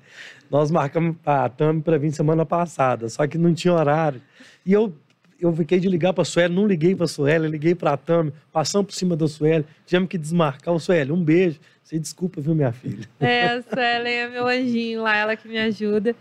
Nós 0.51 0.71
marcamos 0.71 1.17
a 1.25 1.49
Tami 1.49 1.81
para 1.81 1.99
vir 1.99 2.12
semana 2.12 2.45
passada, 2.45 3.09
só 3.09 3.27
que 3.27 3.38
não 3.38 3.55
tinha 3.55 3.73
horário. 3.73 4.21
E 4.64 4.73
eu, 4.73 4.95
eu 5.40 5.53
fiquei 5.55 5.79
de 5.79 5.88
ligar 5.88 6.12
para 6.12 6.23
a 6.23 6.25
Suelen, 6.25 6.57
não 6.57 6.66
liguei 6.66 6.94
para 6.94 7.05
a 7.05 7.09
Suelen, 7.09 7.51
liguei 7.51 7.75
para 7.75 7.92
a 7.92 7.97
Tami, 7.97 8.33
passamos 8.53 8.87
por 8.87 8.94
cima 8.94 9.16
da 9.16 9.29
Suelen, 9.29 9.64
tivemos 9.87 10.09
que 10.09 10.18
desmarcar. 10.18 10.75
o 10.75 10.79
Suelen, 10.79 11.12
um 11.12 11.23
beijo. 11.23 11.61
Você 11.83 11.99
desculpa, 11.99 12.40
viu, 12.40 12.55
minha 12.55 12.73
filha? 12.73 13.07
É, 13.20 13.44
a 13.44 13.62
Suelen 13.62 14.12
é 14.12 14.29
meu 14.29 14.47
anjinho 14.47 15.03
lá, 15.03 15.16
ela 15.16 15.37
que 15.37 15.47
me 15.47 15.59
ajuda. 15.59 16.16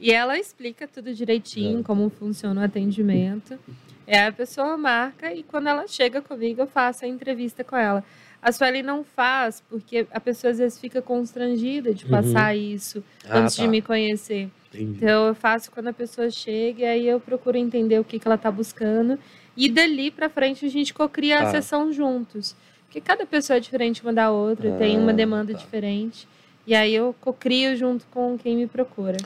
E 0.00 0.12
ela 0.12 0.38
explica 0.38 0.86
tudo 0.86 1.12
direitinho, 1.12 1.80
é. 1.80 1.82
como 1.82 2.08
funciona 2.08 2.60
o 2.60 2.64
atendimento. 2.64 3.58
É, 4.06 4.26
a 4.26 4.32
pessoa 4.32 4.76
marca 4.76 5.34
e 5.34 5.42
quando 5.42 5.68
ela 5.68 5.86
chega 5.86 6.22
comigo, 6.22 6.62
eu 6.62 6.66
faço 6.66 7.04
a 7.04 7.08
entrevista 7.08 7.64
com 7.64 7.76
ela. 7.76 8.04
A 8.40 8.52
Sueli 8.52 8.82
não 8.82 9.02
faz, 9.02 9.62
porque 9.68 10.06
a 10.12 10.20
pessoa 10.20 10.52
às 10.52 10.58
vezes 10.58 10.78
fica 10.78 11.02
constrangida 11.02 11.92
de 11.92 12.04
uhum. 12.04 12.10
passar 12.12 12.54
uhum. 12.54 12.60
isso 12.60 13.02
ah, 13.28 13.40
antes 13.40 13.56
tá. 13.56 13.62
de 13.62 13.68
me 13.68 13.82
conhecer. 13.82 14.48
Entendi. 14.72 14.96
Então 14.96 15.28
eu 15.28 15.34
faço 15.34 15.70
quando 15.70 15.88
a 15.88 15.92
pessoa 15.92 16.30
chega 16.30 16.82
e 16.82 16.84
aí 16.84 17.08
eu 17.08 17.20
procuro 17.20 17.56
entender 17.56 17.98
o 17.98 18.04
que, 18.04 18.18
que 18.18 18.28
ela 18.28 18.34
está 18.34 18.50
buscando. 18.50 19.18
E 19.56 19.68
dali 19.68 20.10
para 20.10 20.28
frente 20.28 20.64
a 20.66 20.68
gente 20.68 20.92
cocria 20.92 21.38
tá. 21.38 21.44
a 21.44 21.50
sessão 21.50 21.92
juntos. 21.92 22.54
Porque 22.84 23.00
cada 23.00 23.26
pessoa 23.26 23.56
é 23.56 23.60
diferente 23.60 24.02
uma 24.02 24.12
da 24.12 24.30
outra, 24.30 24.74
ah, 24.74 24.78
tem 24.78 24.98
uma 24.98 25.12
demanda 25.12 25.52
tá. 25.52 25.58
diferente. 25.58 26.26
E 26.66 26.74
aí 26.74 26.94
eu 26.94 27.14
cocrio 27.20 27.76
junto 27.76 28.06
com 28.06 28.36
quem 28.38 28.56
me 28.56 28.66
procura. 28.66 29.16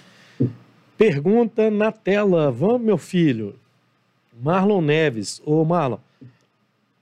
Pergunta 0.96 1.70
na 1.70 1.90
tela. 1.90 2.50
Vamos, 2.50 2.82
meu 2.82 2.98
filho. 2.98 3.56
Marlon 4.40 4.80
Neves. 4.80 5.42
Ô, 5.44 5.64
Marlon, 5.64 5.98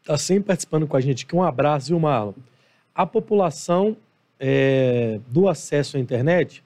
tá 0.04 0.16
sempre 0.16 0.44
participando 0.44 0.86
com 0.86 0.96
a 0.96 1.00
gente 1.00 1.24
aqui. 1.24 1.36
Um 1.36 1.42
abraço, 1.42 1.88
viu, 1.88 2.00
Marlon? 2.00 2.32
A 2.94 3.06
população 3.06 3.96
é, 4.38 5.20
do 5.28 5.48
acesso 5.48 5.96
à 5.96 6.00
internet, 6.00 6.64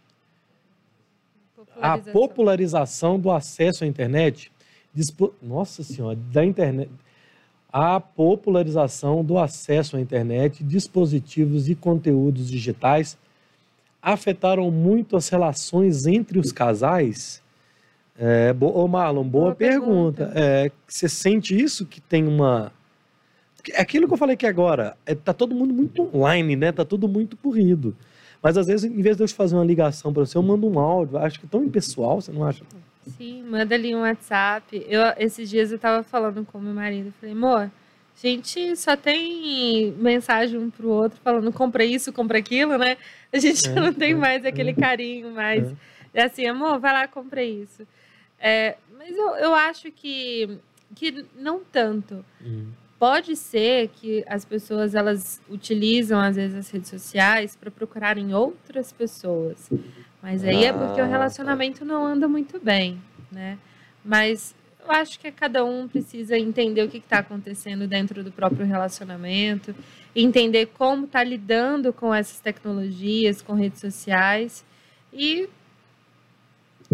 a 1.80 1.98
popularização 1.98 3.18
do 3.18 3.30
acesso 3.30 3.84
à 3.84 3.86
internet, 3.86 4.50
dispo... 4.92 5.34
nossa 5.42 5.82
senhora, 5.82 6.16
da 6.32 6.44
internet, 6.44 6.90
a 7.72 7.98
popularização 7.98 9.24
do 9.24 9.38
acesso 9.38 9.96
à 9.96 10.00
internet, 10.00 10.62
dispositivos 10.62 11.68
e 11.68 11.74
conteúdos 11.74 12.48
digitais 12.48 13.18
afetaram 14.00 14.70
muito 14.70 15.16
as 15.16 15.28
relações 15.28 16.06
entre 16.06 16.38
os 16.38 16.52
casais? 16.52 17.42
É, 18.16 18.52
bo... 18.52 18.68
Ô 18.68 18.86
Marlon, 18.86 19.24
boa, 19.24 19.44
boa 19.46 19.54
pergunta. 19.54 20.26
pergunta. 20.26 20.40
É, 20.40 20.70
você 20.86 21.08
sente 21.08 21.58
isso 21.58 21.84
que 21.86 22.00
tem 22.00 22.26
uma. 22.26 22.72
É 23.72 23.80
aquilo 23.80 24.06
que 24.06 24.12
eu 24.12 24.18
falei 24.18 24.34
aqui 24.34 24.46
agora, 24.46 24.94
é, 25.06 25.14
tá 25.14 25.32
todo 25.32 25.54
mundo 25.54 25.72
muito 25.72 26.14
online, 26.14 26.54
né? 26.54 26.70
Tá 26.70 26.84
tudo 26.84 27.08
muito 27.08 27.36
corrido. 27.36 27.96
Mas 28.44 28.58
às 28.58 28.66
vezes, 28.66 28.84
em 28.84 29.00
vez 29.00 29.16
de 29.16 29.22
eu 29.22 29.26
te 29.26 29.32
fazer 29.32 29.56
uma 29.56 29.64
ligação 29.64 30.12
para 30.12 30.26
você, 30.26 30.36
eu 30.36 30.42
mando 30.42 30.68
um 30.68 30.78
áudio. 30.78 31.16
Acho 31.16 31.40
que 31.40 31.46
é 31.46 31.48
tão 31.48 31.64
impessoal, 31.64 32.20
você 32.20 32.30
não 32.30 32.44
acha? 32.44 32.62
Sim, 33.16 33.42
manda 33.44 33.74
ali 33.74 33.96
um 33.96 34.02
WhatsApp. 34.02 34.84
Eu, 34.86 35.00
esses 35.16 35.48
dias 35.48 35.72
eu 35.72 35.78
tava 35.78 36.02
falando 36.02 36.44
com 36.44 36.58
meu 36.58 36.74
marido. 36.74 37.10
Falei, 37.18 37.34
amor, 37.34 37.70
gente 38.20 38.76
só 38.76 38.96
tem 38.96 39.92
mensagem 39.92 40.58
um 40.58 40.68
pro 40.70 40.90
outro 40.90 41.18
falando 41.22 41.50
compra 41.52 41.86
isso, 41.86 42.12
compra 42.12 42.38
aquilo, 42.38 42.76
né? 42.76 42.98
A 43.32 43.38
gente 43.38 43.66
é, 43.66 43.72
não 43.80 43.94
tem 43.94 44.12
é, 44.12 44.14
mais 44.14 44.44
aquele 44.44 44.70
é. 44.70 44.74
carinho 44.74 45.30
mais. 45.30 45.64
É. 46.12 46.20
é. 46.20 46.24
assim, 46.24 46.46
amor, 46.46 46.78
vai 46.78 46.92
lá, 46.92 47.08
compra 47.08 47.42
isso. 47.42 47.86
É, 48.38 48.76
mas 48.98 49.16
eu, 49.16 49.36
eu 49.36 49.54
acho 49.54 49.90
que, 49.90 50.58
que 50.94 51.24
não 51.34 51.60
tanto. 51.64 52.22
Hum. 52.44 52.66
Pode 52.98 53.36
ser 53.36 53.88
que 53.88 54.24
as 54.26 54.44
pessoas 54.44 54.94
elas 54.94 55.40
utilizam 55.48 56.20
às 56.20 56.36
vezes 56.36 56.56
as 56.56 56.70
redes 56.70 56.88
sociais 56.88 57.56
para 57.56 57.70
procurarem 57.70 58.34
outras 58.34 58.92
pessoas. 58.92 59.68
Mas 60.22 60.42
aí 60.44 60.64
ah, 60.64 60.68
é 60.68 60.72
porque 60.72 61.00
o 61.00 61.04
ah, 61.04 61.08
relacionamento 61.08 61.80
tá. 61.80 61.84
não 61.84 62.04
anda 62.04 62.26
muito 62.26 62.58
bem, 62.58 63.00
né? 63.30 63.58
Mas 64.04 64.54
eu 64.84 64.90
acho 64.90 65.18
que 65.18 65.30
cada 65.32 65.64
um 65.64 65.88
precisa 65.88 66.38
entender 66.38 66.82
o 66.82 66.88
que 66.88 66.98
está 66.98 67.18
acontecendo 67.18 67.86
dentro 67.86 68.22
do 68.22 68.30
próprio 68.30 68.66
relacionamento, 68.66 69.74
entender 70.14 70.66
como 70.66 71.06
está 71.06 71.24
lidando 71.24 71.92
com 71.92 72.14
essas 72.14 72.38
tecnologias, 72.38 73.42
com 73.42 73.54
redes 73.54 73.80
sociais. 73.80 74.64
E 75.12 75.48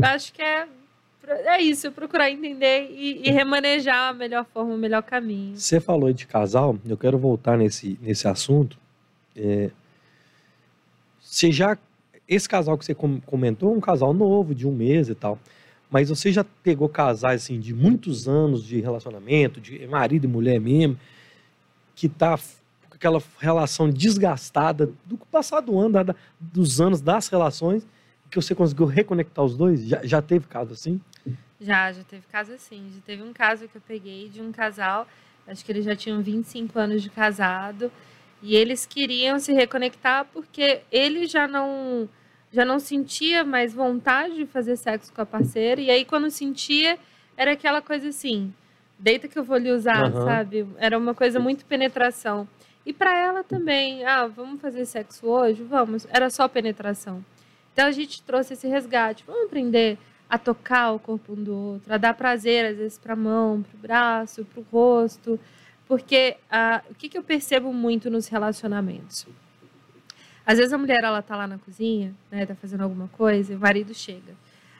acho 0.01 0.33
que 0.33 0.41
é, 0.41 0.69
é 1.31 1.63
isso, 1.63 1.91
procurar 1.93 2.31
entender 2.31 2.91
e, 2.91 3.29
e 3.29 3.31
remanejar 3.31 4.11
a 4.11 4.13
melhor 4.13 4.45
forma, 4.45 4.75
o 4.75 4.79
melhor 4.79 5.03
caminho. 5.03 5.57
Você 5.57 5.81
falou 5.81 6.13
de 6.13 6.27
casal, 6.27 6.77
eu 6.87 6.97
quero 6.97 7.19
voltar 7.19 7.57
nesse, 7.57 7.99
nesse 8.03 8.27
assunto. 8.27 8.77
É, 9.37 9.71
você 11.21 11.53
já. 11.53 11.79
Esse 12.29 12.49
casal 12.49 12.79
que 12.79 12.85
você 12.85 12.95
comentou 12.95 13.75
é 13.75 13.77
um 13.77 13.81
casal 13.81 14.13
novo, 14.13 14.55
de 14.55 14.67
um 14.67 14.73
mês 14.73 15.09
e 15.09 15.15
tal. 15.15 15.39
Mas 15.91 16.09
você 16.09 16.31
já 16.31 16.45
pegou 16.45 16.89
casais 16.89 17.43
assim 17.43 17.59
de 17.59 17.75
muitos 17.75 18.29
anos 18.29 18.65
de 18.65 18.81
relacionamento, 18.81 19.61
de 19.61 19.87
marido 19.89 20.25
e 20.25 20.29
mulher 20.29 20.61
mesmo, 20.61 20.97
que 21.97 22.09
tá 22.09 22.39
com 22.39 22.95
aquela 22.95 23.21
relação 23.39 23.91
desgastada 23.91 24.93
do 25.05 25.17
passado 25.17 25.77
ano, 25.79 26.05
da, 26.05 26.15
dos 26.41 26.81
anos 26.81 27.01
das 27.01 27.27
relações, 27.29 27.85
que 28.31 28.37
você 28.37 28.55
conseguiu 28.55 28.87
reconectar 28.87 29.45
os 29.45 29.57
dois? 29.57 29.87
Já, 29.87 30.01
já 30.05 30.23
teve 30.23 30.47
caso 30.47 30.73
assim? 30.73 31.01
Já, 31.61 31.93
já 31.93 32.05
teve 32.05 32.23
caso 32.31 32.53
assim. 32.53 32.91
Já 32.95 33.01
teve 33.01 33.23
um 33.23 33.33
caso 33.33 33.69
que 33.69 33.77
eu 33.77 33.83
peguei 33.87 34.29
de 34.29 34.41
um 34.41 34.53
casal, 34.53 35.07
acho 35.47 35.65
que 35.65 35.73
eles 35.73 35.85
já 35.85 35.97
tinham 35.97 36.23
25 36.23 36.79
anos 36.79 37.03
de 37.03 37.11
casado, 37.11 37.91
e 38.43 38.55
eles 38.55 38.87
queriam 38.87 39.39
se 39.39 39.53
reconectar 39.53 40.27
porque 40.33 40.83
ele 40.91 41.27
já 41.27 41.47
não 41.47 42.09
já 42.53 42.65
não 42.65 42.81
sentia 42.81 43.45
mais 43.45 43.73
vontade 43.73 44.35
de 44.35 44.47
fazer 44.47 44.77
sexo 44.77 45.13
com 45.13 45.23
a 45.23 45.27
parceira. 45.27 45.81
E 45.81 45.89
aí, 45.89 46.05
quando 46.05 46.29
sentia, 46.31 46.99
era 47.37 47.53
aquela 47.53 47.81
coisa 47.81 48.09
assim: 48.09 48.53
deita 48.99 49.29
que 49.29 49.39
eu 49.39 49.45
vou 49.45 49.57
lhe 49.57 49.71
usar, 49.71 50.05
uhum. 50.05 50.25
sabe? 50.25 50.67
Era 50.79 50.99
uma 50.99 51.15
coisa 51.15 51.39
muito 51.39 51.65
penetração. 51.65 52.49
E 52.85 52.93
para 52.93 53.17
ela 53.17 53.45
também: 53.45 54.05
ah, 54.05 54.27
vamos 54.27 54.61
fazer 54.61 54.85
sexo 54.85 55.27
hoje? 55.27 55.63
Vamos. 55.63 56.07
Era 56.11 56.31
só 56.31 56.49
penetração. 56.49 57.25
Então 57.73 57.87
a 57.87 57.93
gente 57.93 58.23
trouxe 58.23 58.55
esse 58.55 58.67
resgate. 58.69 59.25
Vamos 59.27 59.47
aprender 59.47 59.99
a 60.29 60.39
tocar 60.39 60.93
o 60.93 60.99
corpo 60.99 61.33
um 61.33 61.43
do 61.43 61.55
outro, 61.55 61.93
a 61.93 61.97
dar 61.97 62.15
prazer, 62.15 62.67
às 62.67 62.77
vezes, 62.77 62.99
para 62.99 63.15
a 63.15 63.17
mão, 63.17 63.63
para 63.63 63.77
o 63.77 63.81
braço, 63.81 64.45
para 64.45 64.61
o 64.61 64.67
rosto. 64.71 65.41
Porque 65.89 66.37
ah, 66.51 66.83
o 66.89 66.95
que, 66.95 67.09
que 67.09 67.19
eu 67.19 67.23
percebo 67.23 67.73
muito 67.73 68.09
nos 68.09 68.29
relacionamentos? 68.29 69.27
Às 70.47 70.59
vezes 70.59 70.73
a 70.73 70.79
mulher 70.79 71.03
ela 71.03 71.21
tá 71.21 71.37
lá 71.37 71.47
na 71.47 71.59
cozinha, 71.59 72.15
né, 72.31 72.47
tá 72.47 72.55
fazendo 72.55 72.83
alguma 72.83 73.09
coisa, 73.09 73.53
e 73.53 73.57
o 73.57 73.59
marido 73.61 73.93
chega. 73.95 74.35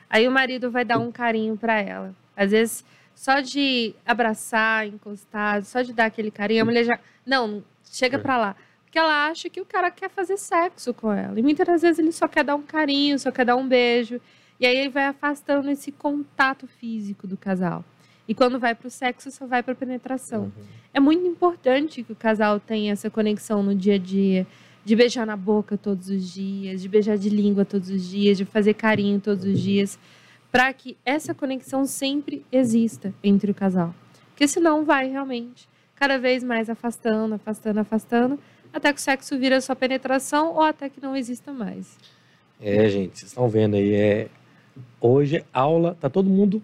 Aí 0.09 0.27
o 0.27 0.31
marido 0.31 0.71
vai 0.71 0.83
dar 0.83 0.99
um 0.99 1.11
carinho 1.11 1.57
para 1.57 1.79
ela. 1.79 2.15
Às 2.35 2.51
vezes 2.51 2.85
só 3.15 3.39
de 3.39 3.93
abraçar, 4.05 4.87
encostar, 4.87 5.63
só 5.63 5.81
de 5.81 5.93
dar 5.93 6.05
aquele 6.05 6.31
carinho, 6.31 6.63
a 6.63 6.65
mulher 6.65 6.83
já 6.83 6.99
não, 7.25 7.63
chega 7.85 8.17
para 8.17 8.37
lá. 8.37 8.55
Porque 8.91 8.99
ela 8.99 9.27
acha 9.27 9.49
que 9.49 9.61
o 9.61 9.65
cara 9.65 9.89
quer 9.89 10.09
fazer 10.09 10.35
sexo 10.35 10.93
com 10.93 11.13
ela. 11.13 11.39
E 11.39 11.41
muitas 11.41 11.65
das 11.65 11.81
vezes 11.81 11.97
ele 11.97 12.11
só 12.11 12.27
quer 12.27 12.43
dar 12.43 12.57
um 12.57 12.61
carinho, 12.61 13.17
só 13.17 13.31
quer 13.31 13.45
dar 13.45 13.55
um 13.55 13.65
beijo. 13.65 14.19
E 14.59 14.65
aí 14.65 14.75
ele 14.75 14.89
vai 14.89 15.05
afastando 15.05 15.69
esse 15.71 15.93
contato 15.93 16.67
físico 16.67 17.25
do 17.25 17.37
casal. 17.37 17.85
E 18.27 18.35
quando 18.35 18.59
vai 18.59 18.75
para 18.75 18.89
o 18.89 18.91
sexo, 18.91 19.31
só 19.31 19.47
vai 19.47 19.63
para 19.63 19.73
penetração. 19.73 20.51
Uhum. 20.57 20.63
É 20.93 20.99
muito 20.99 21.25
importante 21.25 22.03
que 22.03 22.11
o 22.11 22.15
casal 22.17 22.59
tenha 22.59 22.91
essa 22.91 23.09
conexão 23.09 23.63
no 23.63 23.73
dia 23.73 23.95
a 23.95 23.97
dia 23.97 24.45
de 24.83 24.93
beijar 24.93 25.25
na 25.25 25.37
boca 25.37 25.77
todos 25.77 26.09
os 26.09 26.29
dias, 26.29 26.81
de 26.81 26.89
beijar 26.89 27.17
de 27.17 27.29
língua 27.29 27.63
todos 27.63 27.87
os 27.87 28.05
dias, 28.05 28.37
de 28.37 28.43
fazer 28.43 28.73
carinho 28.73 29.21
todos 29.21 29.45
os 29.45 29.57
dias, 29.57 29.97
para 30.51 30.73
que 30.73 30.97
essa 31.05 31.33
conexão 31.33 31.85
sempre 31.85 32.45
exista 32.51 33.13
entre 33.23 33.51
o 33.51 33.55
casal. 33.55 33.95
Porque 34.31 34.49
senão 34.49 34.83
vai 34.83 35.07
realmente 35.07 35.69
cada 35.95 36.17
vez 36.17 36.43
mais 36.43 36.69
afastando, 36.69 37.35
afastando, 37.35 37.79
afastando, 37.79 38.39
até 38.73 38.91
que 38.93 38.99
o 38.99 39.01
sexo 39.01 39.37
vira 39.37 39.59
só 39.61 39.73
penetração 39.75 40.53
ou 40.53 40.61
até 40.61 40.89
que 40.89 41.01
não 41.01 41.15
exista 41.15 41.51
mais. 41.51 41.97
É, 42.59 42.87
gente, 42.89 43.17
vocês 43.19 43.31
estão 43.31 43.47
vendo 43.49 43.75
aí, 43.75 43.93
é 43.93 44.27
hoje 44.99 45.43
aula, 45.53 45.97
tá 45.99 46.09
todo 46.09 46.29
mundo 46.29 46.61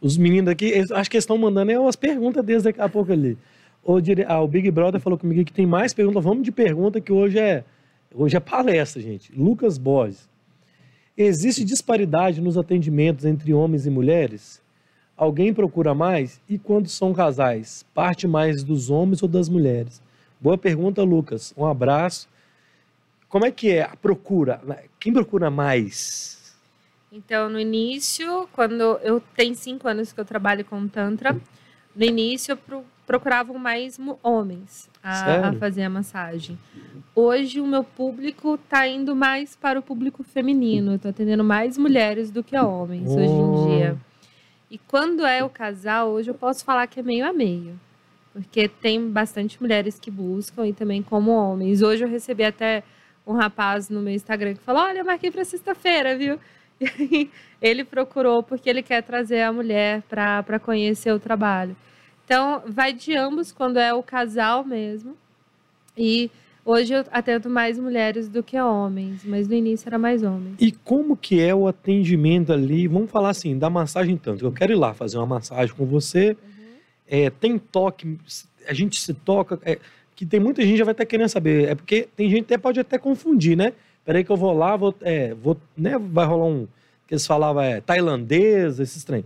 Os 0.00 0.18
meninos 0.18 0.50
aqui, 0.50 0.66
eles- 0.66 0.90
acho 0.92 1.08
que 1.10 1.16
eles 1.16 1.22
estão 1.24 1.38
mandando 1.38 1.70
é 1.72 1.78
umas 1.78 1.96
perguntas 1.96 2.44
desde 2.44 2.64
daqui 2.68 2.78
a 2.80 2.88
pouco 2.90 3.10
ali. 3.10 3.38
O, 3.82 4.00
dire- 4.02 4.26
ah, 4.28 4.40
o 4.42 4.46
Big 4.46 4.70
Brother 4.70 5.00
falou 5.00 5.18
comigo 5.18 5.42
que 5.46 5.52
tem 5.52 5.64
mais 5.64 5.94
perguntas. 5.94 6.22
Vamos 6.22 6.42
de 6.44 6.52
pergunta 6.52 7.00
que 7.00 7.10
hoje 7.10 7.38
é, 7.38 7.64
hoje 8.14 8.36
é 8.36 8.40
palestra, 8.40 9.00
gente. 9.00 9.32
Lucas 9.34 9.78
Borges. 9.78 10.28
Existe 11.16 11.64
disparidade 11.64 12.40
nos 12.40 12.58
atendimentos 12.58 13.24
entre 13.24 13.54
homens 13.54 13.86
e 13.86 13.90
mulheres? 13.90 14.60
Alguém 15.16 15.54
procura 15.54 15.94
mais? 15.94 16.38
E 16.48 16.58
quando 16.58 16.88
são 16.88 17.14
casais, 17.14 17.84
parte 17.94 18.26
mais 18.26 18.62
dos 18.62 18.90
homens 18.90 19.22
ou 19.22 19.28
das 19.28 19.48
mulheres? 19.48 20.02
Boa 20.44 20.58
pergunta, 20.58 21.02
Lucas. 21.02 21.54
Um 21.56 21.64
abraço. 21.64 22.28
Como 23.30 23.46
é 23.46 23.50
que 23.50 23.70
é 23.70 23.82
a 23.84 23.96
procura? 23.96 24.60
Quem 25.00 25.10
procura 25.10 25.50
mais? 25.50 26.54
Então, 27.10 27.48
no 27.48 27.58
início, 27.58 28.46
quando 28.52 28.82
eu 29.02 29.22
tenho 29.34 29.54
cinco 29.54 29.88
anos 29.88 30.12
que 30.12 30.20
eu 30.20 30.24
trabalho 30.26 30.62
com 30.62 30.86
Tantra, 30.86 31.34
no 31.96 32.04
início 32.04 32.52
eu 32.52 32.56
pro- 32.58 32.84
procuravam 33.06 33.56
mais 33.58 33.98
homens 34.22 34.90
a, 35.02 35.48
a 35.48 35.52
fazer 35.54 35.84
a 35.84 35.88
massagem. 35.88 36.58
Hoje 37.14 37.58
o 37.58 37.66
meu 37.66 37.82
público 37.82 38.56
está 38.62 38.86
indo 38.86 39.16
mais 39.16 39.56
para 39.56 39.78
o 39.78 39.82
público 39.82 40.22
feminino. 40.22 40.92
Eu 40.92 40.96
estou 40.96 41.08
atendendo 41.10 41.42
mais 41.42 41.78
mulheres 41.78 42.30
do 42.30 42.44
que 42.44 42.54
homens 42.54 43.08
hoje 43.08 43.32
Oh. 43.32 43.64
em 43.64 43.78
dia. 43.78 43.96
E 44.70 44.76
quando 44.76 45.24
é 45.24 45.42
o 45.42 45.48
casal, 45.48 46.10
hoje 46.10 46.28
eu 46.30 46.34
posso 46.34 46.66
falar 46.66 46.86
que 46.86 47.00
é 47.00 47.02
meio 47.02 47.26
a 47.26 47.32
meio. 47.32 47.80
Porque 48.34 48.66
tem 48.66 49.08
bastante 49.08 49.62
mulheres 49.62 49.98
que 49.98 50.10
buscam 50.10 50.66
e 50.66 50.72
também 50.72 51.00
como 51.00 51.30
homens. 51.30 51.82
Hoje 51.82 52.04
eu 52.04 52.08
recebi 52.08 52.42
até 52.42 52.82
um 53.24 53.32
rapaz 53.32 53.88
no 53.88 54.00
meu 54.00 54.12
Instagram 54.12 54.54
que 54.54 54.60
falou: 54.60 54.82
Olha, 54.82 54.98
eu 54.98 55.04
marquei 55.04 55.30
para 55.30 55.44
sexta-feira, 55.44 56.18
viu? 56.18 56.38
E 56.80 56.86
aí 56.86 57.30
ele 57.62 57.84
procurou 57.84 58.42
porque 58.42 58.68
ele 58.68 58.82
quer 58.82 59.00
trazer 59.00 59.42
a 59.42 59.52
mulher 59.52 60.02
para 60.08 60.58
conhecer 60.58 61.12
o 61.12 61.20
trabalho. 61.20 61.76
Então, 62.24 62.62
vai 62.66 62.92
de 62.92 63.14
ambos 63.16 63.52
quando 63.52 63.78
é 63.78 63.94
o 63.94 64.02
casal 64.02 64.64
mesmo. 64.64 65.16
E 65.96 66.32
hoje 66.64 66.92
eu 66.92 67.04
atendo 67.12 67.48
mais 67.48 67.78
mulheres 67.78 68.28
do 68.28 68.42
que 68.42 68.60
homens, 68.60 69.24
mas 69.24 69.46
no 69.46 69.54
início 69.54 69.88
era 69.88 69.98
mais 69.98 70.24
homens. 70.24 70.56
E 70.58 70.72
como 70.72 71.16
que 71.16 71.40
é 71.40 71.54
o 71.54 71.68
atendimento 71.68 72.52
ali? 72.52 72.88
Vamos 72.88 73.10
falar 73.10 73.30
assim, 73.30 73.56
da 73.56 73.70
massagem 73.70 74.16
tanto. 74.16 74.44
Eu 74.44 74.52
quero 74.52 74.72
ir 74.72 74.76
lá 74.76 74.92
fazer 74.92 75.16
uma 75.18 75.26
massagem 75.26 75.74
com 75.76 75.86
você. 75.86 76.36
É, 77.08 77.30
tem 77.30 77.58
toque, 77.58 78.18
a 78.66 78.72
gente 78.72 79.00
se 79.00 79.12
toca. 79.12 79.58
é, 79.64 79.78
que 80.16 80.24
tem 80.24 80.38
muita 80.38 80.62
gente 80.62 80.78
já 80.78 80.84
vai 80.84 80.92
estar 80.92 81.04
querendo 81.04 81.28
saber. 81.28 81.68
É 81.68 81.74
porque 81.74 82.08
tem 82.16 82.28
gente 82.30 82.46
que 82.46 82.54
até 82.54 82.58
pode 82.58 82.80
até 82.80 82.98
confundir, 82.98 83.56
né? 83.56 83.72
Peraí 84.04 84.22
que 84.22 84.30
eu 84.30 84.36
vou 84.36 84.52
lá, 84.52 84.76
vou, 84.76 84.94
é, 85.00 85.34
vou, 85.34 85.56
né? 85.76 85.98
Vai 85.98 86.26
rolar 86.26 86.46
um. 86.46 86.68
Que 87.06 87.14
eles 87.14 87.26
falavam 87.26 87.62
é, 87.62 87.80
tailandês, 87.80 88.78
esses 88.78 89.04
trem. 89.04 89.24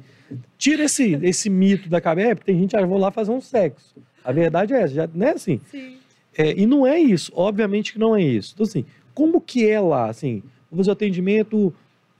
Tira 0.56 0.84
esse, 0.84 1.18
esse 1.22 1.48
mito 1.48 1.88
da 1.88 2.00
cabeça, 2.00 2.30
é, 2.30 2.34
porque 2.34 2.52
tem 2.52 2.60
gente 2.60 2.70
que 2.70 2.76
ah, 2.76 2.86
vou 2.86 2.98
lá 2.98 3.10
fazer 3.10 3.30
um 3.30 3.40
sexo. 3.40 3.94
A 4.24 4.32
verdade 4.32 4.74
é 4.74 4.82
essa, 4.82 4.94
já, 4.94 5.08
não 5.12 5.26
é 5.26 5.30
assim. 5.30 5.60
Sim. 5.70 5.96
É, 6.36 6.52
e 6.52 6.66
não 6.66 6.86
é 6.86 6.98
isso, 6.98 7.32
obviamente 7.34 7.92
que 7.92 7.98
não 7.98 8.14
é 8.14 8.22
isso. 8.22 8.52
Então, 8.54 8.64
assim, 8.64 8.84
como 9.14 9.40
que 9.40 9.68
é 9.68 9.80
lá, 9.80 10.08
assim, 10.08 10.42
vamos 10.70 10.86
fazer 10.86 10.90
o 10.90 10.92
atendimento, 10.92 11.74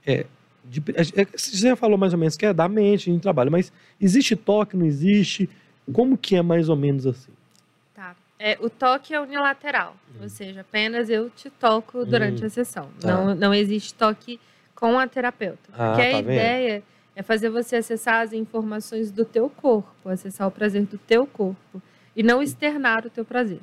é, 0.05 0.25
de, 0.69 0.81
é, 0.93 1.25
você 1.25 1.57
já 1.57 1.75
falou 1.75 1.97
mais 1.97 2.13
ou 2.13 2.19
menos 2.19 2.37
que 2.37 2.45
é 2.45 2.53
da 2.53 2.67
mente, 2.69 3.09
a 3.09 3.13
gente 3.13 3.21
trabalha, 3.21 3.49
mas 3.49 3.71
existe 3.99 4.35
toque, 4.35 4.77
não 4.77 4.85
existe? 4.85 5.49
Como 5.91 6.17
que 6.17 6.35
é 6.35 6.41
mais 6.41 6.69
ou 6.69 6.75
menos 6.75 7.07
assim? 7.07 7.31
Tá. 7.95 8.15
É, 8.37 8.57
o 8.61 8.69
toque 8.69 9.13
é 9.13 9.19
unilateral, 9.19 9.95
ou 10.21 10.29
seja, 10.29 10.61
apenas 10.61 11.09
eu 11.09 11.29
te 11.29 11.49
toco 11.49 12.05
durante 12.05 12.43
Hum, 12.43 12.47
a 12.47 12.49
sessão. 12.49 12.89
tá. 13.01 13.07
Não, 13.07 13.35
não 13.35 13.53
existe 13.53 13.93
toque 13.93 14.39
com 14.75 14.97
a 14.97 15.07
terapeuta. 15.07 15.59
Ah, 15.73 15.87
Porque 15.89 16.01
a 16.01 16.11
tá 16.11 16.17
vendo? 16.21 16.31
ideia 16.31 16.83
é 17.15 17.23
fazer 17.23 17.49
você 17.49 17.77
acessar 17.77 18.21
as 18.21 18.31
informações 18.31 19.11
do 19.11 19.25
teu 19.25 19.49
corpo, 19.49 20.07
acessar 20.07 20.47
o 20.47 20.51
prazer 20.51 20.85
do 20.85 20.97
teu 20.99 21.27
corpo 21.27 21.81
e 22.15 22.23
não 22.23 22.41
externar 22.41 23.05
o 23.05 23.09
teu 23.09 23.25
prazer. 23.25 23.59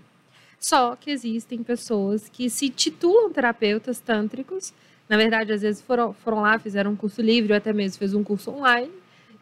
Só 0.59 0.95
que 0.97 1.11
existem 1.11 1.62
pessoas 1.62 2.29
que 2.29 2.51
se 2.51 2.69
titulam 2.69 3.31
terapeutas 3.33 4.01
tântricos, 4.01 4.75
na 5.09 5.16
verdade, 5.16 5.53
às 5.53 5.62
vezes 5.62 5.83
foram, 5.83 6.12
foram 6.12 6.40
lá, 6.40 6.59
fizeram 6.59 6.92
um 6.92 6.97
curso 6.97 7.23
livre 7.23 7.53
ou 7.53 7.57
até 7.57 7.73
mesmo 7.73 7.99
fez 7.99 8.14
um 8.14 8.25
curso 8.25 8.51
online, 8.51 8.92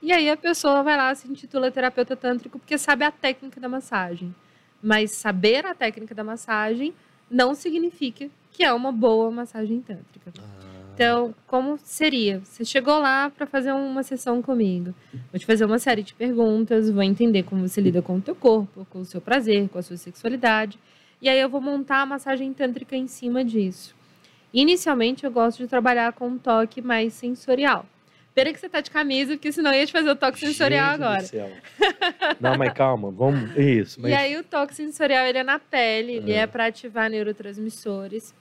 e 0.03 0.13
aí 0.13 0.29
a 0.29 0.37
pessoa 0.37 0.83
vai 0.83 0.97
lá 0.97 1.15
se 1.15 1.31
intitula 1.31 1.71
terapeuta 1.71 2.15
tântrico 2.15 2.59
porque 2.59 2.77
sabe 2.77 3.05
a 3.05 3.11
técnica 3.11 3.59
da 3.59 3.69
massagem. 3.69 4.35
Mas 4.83 5.13
saber 5.13 5.65
a 5.65 5.75
técnica 5.75 6.15
da 6.15 6.23
massagem 6.23 6.93
não 7.31 7.55
significa 7.55 8.29
que 8.53 8.63
é 8.63 8.73
uma 8.73 8.93
boa 8.93 9.31
massagem 9.31 9.81
tântrica. 9.81 10.31
Então, 10.95 11.35
como 11.47 11.77
seria? 11.79 12.41
Você 12.45 12.65
chegou 12.65 12.99
lá 12.99 13.29
para 13.29 13.47
fazer 13.47 13.73
uma 13.73 14.03
sessão 14.03 14.41
comigo. 14.41 14.95
Vou 15.33 15.41
te 15.41 15.47
fazer 15.47 15.65
uma 15.65 15.79
série 15.79 16.03
de 16.03 16.15
perguntas, 16.15 16.89
vou 16.89 17.03
entender 17.03 17.43
como 17.43 17.67
você 17.67 17.81
lida 17.81 18.01
com 18.01 18.19
o 18.19 18.21
teu 18.21 18.35
corpo, 18.35 18.87
com 18.91 19.01
o 19.01 19.05
seu 19.05 19.21
prazer, 19.21 19.69
com 19.71 19.79
a 19.79 19.83
sua 19.83 19.97
sexualidade. 19.97 20.79
E 21.21 21.29
aí 21.29 21.41
eu 21.41 21.49
vou 21.49 21.61
montar 21.61 22.03
a 22.03 22.07
massagem 22.07 22.53
tântrica 22.53 22.95
em 22.95 23.09
cima 23.09 23.45
disso. 23.45 23.93
Inicialmente, 24.55 25.25
eu 25.25 25.33
gosto 25.33 25.59
de 25.59 25.69
trabalhar 25.69 26.13
com 26.13 26.29
um 26.29 26.39
toque 26.39 26.81
mais 26.81 27.13
sensorial. 27.13 27.85
Pena 28.35 28.53
que 28.53 28.59
você 28.61 28.69
tá 28.69 28.81
de 28.81 28.91
camisa, 28.91 29.35
porque 29.35 29.51
senão 29.53 29.73
eu 29.73 29.81
ia 29.81 29.87
te 29.87 29.93
fazer 29.93 30.11
o 30.11 30.17
toque 30.17 30.39
sensorial 30.39 30.91
Gente 30.93 30.99
do 30.99 31.05
agora. 31.05 31.21
céu. 31.23 31.51
Não, 32.41 32.57
mas 32.57 32.73
calma, 32.73 33.11
vamos. 33.11 33.57
Isso. 33.57 34.01
Mas... 34.01 34.13
E 34.13 34.15
aí 34.15 34.37
o 34.37 34.45
toque 34.45 34.75
sensorial 34.75 35.25
ele 35.27 35.39
é 35.39 35.43
na 35.43 35.59
pele, 35.59 36.15
ele 36.15 36.33
Ah. 36.35 36.43
é 36.43 36.47
para 36.47 36.67
ativar 36.67 37.11
neurotransmissores. 37.11 38.33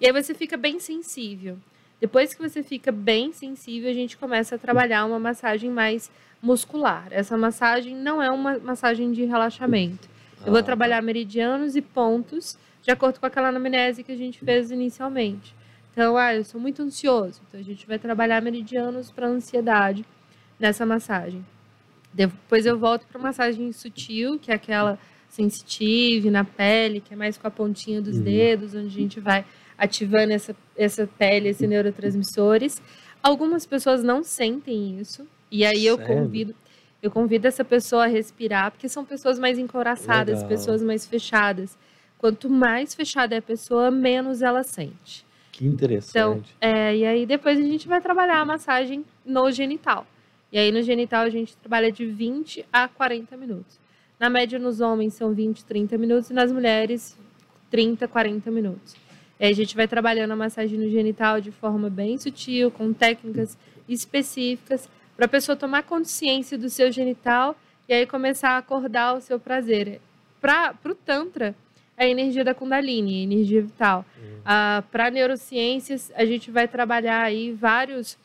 E 0.00 0.06
aí 0.06 0.12
você 0.12 0.34
fica 0.34 0.56
bem 0.56 0.80
sensível. 0.80 1.56
Depois 2.00 2.32
que 2.34 2.40
você 2.40 2.62
fica 2.62 2.90
bem 2.90 3.32
sensível, 3.32 3.90
a 3.90 3.94
gente 3.94 4.16
começa 4.16 4.54
a 4.54 4.58
trabalhar 4.58 5.04
uma 5.04 5.18
massagem 5.18 5.70
mais 5.70 6.10
muscular. 6.42 7.08
Essa 7.10 7.36
massagem 7.36 7.94
não 7.94 8.22
é 8.22 8.30
uma 8.30 8.58
massagem 8.58 9.12
de 9.12 9.24
relaxamento. 9.24 10.08
Eu 10.40 10.46
Ah, 10.46 10.50
vou 10.50 10.60
tá. 10.60 10.62
trabalhar 10.64 11.02
meridianos 11.02 11.76
e 11.76 11.82
pontos 11.82 12.56
de 12.82 12.90
acordo 12.90 13.20
com 13.20 13.26
aquela 13.26 13.48
anamnese 13.48 14.02
que 14.02 14.12
a 14.12 14.16
gente 14.16 14.38
fez 14.38 14.70
inicialmente. 14.70 15.54
Então, 15.92 16.16
ah, 16.16 16.34
eu 16.34 16.44
sou 16.44 16.60
muito 16.60 16.82
ansioso. 16.82 17.40
Então, 17.48 17.58
a 17.60 17.62
gente 17.62 17.86
vai 17.86 17.98
trabalhar 17.98 18.40
meridianos 18.40 19.10
para 19.10 19.26
ansiedade 19.26 20.04
nessa 20.58 20.86
massagem. 20.86 21.44
Depois 22.12 22.66
eu 22.66 22.78
volto 22.78 23.06
para 23.06 23.20
massagem 23.20 23.72
sutil, 23.72 24.38
que 24.38 24.50
é 24.50 24.54
aquela 24.54 24.98
sensitive 25.28 26.30
na 26.30 26.44
pele, 26.44 27.00
que 27.00 27.14
é 27.14 27.16
mais 27.16 27.36
com 27.38 27.46
a 27.46 27.50
pontinha 27.50 28.00
dos 28.02 28.16
Uhum. 28.16 28.22
dedos, 28.24 28.74
onde 28.74 28.86
a 28.86 28.90
gente 28.90 29.20
vai 29.20 29.44
ativando 29.78 30.32
essa, 30.32 30.54
essa 30.76 31.06
pele, 31.18 31.48
esses 31.48 31.68
neurotransmissores. 31.68 32.82
Algumas 33.22 33.64
pessoas 33.66 34.02
não 34.02 34.22
sentem 34.22 34.98
isso. 35.00 35.26
E 35.50 35.64
aí 35.64 35.86
eu 35.86 35.96
Sério? 35.96 36.14
convido, 36.16 36.54
eu 37.02 37.10
convido 37.10 37.46
essa 37.46 37.64
pessoa 37.64 38.04
a 38.04 38.08
respirar, 38.08 38.70
porque 38.70 38.88
são 38.88 39.04
pessoas 39.04 39.38
mais 39.38 39.58
encoraçadas, 39.58 40.36
Legal. 40.42 40.48
pessoas 40.48 40.82
mais 40.82 41.06
fechadas. 41.06 41.76
Quanto 42.18 42.50
mais 42.50 42.94
fechada 42.94 43.34
é 43.34 43.38
a 43.38 43.42
pessoa, 43.42 43.90
menos 43.90 44.42
ela 44.42 44.62
sente. 44.62 45.24
Que 45.60 45.66
interessante. 45.66 46.08
Então, 46.08 46.42
é, 46.58 46.96
e 46.96 47.04
aí 47.04 47.26
depois 47.26 47.58
a 47.58 47.62
gente 47.62 47.86
vai 47.86 48.00
trabalhar 48.00 48.40
a 48.40 48.44
massagem 48.46 49.04
no 49.26 49.52
genital. 49.52 50.06
E 50.50 50.58
aí 50.58 50.72
no 50.72 50.80
genital 50.82 51.22
a 51.22 51.28
gente 51.28 51.54
trabalha 51.58 51.92
de 51.92 52.06
20 52.06 52.64
a 52.72 52.88
40 52.88 53.36
minutos. 53.36 53.78
Na 54.18 54.30
média 54.30 54.58
nos 54.58 54.80
homens 54.80 55.12
são 55.12 55.34
20, 55.34 55.66
30 55.66 55.98
minutos 55.98 56.30
e 56.30 56.32
nas 56.32 56.50
mulheres 56.50 57.14
30, 57.70 58.08
40 58.08 58.50
minutos. 58.50 58.96
E 59.38 59.44
aí 59.44 59.52
a 59.52 59.54
gente 59.54 59.76
vai 59.76 59.86
trabalhando 59.86 60.30
a 60.30 60.36
massagem 60.36 60.78
no 60.78 60.88
genital 60.88 61.42
de 61.42 61.50
forma 61.50 61.90
bem 61.90 62.16
sutil, 62.16 62.70
com 62.70 62.94
técnicas 62.94 63.58
específicas, 63.86 64.88
para 65.14 65.26
a 65.26 65.28
pessoa 65.28 65.54
tomar 65.54 65.82
consciência 65.82 66.56
do 66.56 66.70
seu 66.70 66.90
genital 66.90 67.54
e 67.86 67.92
aí 67.92 68.06
começar 68.06 68.52
a 68.52 68.56
acordar 68.56 69.14
o 69.14 69.20
seu 69.20 69.38
prazer. 69.38 70.00
Para 70.40 70.74
o 70.86 70.94
Tantra, 70.94 71.54
a 72.00 72.06
energia 72.06 72.42
da 72.42 72.54
Kundalini, 72.54 73.20
a 73.20 73.22
energia 73.24 73.60
vital. 73.60 74.06
Hum. 74.18 74.82
Para 74.90 75.10
neurociências, 75.10 76.10
a 76.16 76.24
gente 76.24 76.50
vai 76.50 76.66
trabalhar 76.66 77.20
aí 77.20 77.52
vários, 77.52 78.16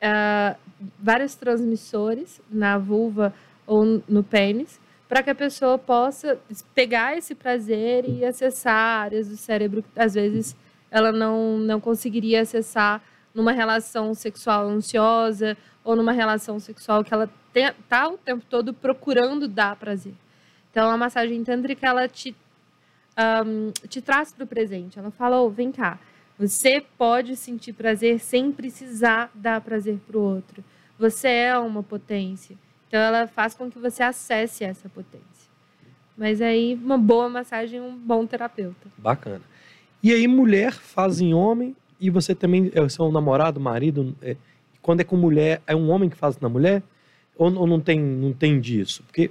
ah, 0.00 0.56
vários 0.98 1.34
transmissores 1.34 2.40
na 2.50 2.78
vulva 2.78 3.34
ou 3.66 4.02
no 4.08 4.24
pênis, 4.24 4.80
para 5.06 5.22
que 5.22 5.28
a 5.28 5.34
pessoa 5.34 5.76
possa 5.76 6.38
pegar 6.74 7.18
esse 7.18 7.34
prazer 7.34 8.08
e 8.08 8.24
acessar 8.24 9.02
áreas 9.02 9.28
do 9.28 9.36
cérebro 9.36 9.82
que 9.82 10.00
às 10.00 10.14
vezes 10.14 10.56
ela 10.90 11.12
não, 11.12 11.58
não 11.58 11.80
conseguiria 11.80 12.40
acessar 12.40 13.02
numa 13.34 13.52
relação 13.52 14.14
sexual 14.14 14.66
ansiosa 14.68 15.54
ou 15.84 15.94
numa 15.94 16.12
relação 16.12 16.58
sexual 16.58 17.04
que 17.04 17.12
ela 17.12 17.28
está 17.54 18.08
o 18.08 18.16
tempo 18.16 18.44
todo 18.48 18.72
procurando 18.72 19.46
dar 19.46 19.76
prazer. 19.76 20.14
Então, 20.70 20.90
a 20.90 20.96
massagem 20.96 21.42
tântrica, 21.44 21.86
ela 21.86 22.08
te 22.08 22.34
ahm, 23.18 23.72
te 23.88 24.00
traz 24.00 24.32
para 24.32 24.44
o 24.44 24.46
presente. 24.46 24.98
Ela 24.98 25.10
fala, 25.10 25.40
oh, 25.40 25.50
vem 25.50 25.72
cá, 25.72 25.98
você 26.38 26.80
pode 26.96 27.34
sentir 27.34 27.72
prazer 27.72 28.20
sem 28.20 28.52
precisar 28.52 29.28
dar 29.34 29.60
prazer 29.60 29.98
para 30.06 30.16
o 30.16 30.22
outro. 30.22 30.62
Você 30.96 31.28
é 31.28 31.58
uma 31.58 31.82
potência. 31.82 32.56
Então, 32.86 33.00
ela 33.00 33.26
faz 33.26 33.54
com 33.54 33.68
que 33.68 33.78
você 33.78 34.02
acesse 34.02 34.62
essa 34.64 34.88
potência. 34.88 35.48
Mas 36.16 36.40
aí, 36.40 36.74
uma 36.82 36.96
boa 36.96 37.28
massagem, 37.28 37.80
um 37.80 37.96
bom 37.96 38.24
terapeuta. 38.24 38.88
Bacana. 38.96 39.42
E 40.02 40.12
aí, 40.12 40.26
mulher 40.28 40.72
faz 40.72 41.20
em 41.20 41.34
homem, 41.34 41.76
e 42.00 42.08
você 42.10 42.34
também 42.34 42.70
é 42.72 42.88
seu 42.88 43.10
namorado, 43.10 43.60
marido. 43.60 44.16
é, 44.22 44.36
quando 44.80 45.00
é 45.00 45.04
com 45.04 45.16
mulher, 45.16 45.60
é 45.66 45.74
um 45.74 45.90
homem 45.90 46.08
que 46.08 46.16
faz 46.16 46.38
na 46.38 46.48
mulher? 46.48 46.82
Ou, 47.36 47.52
ou 47.54 47.66
não, 47.66 47.80
tem, 47.80 48.00
não 48.00 48.32
tem 48.32 48.60
disso? 48.60 49.02
Porque. 49.02 49.30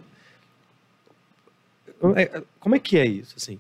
é, 2.16 2.44
Como 2.60 2.76
é 2.76 2.80
que 2.80 2.98
é 2.98 3.06
isso, 3.06 3.34
assim? 3.38 3.60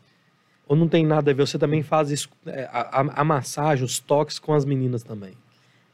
Ou 0.68 0.76
não 0.76 0.88
tem 0.88 1.06
nada 1.06 1.32
a 1.32 1.34
ver? 1.34 1.46
Você 1.48 1.58
também 1.58 1.82
faz 1.82 2.12
isso, 2.12 2.30
é, 2.46 2.68
a, 2.72 3.22
a- 3.22 3.24
massagem, 3.24 3.86
os 3.86 4.00
toques 4.00 4.38
com 4.40 4.54
as 4.54 4.66
meninas 4.66 5.02
também. 5.04 5.34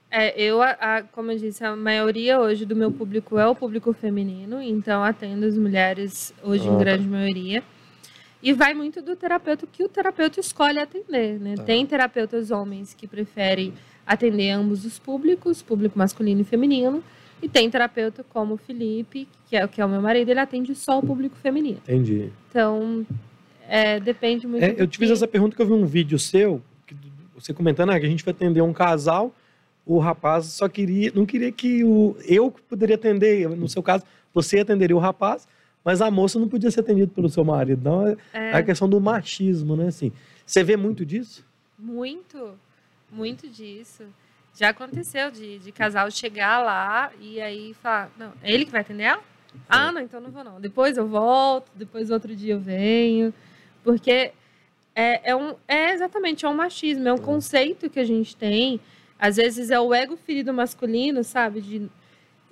É, 0.09 0.39
eu, 0.39 0.62
a- 0.62 0.77
a- 0.79 1.03
como 1.03 1.31
eu 1.31 1.38
disse, 1.38 1.63
a 1.63 1.75
maioria 1.75 2.39
hoje 2.39 2.65
do 2.65 2.75
meu 2.75 2.91
público 2.91 3.38
é 3.38 3.47
o 3.47 3.55
público 3.55 3.93
feminino, 3.93 4.62
então 4.62 5.03
atendo 5.03 5.45
as 5.45 5.57
mulheres 5.57 6.33
hoje 6.43 6.67
Ah, 6.67 6.71
em 6.71 6.77
tá. 6.77 6.83
grande 6.83 7.07
maioria. 7.07 7.63
E 8.41 8.51
vai 8.51 8.73
muito 8.73 9.01
do 9.01 9.15
terapeuta 9.15 9.65
que 9.71 9.83
o 9.83 9.88
terapeuta 9.89 10.39
escolhe 10.39 10.77
atender, 10.77 11.39
né? 11.39 11.55
Tá. 11.55 11.63
Tem 11.63 11.86
terapeutas 11.86 12.51
homens 12.51 12.93
que 12.93 13.07
preferem 13.07 13.73
atender 14.05 14.49
ambos 14.51 14.83
os 14.86 14.99
públicos, 14.99 15.62
público 15.62 15.97
masculino 15.97 16.41
e 16.41 16.43
feminino, 16.43 17.01
e 17.41 17.47
tem 17.47 17.69
terapeuta 17.69 18.23
como 18.29 18.55
o 18.55 18.57
Felipe, 18.57 19.27
que 19.47 19.55
é, 19.55 19.65
que 19.67 19.81
é 19.81 19.86
o 19.86 19.89
meu 19.89 20.01
marido, 20.01 20.29
ele 20.29 20.39
atende 20.39 20.75
só 20.75 20.99
o 20.99 21.01
público 21.01 21.36
feminino. 21.38 21.77
Entendi. 21.83 22.31
Então, 22.49 23.05
é, 23.67 23.99
depende 23.99 24.47
muito. 24.47 24.63
É, 24.63 24.76
eu 24.78 24.88
te 24.88 24.97
fiz 24.97 25.10
essa 25.10 25.28
pergunta 25.28 25.56
que 25.56 25.62
eu 25.62 25.65
vi 25.65 25.73
um 25.73 25.86
vídeo 25.86 26.17
seu, 26.19 26.62
que 26.86 26.95
você 27.34 27.54
comentando 27.54 27.91
ah, 27.91 27.99
que 27.99 28.06
a 28.06 28.10
gente 28.10 28.23
vai 28.23 28.34
atender 28.34 28.62
um 28.62 28.73
casal, 28.73 29.34
o 29.86 29.99
rapaz 29.99 30.45
só 30.45 30.67
queria, 30.69 31.12
não 31.13 31.26
queria 31.26 31.52
que 31.52 31.84
o 31.84 32.15
eu 32.26 32.52
poderia 32.69 32.95
atender, 32.95 33.49
no 33.49 33.67
seu 33.67 33.84
caso, 33.84 34.04
você 34.34 34.60
atenderia 34.60 34.95
o 34.95 34.99
rapaz, 34.99 35.47
mas 35.84 36.02
a 36.02 36.10
moça 36.10 36.39
não 36.39 36.47
podia 36.47 36.71
ser 36.71 36.80
atendida 36.80 37.12
pelo 37.13 37.30
seu 37.30 37.43
marido. 37.43 37.82
Não, 37.84 38.08
é 38.08 38.17
É, 38.34 38.54
a 38.54 38.63
questão 38.63 38.88
do 38.88 38.99
machismo, 39.02 39.76
né? 39.76 39.88
Assim, 39.88 40.12
você 40.45 40.63
vê 40.63 40.78
muito 40.78 41.06
disso? 41.06 41.45
Muito, 41.78 42.58
muito 43.12 43.49
disso. 43.49 44.04
Já 44.56 44.69
aconteceu 44.69 45.32
de, 45.32 45.60
de 45.60 45.71
casal 45.71 46.10
chegar 46.12 46.63
lá 46.63 47.12
e 47.19 47.41
aí 47.41 47.73
falar, 47.82 48.12
não, 48.17 48.32
é 48.41 48.54
ele 48.54 48.65
que 48.65 48.71
vai 48.71 48.82
atender 48.82 49.04
ela? 49.04 49.23
Ah, 49.67 49.91
não, 49.91 50.02
então 50.02 50.21
não 50.21 50.32
vou 50.32 50.43
não. 50.43 50.60
Depois 50.62 50.97
eu 50.97 51.08
volto, 51.08 51.71
depois 51.76 52.10
outro 52.10 52.36
dia 52.36 52.54
eu 52.54 52.60
venho. 52.60 53.34
Porque 53.84 54.32
é, 54.96 55.32
é, 55.32 55.36
um, 55.36 55.56
é 55.67 55.91
exatamente, 55.93 56.46
é 56.46 56.50
um 56.50 56.54
machismo, 56.54 57.08
é 57.08 57.13
um 57.13 57.17
conceito 57.17 57.89
que 57.89 58.00
a 58.00 58.04
gente 58.04 58.36
tem. 58.36 58.80
Às 59.19 59.38
vezes 59.38 59.69
é 59.72 59.80
o 59.80 59.93
ego 59.93 60.17
ferido 60.17 60.54
masculino, 60.54 61.24
sabe? 61.24 61.62
De, 61.62 61.89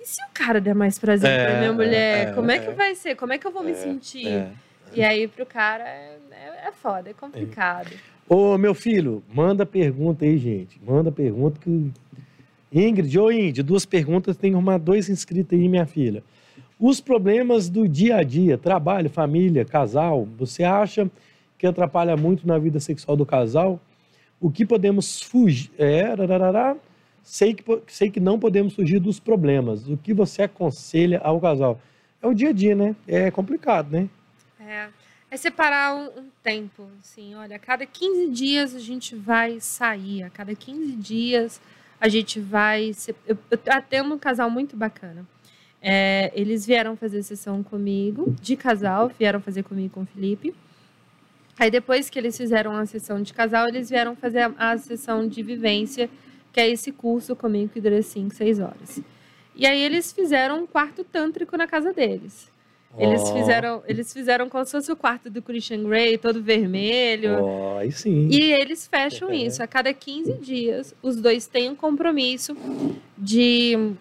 e 0.00 0.06
se 0.06 0.22
o 0.24 0.28
cara 0.32 0.60
der 0.60 0.74
mais 0.74 0.98
prazer 0.98 1.30
É, 1.30 1.46
pra 1.46 1.58
minha 1.58 1.72
mulher? 1.72 2.28
é, 2.28 2.32
como 2.32 2.50
é 2.50 2.56
é. 2.56 2.58
que 2.58 2.70
vai 2.72 2.94
ser? 2.94 3.14
Como 3.14 3.32
é 3.32 3.38
que 3.38 3.46
eu 3.46 3.52
vou 3.52 3.62
me 3.62 3.74
sentir? 3.74 4.46
E 4.94 5.02
aí 5.02 5.26
pro 5.28 5.46
cara 5.46 5.84
é, 5.84 6.18
é, 6.30 6.68
é 6.68 6.72
foda, 6.72 7.10
é 7.10 7.14
complicado. 7.14 7.90
Ô, 8.28 8.56
meu 8.58 8.74
filho, 8.74 9.22
manda 9.32 9.64
pergunta 9.64 10.24
aí, 10.24 10.38
gente. 10.38 10.80
Manda 10.84 11.10
pergunta 11.12 11.60
que. 11.60 11.90
Ingrid, 12.72 13.18
ô 13.18 13.30
Ingrid, 13.30 13.62
duas 13.62 13.84
perguntas, 13.84 14.36
tem 14.36 14.50
que 14.50 14.54
arrumar 14.56 14.78
dois 14.78 15.08
inscritos 15.10 15.58
aí, 15.58 15.68
minha 15.68 15.84
filha. 15.86 16.22
Os 16.84 17.00
problemas 17.00 17.68
do 17.68 17.86
dia 17.86 18.16
a 18.16 18.22
dia, 18.24 18.58
trabalho, 18.58 19.08
família, 19.08 19.64
casal, 19.64 20.26
você 20.36 20.64
acha 20.64 21.08
que 21.56 21.64
atrapalha 21.64 22.16
muito 22.16 22.44
na 22.44 22.58
vida 22.58 22.80
sexual 22.80 23.16
do 23.16 23.24
casal? 23.24 23.80
O 24.40 24.50
que 24.50 24.66
podemos 24.66 25.22
fugir? 25.22 25.70
É, 25.78 26.12
rarará, 26.12 26.74
sei 27.22 27.54
que, 27.54 27.62
sei 27.86 28.10
que 28.10 28.18
não 28.18 28.36
podemos 28.36 28.74
fugir 28.74 28.98
dos 28.98 29.20
problemas. 29.20 29.88
O 29.88 29.96
que 29.96 30.12
você 30.12 30.42
aconselha 30.42 31.20
ao 31.20 31.40
casal? 31.40 31.80
É 32.20 32.26
o 32.26 32.34
dia 32.34 32.48
a 32.48 32.52
dia, 32.52 32.74
né? 32.74 32.96
É 33.06 33.30
complicado, 33.30 33.92
né? 33.92 34.08
É, 34.58 34.88
é 35.30 35.36
separar 35.36 35.94
um, 35.94 36.30
tempo, 36.42 36.88
assim, 36.98 37.32
olha, 37.36 37.54
a 37.54 37.60
cada 37.60 37.86
15 37.86 38.28
dias 38.32 38.74
a 38.74 38.80
gente 38.80 39.14
vai 39.14 39.60
sair, 39.60 40.24
a 40.24 40.30
cada 40.30 40.52
15 40.52 40.96
dias 40.96 41.60
a 42.00 42.08
gente 42.08 42.40
vai... 42.40 42.92
Se, 42.92 43.14
eu, 43.24 43.38
eu 43.52 43.58
atendo 43.68 44.12
um 44.12 44.18
casal 44.18 44.50
muito 44.50 44.76
bacana. 44.76 45.24
É, 45.82 46.30
eles 46.34 46.64
vieram 46.64 46.96
fazer 46.96 47.22
sessão 47.24 47.62
comigo, 47.62 48.34
de 48.40 48.54
casal, 48.56 49.10
vieram 49.18 49.40
fazer 49.40 49.64
comigo 49.64 49.94
com 49.94 50.02
o 50.02 50.06
Felipe. 50.06 50.54
Aí 51.58 51.70
depois 51.70 52.08
que 52.08 52.18
eles 52.18 52.36
fizeram 52.36 52.74
a 52.76 52.86
sessão 52.86 53.20
de 53.20 53.32
casal, 53.34 53.68
eles 53.68 53.90
vieram 53.90 54.14
fazer 54.14 54.40
a, 54.42 54.52
a 54.72 54.78
sessão 54.78 55.26
de 55.26 55.42
vivência, 55.42 56.08
que 56.52 56.60
é 56.60 56.68
esse 56.68 56.92
curso 56.92 57.34
comigo 57.34 57.70
que 57.72 57.80
dura 57.80 58.00
5, 58.00 58.34
6 58.34 58.58
horas. 58.60 59.00
E 59.56 59.66
aí 59.66 59.82
eles 59.82 60.12
fizeram 60.12 60.62
um 60.62 60.66
quarto 60.66 61.02
tântrico 61.04 61.56
na 61.56 61.66
casa 61.66 61.92
deles. 61.92 62.50
Eles 62.98 63.22
Ó, 63.22 63.34
fizeram, 63.34 63.82
eles 63.88 64.12
fizeram 64.12 64.48
como 64.50 64.64
se 64.66 64.72
fosse 64.72 64.92
o 64.92 64.96
quarto 64.96 65.30
do 65.30 65.40
Christian 65.42 65.82
Grey, 65.82 66.18
todo 66.18 66.42
vermelho. 66.42 67.38
Ó, 67.42 67.78
aí 67.78 67.90
sim. 67.90 68.28
E 68.30 68.52
eles 68.52 68.86
fecham 68.86 69.30
É. 69.30 69.36
isso. 69.36 69.62
A 69.62 69.66
cada 69.66 69.92
15 69.94 70.34
dias, 70.34 70.94
os 71.02 71.16
dois 71.16 71.46
têm 71.46 71.70
um 71.70 71.74
compromisso 71.74 72.54
de 73.16 73.92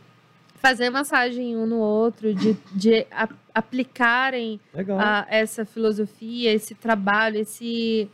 fazer 0.62 0.90
massagem 0.90 1.58
um 1.58 1.66
no 1.66 1.78
outro, 1.78 2.34
de, 2.34 2.56
de 2.74 3.06
a- 3.12 3.28
aplicarem 3.54 4.60
a- 5.00 5.26
essa 5.30 5.66
filosofia, 5.66 6.54
esse 6.54 6.76
trabalho, 6.76 7.38
esse, 7.40 8.08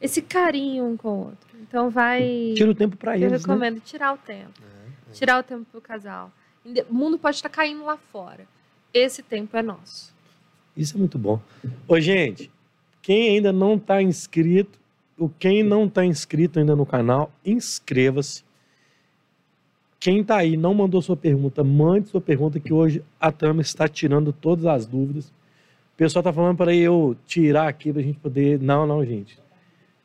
esse 0.00 0.20
carinho 0.20 0.84
um 0.86 0.96
com 0.96 1.08
o 1.08 1.18
outro. 1.26 1.48
Então 1.62 1.88
vai. 1.90 2.52
Tira 2.56 2.70
o 2.70 2.74
tempo 2.74 2.96
para 2.96 3.16
eu 3.16 3.28
eles, 3.28 3.32
né? 3.32 3.38
recomendo 3.38 3.80
tirar 3.80 4.12
o 4.14 4.18
tempo. 4.18 4.52
Tirar 5.12 5.38
o 5.38 5.42
tempo 5.42 5.64
pro 5.70 5.80
casal. 5.80 6.30
O 6.90 6.94
mundo 6.94 7.18
pode 7.18 7.36
estar 7.36 7.48
caindo 7.48 7.84
lá 7.84 7.96
fora. 7.96 8.44
Esse 8.92 9.22
tempo 9.22 9.56
é 9.56 9.62
nosso. 9.62 10.12
Isso 10.76 10.96
é 10.96 10.98
muito 10.98 11.18
bom. 11.18 11.40
Ô, 11.86 11.98
gente, 12.00 12.50
quem 13.00 13.30
ainda 13.36 13.52
não 13.52 13.74
está 13.76 14.02
inscrito, 14.02 14.78
o 15.16 15.28
quem 15.28 15.62
não 15.62 15.86
está 15.86 16.04
inscrito 16.04 16.58
ainda 16.58 16.74
no 16.74 16.84
canal, 16.86 17.30
inscreva-se. 17.44 18.43
Quem 20.04 20.20
está 20.20 20.36
aí 20.36 20.54
não 20.54 20.74
mandou 20.74 21.00
sua 21.00 21.16
pergunta, 21.16 21.64
mande 21.64 22.10
sua 22.10 22.20
pergunta 22.20 22.60
que 22.60 22.70
hoje 22.74 23.02
a 23.18 23.32
Tama 23.32 23.62
está 23.62 23.88
tirando 23.88 24.34
todas 24.34 24.66
as 24.66 24.84
dúvidas. 24.84 25.28
O 25.28 25.96
pessoal 25.96 26.20
está 26.20 26.30
falando 26.30 26.58
para 26.58 26.74
eu 26.74 27.16
tirar 27.26 27.68
aqui 27.68 27.90
para 27.90 28.02
a 28.02 28.04
gente 28.04 28.18
poder. 28.18 28.60
Não, 28.60 28.86
não, 28.86 29.02
gente. 29.02 29.38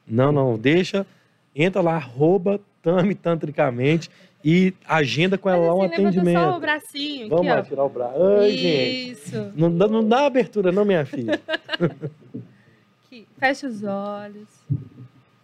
Não, 0.07 0.31
não. 0.31 0.57
Deixa. 0.57 1.05
Entra 1.53 1.81
lá, 1.81 1.95
arroba 1.95 2.61
Tami 2.81 3.13
Tantricamente 3.13 4.09
e 4.41 4.73
agenda 4.87 5.37
com 5.37 5.49
ela 5.49 5.65
lá 5.65 5.75
um 5.75 5.81
levanta 5.81 5.97
só 5.97 6.03
o 6.03 6.07
atendimento. 6.07 6.59
bracinho 6.61 7.19
aqui, 7.25 7.29
Vamos 7.29 7.47
lá 7.47 7.59
ó. 7.59 7.61
tirar 7.61 7.83
o 7.83 7.89
braço. 7.89 8.23
Ai, 8.39 8.51
gente. 8.51 9.11
Isso. 9.11 9.51
Não 9.53 9.77
dá, 9.77 9.85
não 9.89 10.07
dá 10.07 10.25
abertura, 10.25 10.71
não, 10.71 10.85
minha 10.85 11.05
filha. 11.05 11.41
Aqui. 13.05 13.27
Fecha 13.37 13.67
os 13.67 13.83
olhos. 13.83 14.47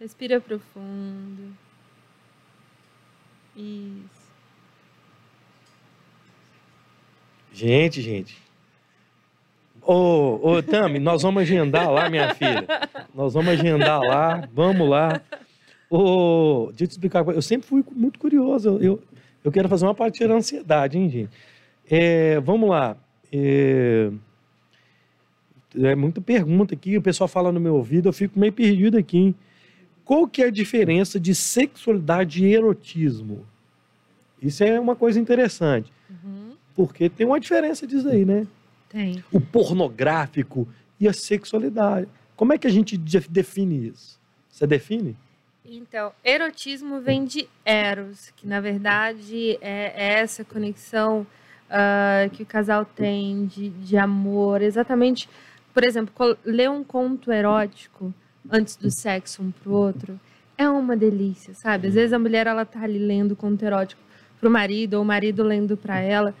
Respira 0.00 0.40
profundo. 0.40 1.52
Isso. 3.54 4.15
Gente, 7.56 8.02
gente. 8.02 8.36
Ô, 9.80 10.38
ô 10.42 10.62
Tami, 10.62 10.98
nós 10.98 11.22
vamos 11.22 11.40
agendar 11.40 11.90
lá, 11.90 12.10
minha 12.10 12.34
filha. 12.34 12.66
Nós 13.14 13.32
vamos 13.32 13.48
agendar 13.48 13.98
lá, 14.02 14.46
vamos 14.52 14.86
lá. 14.86 15.22
Ô, 15.88 16.66
deixa 16.68 16.84
eu 16.84 16.88
te 16.88 16.90
explicar. 16.90 17.26
Eu 17.28 17.40
sempre 17.40 17.66
fui 17.66 17.82
muito 17.92 18.18
curioso. 18.18 18.78
Eu, 18.78 19.02
eu, 19.42 19.50
quero 19.50 19.70
fazer 19.70 19.86
uma 19.86 19.94
parte 19.94 20.12
de 20.12 20.18
tirar 20.18 20.34
a 20.34 20.36
ansiedade, 20.36 20.98
hein, 20.98 21.08
gente? 21.08 21.30
É, 21.90 22.38
vamos 22.40 22.68
lá. 22.68 22.94
É, 23.32 24.10
é 25.76 25.94
muita 25.94 26.20
pergunta 26.20 26.74
aqui, 26.74 26.98
o 26.98 27.02
pessoal 27.02 27.26
fala 27.26 27.50
no 27.50 27.58
meu 27.58 27.76
ouvido, 27.76 28.10
eu 28.10 28.12
fico 28.12 28.38
meio 28.38 28.52
perdido 28.52 28.98
aqui. 28.98 29.16
Hein? 29.16 29.34
Qual 30.04 30.28
que 30.28 30.42
é 30.42 30.48
a 30.48 30.50
diferença 30.50 31.18
de 31.18 31.34
sexualidade 31.34 32.44
e 32.44 32.54
erotismo? 32.54 33.46
Isso 34.42 34.62
é 34.62 34.78
uma 34.78 34.94
coisa 34.94 35.18
interessante, 35.18 35.90
Uhum. 36.10 36.45
Porque 36.76 37.08
tem 37.08 37.26
uma 37.26 37.40
diferença 37.40 37.86
disso 37.86 38.08
aí, 38.08 38.24
né? 38.24 38.46
Tem. 38.88 39.22
o 39.32 39.40
pornográfico 39.40 40.68
e 41.00 41.08
a 41.08 41.12
sexualidade. 41.12 42.08
Como 42.36 42.52
é 42.52 42.58
que 42.58 42.66
a 42.66 42.70
gente 42.70 42.96
de- 42.96 43.28
define 43.28 43.88
isso? 43.88 44.18
Você 44.48 44.66
define? 44.66 45.16
Então, 45.64 46.12
erotismo 46.24 47.00
vem 47.00 47.24
de 47.24 47.48
eros, 47.64 48.30
que 48.36 48.46
na 48.46 48.60
verdade 48.60 49.58
é 49.60 50.20
essa 50.20 50.44
conexão 50.44 51.26
ah, 51.68 52.28
que 52.32 52.44
o 52.44 52.46
casal 52.46 52.84
tem 52.84 53.46
de, 53.46 53.70
de 53.70 53.96
amor. 53.96 54.62
Exatamente, 54.62 55.28
por 55.74 55.84
exemplo, 55.84 56.38
ler 56.44 56.70
um 56.70 56.84
conto 56.84 57.32
erótico 57.32 58.14
antes 58.48 58.76
do 58.76 58.88
sexo 58.90 59.42
um 59.42 59.50
pro 59.50 59.72
outro 59.72 60.20
é 60.56 60.68
uma 60.68 60.96
delícia, 60.96 61.52
sabe? 61.54 61.88
Às 61.88 61.94
vezes 61.94 62.12
a 62.12 62.18
mulher 62.18 62.46
ela 62.46 62.64
tá 62.64 62.82
ali 62.82 62.98
lendo 62.98 63.34
conto 63.36 63.62
erótico 63.64 64.00
pro 64.40 64.50
marido 64.50 64.94
ou 64.94 65.02
o 65.02 65.04
marido 65.04 65.42
lendo 65.42 65.76
para 65.76 65.98
ela. 66.00 66.34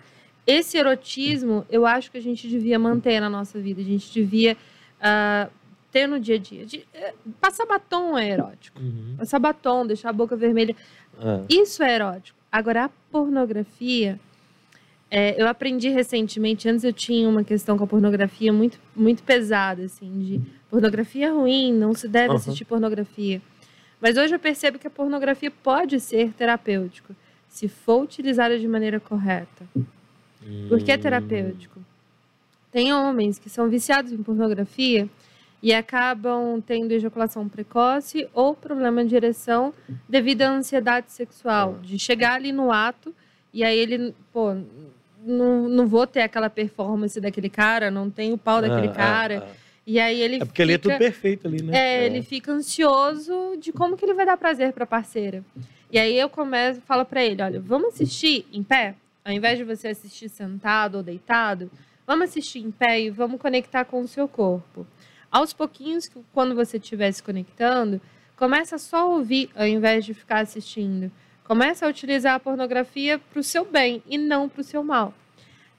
Esse 0.46 0.78
erotismo, 0.78 1.66
eu 1.68 1.84
acho 1.84 2.10
que 2.10 2.18
a 2.18 2.22
gente 2.22 2.46
devia 2.48 2.78
manter 2.78 3.20
na 3.20 3.28
nossa 3.28 3.58
vida. 3.58 3.80
A 3.80 3.84
gente 3.84 4.12
devia 4.12 4.56
ah, 5.00 5.48
ter 5.90 6.06
no 6.06 6.20
dia 6.20 6.36
a 6.36 6.38
dia. 6.38 6.64
De- 6.64 6.86
eh, 6.94 7.14
passar 7.40 7.66
batom 7.66 8.16
é 8.16 8.30
erótico. 8.30 8.80
Passar 9.18 9.38
batom, 9.40 9.86
deixar 9.86 10.10
a 10.10 10.12
boca 10.12 10.36
vermelha. 10.36 10.76
Ah, 11.18 11.42
Isso 11.48 11.82
é 11.82 11.94
erótico. 11.94 12.38
Agora, 12.52 12.84
a 12.84 12.88
pornografia, 13.10 14.20
é, 15.10 15.40
eu 15.40 15.48
aprendi 15.48 15.88
recentemente, 15.88 16.68
antes 16.68 16.84
eu 16.84 16.92
tinha 16.92 17.28
uma 17.28 17.42
questão 17.42 17.76
com 17.76 17.84
a 17.84 17.86
pornografia 17.86 18.52
muito, 18.52 18.78
muito 18.94 19.22
pesada, 19.24 19.82
assim, 19.84 20.10
de 20.20 20.40
pornografia 20.70 21.26
é 21.26 21.30
ruim, 21.30 21.72
não 21.72 21.92
se 21.92 22.06
deve 22.08 22.28
Aham. 22.28 22.36
assistir 22.36 22.64
pornografia. 22.64 23.42
Mas 24.00 24.16
hoje 24.16 24.34
eu 24.34 24.38
percebo 24.38 24.78
que 24.78 24.86
a 24.86 24.90
pornografia 24.90 25.50
pode 25.50 25.98
ser 26.00 26.32
terapêutico, 26.34 27.14
se 27.48 27.66
for 27.68 28.02
utilizada 28.02 28.58
de 28.58 28.68
maneira 28.68 29.00
correta. 29.00 29.66
Por 30.68 30.80
que 30.80 30.96
terapêutico? 30.98 31.80
Tem 32.72 32.92
homens 32.92 33.38
que 33.38 33.48
são 33.48 33.68
viciados 33.68 34.12
em 34.12 34.22
pornografia 34.22 35.08
e 35.62 35.72
acabam 35.72 36.60
tendo 36.60 36.92
ejaculação 36.92 37.48
precoce 37.48 38.28
ou 38.34 38.54
problema 38.54 39.04
de 39.04 39.16
ereção 39.16 39.72
devido 40.08 40.42
à 40.42 40.50
ansiedade 40.50 41.10
sexual, 41.12 41.78
de 41.82 41.98
chegar 41.98 42.34
ali 42.34 42.52
no 42.52 42.70
ato 42.70 43.14
e 43.52 43.64
aí 43.64 43.78
ele, 43.78 44.14
pô, 44.32 44.54
não, 45.24 45.68
não 45.68 45.86
vou 45.86 46.06
ter 46.06 46.20
aquela 46.22 46.50
performance 46.50 47.18
daquele 47.20 47.48
cara, 47.48 47.90
não 47.90 48.10
tenho 48.10 48.34
o 48.34 48.38
pau 48.38 48.60
daquele 48.60 48.88
Ah, 48.88 48.90
ah, 48.90 48.94
cara. 48.94 49.44
ah. 49.46 49.56
E 49.86 49.98
aí 50.00 50.20
ele 50.20 50.36
É 50.36 50.44
porque 50.44 50.60
ele 50.62 50.72
é 50.72 50.76
fica- 50.78 50.88
tudo 50.90 50.98
perfeito 50.98 51.46
ali, 51.48 51.62
né? 51.62 51.76
é, 51.76 52.06
ele 52.06 52.22
fica 52.22 52.52
ansioso 52.52 53.56
de 53.58 53.72
como 53.72 53.96
que 53.96 54.04
ele 54.04 54.14
vai 54.14 54.26
dar 54.26 54.36
prazer 54.36 54.72
para 54.72 54.84
a 54.84 54.86
parceira. 54.86 55.42
E 55.90 55.98
aí 55.98 56.18
eu 56.18 56.28
começo, 56.28 56.80
falo 56.82 57.04
para 57.04 57.24
ele, 57.24 57.40
olha, 57.40 57.60
vamos 57.60 57.94
assistir 57.94 58.44
em 58.52 58.62
pé, 58.62 58.94
ao 59.26 59.32
invés 59.32 59.58
de 59.58 59.64
você 59.64 59.88
assistir 59.88 60.28
sentado 60.28 60.98
ou 60.98 61.02
deitado, 61.02 61.68
vamos 62.06 62.28
assistir 62.28 62.60
em 62.60 62.70
pé 62.70 63.00
e 63.00 63.10
vamos 63.10 63.40
conectar 63.40 63.84
com 63.84 64.00
o 64.00 64.06
seu 64.06 64.28
corpo. 64.28 64.86
Aos 65.28 65.52
pouquinhos, 65.52 66.08
quando 66.32 66.54
você 66.54 66.76
estiver 66.76 67.10
se 67.10 67.20
conectando, 67.20 68.00
começa 68.36 68.78
só 68.78 68.98
a 68.98 69.04
ouvir 69.06 69.50
ao 69.56 69.66
invés 69.66 70.04
de 70.04 70.14
ficar 70.14 70.42
assistindo. 70.42 71.10
Começa 71.42 71.84
a 71.84 71.88
utilizar 71.88 72.34
a 72.36 72.40
pornografia 72.40 73.18
para 73.18 73.40
o 73.40 73.42
seu 73.42 73.64
bem 73.64 74.00
e 74.06 74.16
não 74.16 74.48
para 74.48 74.60
o 74.60 74.64
seu 74.64 74.84
mal. 74.84 75.12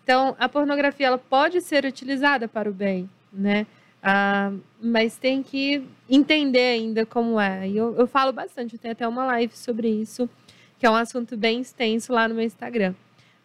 Então, 0.04 0.36
a 0.38 0.50
pornografia 0.50 1.08
ela 1.08 1.18
pode 1.18 1.62
ser 1.62 1.86
utilizada 1.86 2.50
para 2.50 2.70
o 2.70 2.74
bem, 2.74 3.10
né? 3.32 3.66
Ah, 4.04 4.52
mas 4.82 5.16
tem 5.18 5.42
que 5.42 5.88
entender 6.10 6.74
ainda 6.74 7.06
como 7.06 7.40
é. 7.40 7.66
E 7.66 7.78
eu, 7.78 7.96
eu 7.96 8.08
falo 8.08 8.34
bastante, 8.34 8.74
eu 8.74 8.80
tenho 8.80 8.92
até 8.92 9.08
uma 9.08 9.26
live 9.26 9.56
sobre 9.56 9.88
isso, 9.88 10.30
que 10.78 10.86
é 10.86 10.90
um 10.90 10.96
assunto 10.96 11.38
bem 11.38 11.62
extenso 11.62 12.12
lá 12.12 12.28
no 12.28 12.36
meu 12.36 12.44
Instagram. 12.44 12.94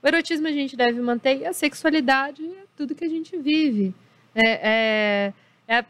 O 0.02 0.06
erotismo 0.08 0.48
a 0.48 0.52
gente 0.52 0.76
deve 0.76 1.00
manter 1.00 1.38
e 1.40 1.46
a 1.46 1.52
sexualidade 1.52 2.44
é 2.44 2.64
tudo 2.76 2.94
que 2.94 3.04
a 3.04 3.08
gente 3.08 3.36
vive. 3.38 3.94
É, 4.34 4.48
é, 5.28 5.32
é, 5.68 5.76
a- 5.78 5.84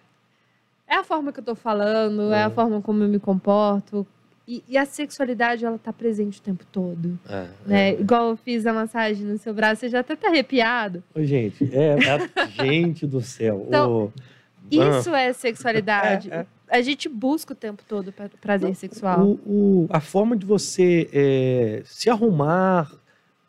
é 0.88 0.94
a 0.96 1.04
forma 1.04 1.32
que 1.32 1.40
eu 1.40 1.44
tô 1.44 1.54
falando, 1.54 2.32
é, 2.32 2.40
É. 2.40 2.42
a 2.44 2.50
forma 2.50 2.82
como 2.82 3.02
eu 3.02 3.08
me 3.08 3.18
comporto. 3.18 4.06
E, 4.46 4.62
e 4.68 4.76
a 4.76 4.84
sexualidade, 4.84 5.64
ela 5.64 5.78
tá 5.78 5.92
presente 5.92 6.40
o 6.40 6.42
tempo 6.42 6.66
todo. 6.72 7.16
É, 7.28 7.46
Né? 7.64 7.90
é. 7.90 8.00
Igual 8.00 8.30
eu 8.30 8.36
fiz 8.36 8.66
a 8.66 8.72
massagem 8.72 9.24
no 9.24 9.38
seu 9.38 9.54
braço, 9.54 9.80
você 9.80 9.88
já 9.88 10.00
até 10.00 10.14
tá 10.16 10.28
arrepiado. 10.28 11.02
Ô, 11.14 11.22
gente, 11.22 11.70
é, 11.72 11.96
é- 11.96 12.48
gente 12.66 13.06
do 13.06 13.20
céu. 13.20 13.64
Então, 13.68 14.12
Isso 14.70 15.14
é 15.14 15.32
sexualidade. 15.32 16.30
É, 16.30 16.36
é. 16.38 16.46
A 16.68 16.80
gente 16.80 17.08
busca 17.08 17.52
o 17.52 17.56
tempo 17.56 17.82
todo 17.86 18.10
pra- 18.12 18.28
prazer 18.40 18.74
sexual. 18.74 19.22
o, 19.22 19.32
o- 19.46 19.86
a 19.90 20.00
forma 20.00 20.36
de 20.36 20.44
você 20.44 21.08
é, 21.12 21.82
se 21.84 22.10
arrumar 22.10 22.90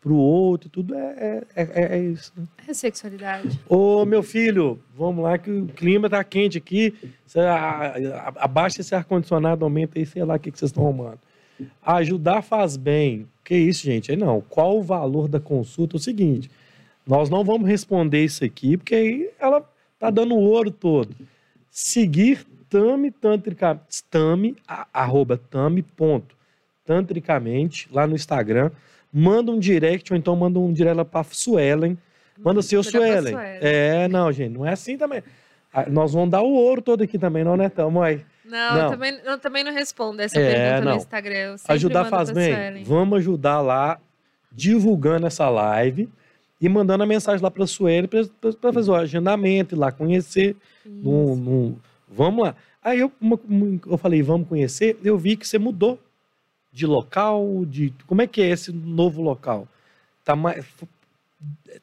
pro 0.04 0.16
outro, 0.16 0.70
tudo 0.70 0.94
é, 0.94 1.44
é, 1.56 1.64
é- 1.64 1.96
é 1.96 2.00
isso. 2.00 2.34
né? 2.36 2.44
É 2.68 2.74
sexualidade. 2.74 3.58
Ô, 3.70 4.04
meu 4.06 4.22
filho, 4.22 4.78
vamos 4.94 5.24
lá 5.24 5.38
que 5.38 5.50
o 5.50 5.66
clima 5.68 6.10
tá 6.10 6.22
quente 6.26 6.58
aqui. 6.58 6.94
A- 7.38 7.88
a- 7.88 8.34
abaixa 8.44 8.82
esse 8.82 8.94
ar-condicionado, 8.94 9.64
aumenta 9.64 9.98
aí, 9.98 10.06
sei 10.06 10.24
lá 10.26 10.36
o 10.36 10.40
que, 10.40 10.52
que 10.52 10.60
vocês 10.60 10.70
estão 10.70 10.84
arrumando. 10.84 11.20
Ajudar 11.82 12.42
faz 12.42 12.76
bem. 12.76 13.26
Que 13.46 13.56
isso, 13.56 13.84
gente? 13.86 14.12
Aí 14.12 14.18
não. 14.18 14.42
Qual 14.42 14.78
o 14.78 14.84
valor 14.84 15.30
da 15.30 15.40
consulta? 15.40 15.96
É 15.96 15.98
o 15.98 16.02
seguinte, 16.02 16.52
nós 17.08 17.30
não 17.30 17.44
vamos 17.46 17.68
responder 17.68 18.24
isso 18.26 18.44
aqui, 18.44 18.76
porque 18.76 18.96
aí 18.96 19.30
ela 19.40 19.66
tá 19.98 20.10
dando 20.10 20.36
o 20.36 20.40
ouro 20.42 20.70
todo. 20.70 21.16
Seguir 21.72 22.46
Tami 22.70 23.10
Tantrica, 23.10 23.80
Tami, 24.12 24.56
a- 24.68 24.88
arroba 24.92 25.38
Tami, 25.38 25.82
ponto, 25.82 26.36
tantricamente, 26.86 27.88
lá 27.92 28.06
no 28.06 28.16
Instagram. 28.16 28.70
Manda 29.14 29.52
um 29.52 29.60
direct, 29.60 30.12
ou 30.12 30.18
então 30.18 30.36
manda 30.36 30.58
um 30.60 30.74
direct 30.74 30.98
lá 30.98 31.06
pra 31.06 31.24
Suelen. 31.24 31.98
Manda 32.40 32.62
assim, 32.62 32.76
ô 32.76 32.84
Suelen. 32.84 33.36
É, 33.62 34.08
não, 34.08 34.32
gente, 34.32 34.52
não 34.54 34.66
é 34.66 34.72
assim 34.72 34.98
também. 34.98 35.22
Ah, 35.72 35.88
Nós 35.90 36.14
vamos 36.14 36.30
dar 36.32 36.42
o 36.42 36.52
ouro 36.54 36.82
todo 36.82 37.04
aqui 37.04 37.18
também, 37.20 37.44
não, 37.44 37.56
né, 37.56 37.70
Tamo 37.70 38.02
aí. 38.02 38.22
Não, 38.46 38.76
Não. 38.76 38.84
Eu, 38.86 38.90
também, 38.90 39.20
eu 39.24 39.38
também 39.40 39.64
não 39.64 39.72
respondo 39.72 40.22
essa 40.22 40.40
É, 40.40 40.52
pergunta 40.54 40.82
não. 40.86 40.92
no 40.92 40.98
Instagram. 40.98 41.56
Ajudar 41.68 42.06
faz 42.06 42.32
bem. 42.32 42.54
Suelen. 42.54 42.84
Vamos 42.84 43.18
ajudar 43.20 43.62
lá, 43.62 44.00
divulgando 44.52 45.26
essa 45.28 45.50
live 45.50 46.10
e 46.60 46.68
mandando 46.70 47.04
a 47.04 47.08
mensagem 47.08 47.42
lá 47.42 47.50
para 47.52 47.64
a 47.64 47.68
Sueli 47.68 48.08
para 48.08 48.74
fazer 48.74 48.92
o 48.92 48.96
agendamento, 48.96 49.76
ir 49.76 49.78
lá 49.78 49.92
conhecer. 49.92 50.56
Num, 50.86 51.34
Isso. 51.34 51.42
num- 51.42 51.76
vamos 52.08 52.46
lá. 52.46 52.56
Aí 52.84 53.00
eu, 53.00 53.12
uma- 53.22 53.40
eu 53.90 53.98
falei, 53.98 54.22
vamos 54.22 54.48
conhecer. 54.48 54.98
Eu 55.04 55.18
vi 55.18 55.36
que 55.38 55.48
você 55.48 55.58
mudou 55.58 55.98
de 56.74 56.88
local, 56.88 57.64
de 57.68 57.94
como 58.08 58.22
é 58.24 58.28
que 58.28 58.42
é 58.42 58.50
esse 58.50 58.72
novo 58.72 59.22
local? 59.22 59.68
Tá 60.26 60.36
mais, 60.36 60.66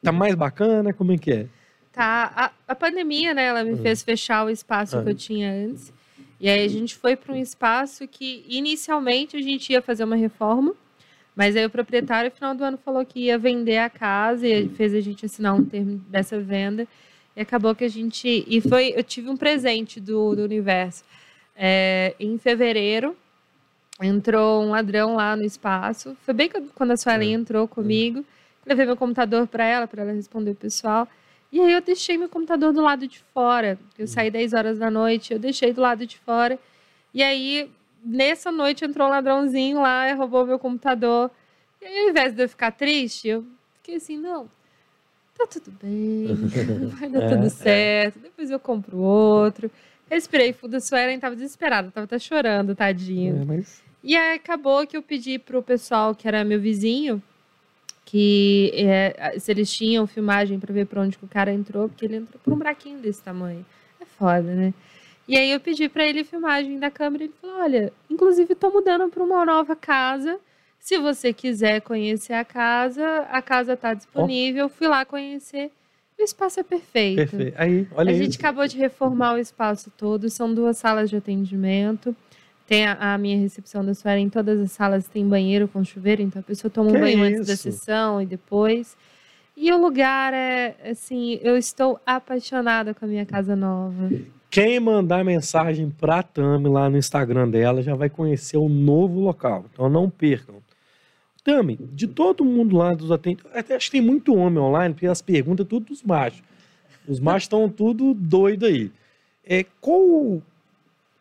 tá 0.03 0.11
mais 0.11 0.35
bacana? 0.35 0.91
Como 0.93 1.13
é 1.13 1.17
que 1.17 1.31
é? 1.31 1.45
Tá, 1.93 2.31
a, 2.35 2.71
a 2.71 2.75
pandemia, 2.75 3.33
né, 3.33 3.45
ela 3.45 3.63
me 3.63 3.71
Uhum. 3.71 3.77
fez 3.77 4.03
fechar 4.03 4.45
o 4.45 4.49
espaço 4.49 4.97
que 4.97 5.03
Uhum. 5.03 5.09
eu 5.09 5.15
tinha 5.15 5.51
antes. 5.51 5.93
E 6.39 6.49
aí 6.49 6.65
a 6.65 6.67
gente 6.67 6.95
foi 6.95 7.15
para 7.15 7.33
um 7.33 7.37
espaço 7.37 8.07
que 8.07 8.43
inicialmente 8.49 9.37
a 9.37 9.41
gente 9.41 9.71
ia 9.71 9.81
fazer 9.81 10.03
uma 10.03 10.15
reforma, 10.15 10.73
mas 11.35 11.55
aí 11.55 11.65
o 11.65 11.69
proprietário 11.69 12.29
no 12.29 12.35
final 12.35 12.53
do 12.55 12.63
ano 12.63 12.77
falou 12.83 13.05
que 13.05 13.19
ia 13.21 13.37
vender 13.37 13.77
a 13.77 13.89
casa 13.89 14.45
e 14.47 14.67
fez 14.69 14.93
a 14.93 14.99
gente 14.99 15.25
assinar 15.25 15.53
um 15.53 15.63
termo 15.63 15.97
dessa 16.09 16.39
venda. 16.39 16.85
E 17.35 17.41
acabou 17.41 17.73
que 17.75 17.85
a 17.85 17.87
gente 17.89 18.43
e 18.47 18.59
foi, 18.59 18.93
eu 18.95 19.03
tive 19.03 19.29
um 19.29 19.37
presente 19.37 19.99
do, 20.01 20.35
do 20.35 20.43
universo. 20.43 21.03
É, 21.55 22.15
em 22.19 22.37
fevereiro 22.37 23.15
entrou 24.01 24.63
um 24.63 24.69
ladrão 24.71 25.15
lá 25.15 25.35
no 25.35 25.43
espaço. 25.43 26.15
Foi 26.25 26.33
bem 26.33 26.49
quando 26.75 26.91
a 26.91 26.97
Suelen 26.97 27.33
entrou 27.33 27.67
comigo. 27.67 28.25
Levei 28.65 28.85
meu 28.85 28.97
computador 28.97 29.47
para 29.47 29.65
ela, 29.65 29.87
para 29.87 30.03
ela 30.03 30.11
responder 30.11 30.51
o 30.51 30.55
pessoal. 30.55 31.07
E 31.51 31.59
aí 31.59 31.73
eu 31.73 31.81
deixei 31.81 32.17
meu 32.17 32.29
computador 32.29 32.71
do 32.71 32.81
lado 32.81 33.07
de 33.07 33.19
fora. 33.33 33.77
Eu 33.97 34.07
saí 34.07 34.31
10 34.31 34.53
horas 34.53 34.79
da 34.79 34.89
noite, 34.89 35.33
eu 35.33 35.39
deixei 35.39 35.73
do 35.73 35.81
lado 35.81 36.05
de 36.05 36.17
fora. 36.19 36.57
E 37.13 37.21
aí, 37.21 37.69
nessa 38.03 38.51
noite, 38.51 38.85
entrou 38.85 39.07
um 39.07 39.11
ladrãozinho 39.11 39.81
lá 39.81 40.07
e 40.09 40.13
roubou 40.13 40.45
meu 40.45 40.57
computador. 40.57 41.29
E 41.81 41.85
aí, 41.85 42.03
ao 42.05 42.09
invés 42.09 42.33
de 42.33 42.43
eu 42.43 42.49
ficar 42.49 42.71
triste, 42.71 43.27
eu 43.27 43.45
fiquei 43.77 43.95
assim, 43.95 44.17
não, 44.17 44.49
tá 45.37 45.45
tudo 45.47 45.71
bem, 45.81 46.27
vai 46.99 47.09
dar 47.09 47.23
É, 47.23 47.29
tudo 47.29 47.45
é. 47.47 47.49
certo, 47.49 48.19
depois 48.19 48.49
eu 48.49 48.59
compro 48.59 48.97
outro. 48.97 49.69
Respirei 50.09 50.53
fundo, 50.53 50.75
a 50.75 50.79
Suelen 50.79 51.19
tava 51.19 51.35
desesperada, 51.35 51.89
tava 51.91 52.05
até 52.05 52.19
chorando, 52.19 52.75
tadinho. 52.75 53.41
É, 53.41 53.45
mas 53.45 53.81
E 54.03 54.15
aí 54.15 54.35
acabou 54.35 54.85
que 54.87 54.97
eu 54.97 55.01
pedi 55.01 55.37
pro 55.37 55.61
pessoal 55.61 56.15
que 56.15 56.27
era 56.27 56.43
meu 56.43 56.59
vizinho 56.59 57.21
que 58.11 58.73
é, 58.75 59.39
se 59.39 59.51
eles 59.51 59.71
tinham 59.71 60.05
filmagem 60.05 60.59
para 60.59 60.73
ver 60.73 60.85
para 60.85 61.01
onde 61.01 61.17
que 61.17 61.23
o 61.23 61.27
cara 61.29 61.53
entrou, 61.53 61.87
porque 61.87 62.03
ele 62.03 62.17
entrou 62.17 62.41
por 62.43 62.51
um 62.53 62.57
buraquinho 62.57 62.99
desse 62.99 63.21
tamanho. 63.23 63.65
É 64.01 64.05
foda, 64.05 64.53
né? 64.53 64.73
E 65.27 65.37
aí 65.37 65.49
eu 65.49 65.61
pedi 65.61 65.87
para 65.87 66.05
ele 66.05 66.25
filmagem 66.25 66.77
da 66.77 66.91
câmera, 66.91 67.23
ele 67.23 67.33
falou: 67.39 67.61
"Olha, 67.61 67.93
inclusive 68.09 68.53
tô 68.53 68.69
mudando 68.69 69.09
para 69.09 69.23
uma 69.23 69.45
nova 69.45 69.77
casa. 69.77 70.37
Se 70.77 70.97
você 70.97 71.31
quiser 71.31 71.79
conhecer 71.81 72.33
a 72.33 72.43
casa, 72.43 73.19
a 73.29 73.41
casa 73.41 73.77
tá 73.77 73.93
disponível. 73.93 74.67
Fui 74.67 74.87
lá 74.87 75.05
conhecer. 75.05 75.71
O 76.19 76.23
espaço 76.23 76.59
é 76.59 76.63
perfeito. 76.63 77.15
perfeito. 77.29 77.55
Aí, 77.57 77.87
olha 77.93 78.09
A 78.09 78.13
isso. 78.13 78.23
gente 78.23 78.37
acabou 78.39 78.67
de 78.67 78.77
reformar 78.77 79.35
o 79.35 79.37
espaço 79.37 79.91
todo, 79.95 80.29
são 80.29 80.53
duas 80.53 80.77
salas 80.77 81.09
de 81.09 81.15
atendimento. 81.15 82.13
Tem 82.71 82.85
a, 82.85 83.15
a 83.15 83.17
minha 83.17 83.37
recepção 83.37 83.83
da 83.83 83.93
Suelen, 83.93 84.27
em 84.27 84.29
todas 84.29 84.57
as 84.57 84.71
salas 84.71 85.05
tem 85.05 85.27
banheiro 85.27 85.67
com 85.67 85.83
chuveiro, 85.83 86.21
então 86.21 86.39
a 86.39 86.43
pessoa 86.43 86.71
toma 86.71 86.89
um 86.89 86.93
Que 86.93 86.99
banho 86.99 87.21
antes 87.21 87.45
da 87.45 87.57
sessão 87.57 88.21
e 88.21 88.25
depois. 88.25 88.95
E 89.57 89.69
o 89.73 89.77
lugar 89.77 90.33
é, 90.33 90.77
assim, 90.89 91.37
eu 91.43 91.57
estou 91.57 91.99
apaixonada 92.05 92.93
com 92.93 93.03
a 93.03 93.07
minha 93.09 93.25
casa 93.25 93.57
nova. 93.57 94.09
Quem 94.49 94.79
mandar 94.79 95.25
mensagem 95.25 95.89
pra 95.89 96.23
Tami 96.23 96.69
lá 96.69 96.89
no 96.89 96.97
Instagram 96.97 97.49
dela 97.49 97.83
já 97.83 97.93
vai 97.93 98.09
conhecer 98.09 98.55
o 98.55 98.69
novo 98.69 99.19
local. 99.19 99.65
Então 99.73 99.89
não 99.89 100.09
percam. 100.09 100.55
Tami, 101.43 101.77
de 101.91 102.07
todo 102.07 102.45
mundo 102.45 102.77
lá 102.77 102.93
dos 102.93 103.11
atendentes, 103.11 103.51
até 103.53 103.75
acho 103.75 103.87
que 103.87 103.97
tem 103.97 104.01
muito 104.01 104.33
homem 104.33 104.59
online, 104.59 104.93
porque 104.93 105.07
as 105.07 105.21
perguntas 105.21 105.67
tudo 105.67 105.87
dos 105.87 106.01
machos. 106.03 106.41
Os 107.05 107.19
machos 107.19 107.43
estão 107.43 107.67
tudo 107.67 108.13
doido 108.13 108.65
aí. 108.65 108.89
É, 109.45 109.65
qual, 109.81 110.41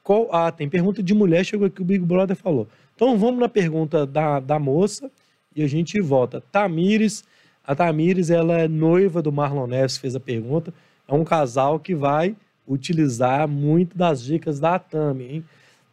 qual. 0.03 0.29
Ah, 0.33 0.51
tem 0.51 0.69
pergunta 0.69 1.03
de 1.03 1.15
mulher, 1.15 1.45
chegou 1.45 1.67
aqui, 1.67 1.81
o 1.81 1.85
Big 1.85 2.05
Brother 2.05 2.37
falou. 2.37 2.69
Então 2.95 3.19
vamos 3.19 3.41
na 3.41 3.49
pergunta 3.49 4.07
da, 4.07 4.41
da 4.41 4.59
moça 4.59 5.11
e 5.55 5.63
a 5.63 5.67
gente 5.67 6.01
volta. 6.01 6.43
Tamires, 6.53 7.25
a 7.65 7.75
Tamires, 7.75 8.31
ela 8.31 8.59
é 8.59 8.69
noiva 8.69 9.23
do 9.23 9.33
Marlon 9.33 9.67
Neves, 9.67 9.97
fez 9.97 10.15
a 10.15 10.21
pergunta. 10.21 10.73
É 11.07 11.15
um 11.15 11.25
casal 11.25 11.81
que 11.81 11.95
vai 11.95 12.37
utilizar 12.67 13.49
muito 13.49 13.97
das 13.97 14.23
dicas 14.23 14.61
da 14.61 14.79
Tami, 14.79 15.25
hein? 15.25 15.45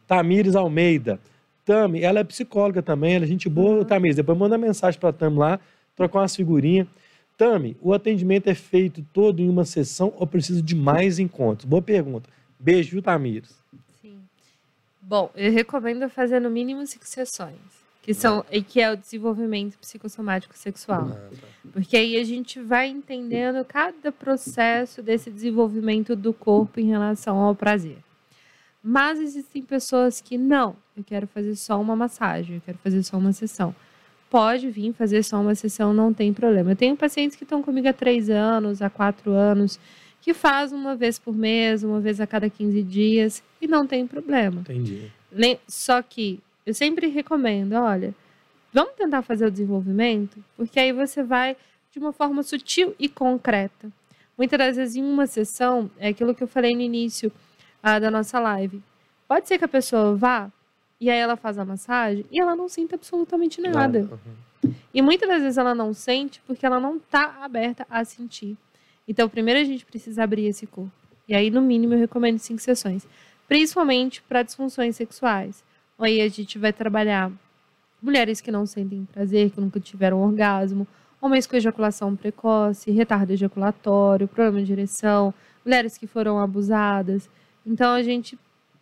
Tamires 0.06 0.56
Almeida. 0.56 1.20
Tami, 1.66 2.02
ela 2.02 2.20
é 2.20 2.24
psicóloga 2.24 2.82
também, 2.82 3.16
ela 3.16 3.26
é 3.26 3.28
gente 3.28 3.50
boa. 3.50 3.80
Uhum. 3.80 3.84
Tamires, 3.84 4.16
depois 4.16 4.38
manda 4.38 4.58
mensagem 4.58 5.00
para 5.00 5.12
Tami 5.12 5.38
lá, 5.38 5.60
trocar 5.96 6.20
umas 6.20 6.36
figurinhas. 6.36 6.88
Tami, 7.38 7.76
o 7.82 7.94
atendimento 7.94 8.48
é 8.48 8.56
feito 8.56 9.06
todo 9.14 9.42
em 9.42 9.50
uma 9.50 9.66
sessão 9.66 10.14
ou 10.18 10.26
precisa 10.26 10.62
de 10.62 10.76
mais 10.76 11.20
encontros? 11.20 11.66
Boa 11.66 11.82
pergunta. 11.82 12.30
Beijo, 12.60 13.02
Tamires? 13.02 13.56
Bom, 15.08 15.32
eu 15.36 15.50
recomendo 15.54 16.10
fazer 16.10 16.42
no 16.42 16.50
mínimo 16.50 16.86
cinco 16.86 17.08
sessões. 17.08 17.56
que 18.02 18.14
são 18.14 18.44
e 18.52 18.62
que 18.62 18.82
é 18.82 18.92
o 18.92 18.98
desenvolvimento 18.98 19.78
psicossomático 19.80 20.58
sexual. 20.58 21.12
Ah, 21.14 21.30
tá. 21.30 21.48
Porque 21.72 21.96
aí 21.96 22.18
a 22.18 22.24
gente 22.26 22.60
vai 22.60 22.90
entendendo 22.90 23.64
cada 23.64 24.12
processo 24.12 25.02
desse 25.02 25.32
desenvolvimento 25.32 26.14
do 26.14 26.34
corpo 26.34 26.82
em 26.82 26.88
relação 26.88 27.38
ao 27.38 27.56
prazer. 27.56 28.00
Mas 28.84 29.18
existem 29.22 29.62
pessoas 29.62 30.20
que 30.20 30.38
não, 30.38 30.76
eu 30.96 31.06
quero 31.06 31.26
fazer 31.26 31.56
só 31.56 31.80
uma 31.80 31.96
massagem, 31.96 32.56
eu 32.56 32.62
quero 32.62 32.78
fazer 32.78 33.02
só 33.02 33.18
uma 33.18 33.32
sessão. 33.32 33.74
Pode 34.30 34.70
vir 34.70 34.92
fazer 34.92 35.24
só 35.24 35.40
uma 35.40 35.56
sessão, 35.56 35.94
não 35.94 36.14
tem 36.14 36.34
problema. 36.34 36.72
Eu 36.72 36.76
tenho 36.76 36.98
pacientes 36.98 37.38
que 37.38 37.46
estão 37.46 37.64
comigo 37.64 37.88
há 37.88 37.94
três 37.94 38.30
anos, 38.30 38.82
há 38.82 38.90
quatro 38.90 39.32
anos, 39.32 39.80
que 40.28 40.34
faz 40.34 40.74
uma 40.74 40.94
vez 40.94 41.18
por 41.18 41.34
mês, 41.34 41.86
uma 41.86 42.02
vez 42.02 42.20
a 42.20 42.28
cada 42.28 42.50
15 42.50 42.84
dias, 42.84 43.42
e 43.62 43.66
não 43.68 43.88
tem 43.88 44.06
problema. 44.06 44.60
Entendi. 44.60 45.10
Le- 45.32 45.58
Só 45.66 46.02
que 46.02 46.42
eu 46.66 46.74
sempre 46.74 47.08
recomendo, 47.08 47.72
olha, 47.76 48.14
vamos 48.74 48.92
tentar 48.96 49.22
fazer 49.22 49.46
o 49.46 49.52
desenvolvimento, 49.52 50.44
porque 50.58 50.82
aí 50.82 50.92
você 50.92 51.24
vai 51.24 51.56
de 51.94 51.98
uma 52.00 52.12
forma 52.12 52.44
sutil 52.44 52.94
e 53.00 53.08
concreta. 53.08 53.90
Muitas 54.38 54.60
das 54.60 54.76
vezes 54.76 54.98
em 54.98 55.02
uma 55.02 55.28
sessão, 55.28 55.90
é 55.98 56.10
aquilo 56.10 56.36
que 56.36 56.44
eu 56.44 56.48
falei 56.48 56.76
no 56.76 56.82
início 56.82 57.32
ah, 57.82 57.98
da 57.98 58.12
nossa 58.12 58.38
live. 58.38 58.84
Pode 59.30 59.48
ser 59.48 59.58
que 59.58 59.64
a 59.64 59.68
pessoa 59.70 60.14
vá 60.14 60.52
e 61.00 61.10
aí 61.10 61.18
ela 61.20 61.38
faz 61.38 61.58
a 61.58 61.64
massagem 61.64 62.26
e 62.30 62.38
ela 62.42 62.54
não 62.54 62.68
sinta 62.68 62.96
absolutamente 62.96 63.62
nada. 63.62 64.00
Uhum. 64.66 64.74
E 64.94 65.02
muitas 65.02 65.30
das 65.30 65.42
vezes 65.42 65.58
ela 65.58 65.74
não 65.74 65.94
sente 65.94 66.42
porque 66.46 66.66
ela 66.66 66.82
não 66.82 66.98
está 66.98 67.38
aberta 67.42 67.88
a 67.90 68.04
sentir. 68.04 68.58
Então, 69.08 69.30
primeiro 69.30 69.60
a 69.60 69.64
gente 69.64 69.86
precisa 69.86 70.24
abrir 70.24 70.46
esse 70.46 70.68
corpo. 70.68 70.92
E 71.28 71.36
aí, 71.36 71.50
no 71.50 71.62
mínimo, 71.62 71.94
eu 71.94 72.00
recomendo 72.00 72.40
cinco 72.40 72.62
sessões. 72.62 73.08
Principalmente 73.48 74.22
para 74.22 74.44
disfunções 74.44 74.96
sexuais. 74.96 75.64
Aí 75.98 76.22
a 76.22 76.28
gente 76.28 76.58
vai 76.60 76.74
trabalhar 76.74 77.32
mulheres 78.02 78.42
que 78.42 78.52
não 78.52 78.66
sentem 78.66 79.08
prazer, 79.12 79.50
que 79.50 79.60
nunca 79.60 79.80
tiveram 79.80 80.22
orgasmo, 80.22 80.86
homens 81.22 81.48
com 81.48 81.56
ejaculação 81.56 82.16
precoce, 82.16 82.92
retardo 82.92 83.34
ejaculatório, 83.34 84.28
problema 84.28 84.64
de 84.64 84.72
ereção, 84.72 85.34
mulheres 85.66 85.98
que 85.98 86.06
foram 86.06 86.38
abusadas. 86.40 87.30
Então, 87.66 87.94
a 87.94 88.04
gente 88.04 88.38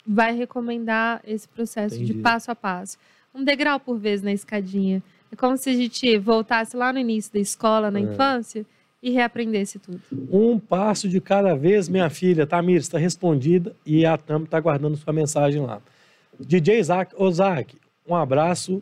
vai 0.05 0.35
recomendar 0.35 1.21
esse 1.25 1.47
processo 1.47 1.97
de 1.97 2.03
Entendi. 2.05 2.21
passo 2.21 2.51
a 2.51 2.55
passo. 2.55 2.97
Um 3.33 3.43
degrau 3.43 3.79
por 3.79 3.97
vez 3.97 4.21
na 4.21 4.31
escadinha. 4.31 5.01
É 5.31 5.35
como 5.35 5.57
se 5.57 5.69
a 5.69 5.73
gente 5.73 6.17
voltasse 6.17 6.75
lá 6.75 6.91
no 6.93 6.99
início 6.99 7.33
da 7.33 7.39
escola, 7.39 7.89
na 7.89 7.99
É. 7.99 8.03
infância, 8.03 8.65
e 9.05 9.11
reaprendesse 9.11 9.77
tudo. 9.77 10.01
Um 10.31 10.57
passo 10.57 11.07
de 11.07 11.21
cada 11.21 11.53
vez, 11.53 11.87
minha 11.87 12.09
filha. 12.09 12.47
Tamir, 12.47 12.77
está 12.77 12.97
respondida 12.97 13.75
e 13.85 14.03
a 14.03 14.17
Tam 14.17 14.41
está 14.43 14.59
guardando 14.59 14.97
sua 14.97 15.13
mensagem 15.13 15.61
lá. 15.61 15.79
DJ 16.39 16.79
Isaac, 16.79 17.13
Isaac, 17.19 17.77
um 18.07 18.15
abraço. 18.15 18.81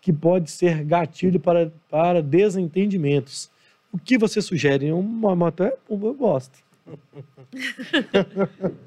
que 0.00 0.10
pode 0.10 0.50
ser 0.50 0.82
gatilho 0.84 1.38
para, 1.38 1.70
para 1.90 2.22
desentendimentos. 2.22 3.50
O 3.92 3.98
que 3.98 4.16
você 4.16 4.40
sugere? 4.40 4.90
Um 4.90 5.02
motel? 5.02 5.78
Eu 5.90 6.14
gosto. 6.14 6.58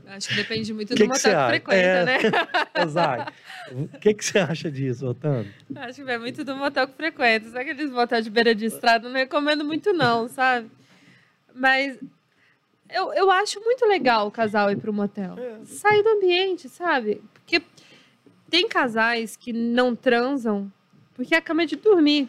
Acho 0.08 0.30
que 0.30 0.36
depende 0.36 0.74
muito 0.74 0.96
Que 0.96 0.96
do 0.96 1.02
que 1.04 1.08
motel 1.10 1.32
que 1.32 1.38
acha? 1.38 1.48
frequenta, 1.50 1.76
É. 1.78 2.06
né? 2.06 2.18
Exato. 2.84 3.32
O 3.72 4.00
que, 4.00 4.14
que 4.16 4.26
você 4.26 4.40
acha 4.40 4.72
disso, 4.72 5.06
Otano? 5.08 5.46
Acho 5.76 5.96
que 5.98 6.04
vai 6.04 6.18
muito 6.18 6.44
do 6.44 6.56
motel 6.56 6.88
que 6.88 6.96
frequenta. 6.96 7.52
Sabe 7.52 7.70
aqueles 7.72 7.92
motel 7.92 8.20
de 8.20 8.32
beira 8.32 8.56
de 8.56 8.66
estrada? 8.66 9.08
Não 9.08 9.16
recomendo 9.16 9.64
muito, 9.64 9.94
não, 9.94 10.28
sabe? 10.28 10.72
Mas 11.54 12.00
eu, 12.90 13.14
eu 13.14 13.32
acho 13.32 13.60
muito 13.62 13.86
legal 13.86 14.28
o 14.28 14.32
casal 14.32 14.72
ir 14.72 14.78
pro 14.78 14.94
motel. 14.94 15.36
É. 15.38 15.66
Sair 15.66 16.04
do 16.04 16.10
ambiente, 16.10 16.70
sabe? 16.70 17.22
Porque 17.34 17.62
tem 18.50 18.68
casais 18.68 19.36
que 19.36 19.52
não 19.52 19.96
transam 19.96 20.72
porque 21.14 21.36
a 21.36 21.42
cama 21.42 21.64
é 21.64 21.66
de 21.66 21.76
dormir, 21.76 22.28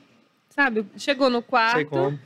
sabe? 0.51 0.87
Chegou 0.97 1.31
no 1.31 1.41
Sei 1.41 1.49
quarto. 1.49 1.89
como. 1.89 2.19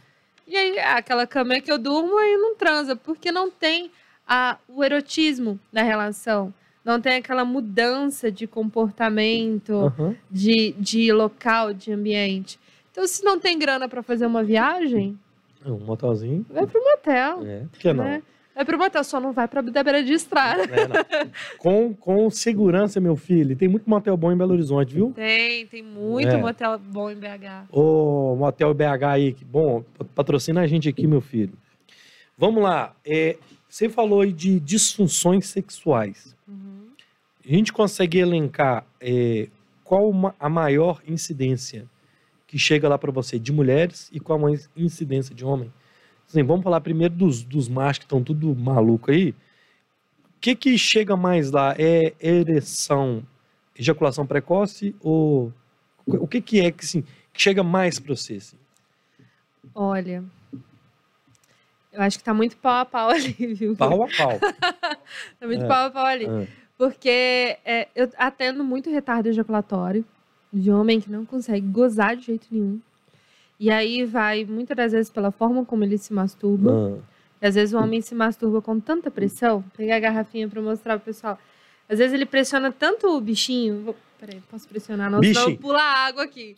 E 0.46 0.56
aí, 0.56 0.78
ah, 0.78 0.96
aquela 0.96 1.26
cama 1.26 1.54
é 1.54 1.60
que 1.60 1.70
eu 1.70 1.78
durmo 1.78 2.18
e 2.18 2.36
não 2.36 2.56
transa, 2.56 2.96
porque 2.96 3.30
não 3.30 3.50
tem 3.50 3.90
a, 4.26 4.56
o 4.68 4.82
erotismo 4.82 5.58
da 5.72 5.82
relação. 5.82 6.52
Não 6.84 7.00
tem 7.00 7.16
aquela 7.16 7.44
mudança 7.44 8.32
de 8.32 8.46
comportamento, 8.46 9.74
Aham. 9.74 10.16
de, 10.30 10.72
de 10.78 11.12
local, 11.12 11.74
de 11.74 11.92
ambiente. 11.92 12.58
Então, 12.90 13.06
se 13.06 13.22
não 13.22 13.38
tem 13.38 13.58
grana 13.58 13.88
para 13.88 14.02
fazer 14.02 14.26
uma 14.26 14.42
viagem, 14.42 15.18
Um 15.64 15.78
motelzinho. 15.78 16.46
vai 16.48 16.66
pro 16.66 16.82
motel. 16.82 17.44
É. 17.46 17.60
Por 17.70 17.78
que 17.78 17.92
não? 17.92 18.04
Né? 18.04 18.22
Vai 18.54 18.64
pro 18.64 18.78
motel, 18.78 19.04
só 19.04 19.20
não 19.20 19.32
vai 19.32 19.46
pra 19.46 19.60
da 19.60 19.82
beira 19.84 20.02
de 20.02 20.12
estrada. 20.12 20.62
É. 20.64 21.28
Com, 21.58 21.94
com 21.94 22.28
segurança, 22.28 23.00
meu 23.00 23.14
filho. 23.14 23.54
Tem 23.56 23.68
muito 23.68 23.88
motel 23.88 24.16
bom 24.16 24.32
em 24.32 24.36
Belo 24.36 24.52
Horizonte, 24.52 24.94
viu? 24.94 25.12
Tem, 25.14 25.66
tem 25.66 25.82
muito 25.82 26.28
É. 26.28 26.36
motel 26.36 26.76
bom 26.78 27.08
em 27.10 27.14
BH. 27.16 27.66
Ô, 27.70 28.34
Motel 28.36 28.74
BH 28.74 29.04
aí, 29.04 29.32
que 29.32 29.44
bom, 29.44 29.84
patrocina 30.14 30.60
a 30.62 30.66
gente 30.66 30.88
aqui, 30.88 31.06
meu 31.06 31.20
filho. 31.20 31.52
Vamos 32.36 32.62
lá. 32.62 32.94
é, 33.04 33.36
você 33.68 33.88
falou 33.88 34.22
aí 34.22 34.32
de 34.32 34.58
disfunções 34.58 35.46
sexuais. 35.46 36.34
Uhum. 36.48 36.88
A 37.44 37.48
gente 37.48 37.72
consegue 37.72 38.18
elencar 38.18 38.84
é, 39.00 39.48
qual 39.84 40.10
a 40.40 40.48
maior 40.48 41.00
incidência 41.06 41.84
que 42.48 42.58
chega 42.58 42.88
lá 42.88 42.98
para 42.98 43.12
você 43.12 43.38
de 43.38 43.52
mulheres 43.52 44.08
e 44.10 44.18
qual 44.18 44.44
a 44.46 44.50
incidência 44.74 45.34
de 45.34 45.44
homem? 45.44 45.70
Assim, 46.26 46.42
vamos 46.42 46.64
falar 46.64 46.80
primeiro 46.80 47.14
dos, 47.14 47.44
dos 47.44 47.68
machos 47.68 47.98
que 47.98 48.04
estão 48.06 48.24
tudo 48.24 48.56
maluco 48.56 49.10
aí. 49.10 49.30
O 49.30 50.40
que 50.40 50.56
que 50.56 50.78
chega 50.78 51.14
mais 51.16 51.50
lá? 51.50 51.74
É 51.78 52.14
ereção, 52.20 53.22
ejaculação 53.78 54.26
precoce 54.26 54.96
ou 55.00 55.52
o 56.06 56.26
que 56.26 56.40
que 56.40 56.60
é 56.60 56.70
que, 56.70 56.84
assim, 56.84 57.02
que 57.32 57.40
chega 57.40 57.62
mais 57.62 57.98
para 57.98 58.16
você? 58.16 58.36
Assim? 58.36 58.56
Olha, 59.74 60.24
eu 61.92 62.00
acho 62.00 62.16
que 62.18 62.24
tá 62.24 62.32
muito 62.32 62.56
pau 62.56 62.80
a 62.80 62.84
pau 62.86 63.10
ali, 63.10 63.32
viu? 63.32 63.76
Pau 63.76 64.04
a 64.04 64.08
pau. 64.16 64.40
Tá 65.38 65.46
muito 65.46 65.64
É. 65.64 65.68
pau 65.68 65.86
a 65.86 65.90
pau 65.90 66.06
ali. 66.06 66.26
Ah, 66.26 66.46
Porque 66.78 67.58
é, 67.64 67.88
eu 67.94 68.08
atendo 68.16 68.64
muito 68.64 68.90
retardo 68.90 69.28
ejaculatório 69.28 70.04
de 70.52 70.70
homem 70.70 71.00
que 71.00 71.10
não 71.10 71.24
consegue 71.24 71.66
gozar 71.66 72.16
de 72.16 72.26
jeito 72.26 72.46
nenhum. 72.50 72.80
E 73.60 73.70
aí 73.70 74.04
vai 74.04 74.44
muitas 74.44 74.76
das 74.76 74.92
vezes 74.92 75.10
pela 75.10 75.30
forma 75.30 75.64
como 75.64 75.84
ele 75.84 75.98
se 75.98 76.12
masturba. 76.12 76.70
ah. 76.72 76.98
E 77.40 77.46
às 77.46 77.54
vezes 77.54 77.72
o 77.74 77.78
homem 77.78 78.00
se 78.00 78.14
masturba 78.14 78.60
com 78.60 78.80
tanta 78.80 79.10
pressão. 79.10 79.64
Pegar 79.76 79.96
a 79.96 80.00
garrafinha 80.00 80.48
para 80.48 80.60
mostrar 80.60 80.96
pro 80.98 81.06
pessoal. 81.06 81.38
Às 81.88 81.98
vezes 81.98 82.12
ele 82.12 82.26
pressiona 82.26 82.70
tanto 82.72 83.06
o 83.08 83.20
bichinho. 83.20 83.82
Vou, 83.84 83.96
peraí, 84.18 84.40
posso 84.50 84.68
pressionar? 84.68 85.10
Não, 85.10 85.22
senão 85.22 85.42
Bichinho. 85.44 85.58
pula 85.58 85.80
água 85.82 86.24
aqui. 86.24 86.56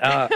Ah, 0.00 0.28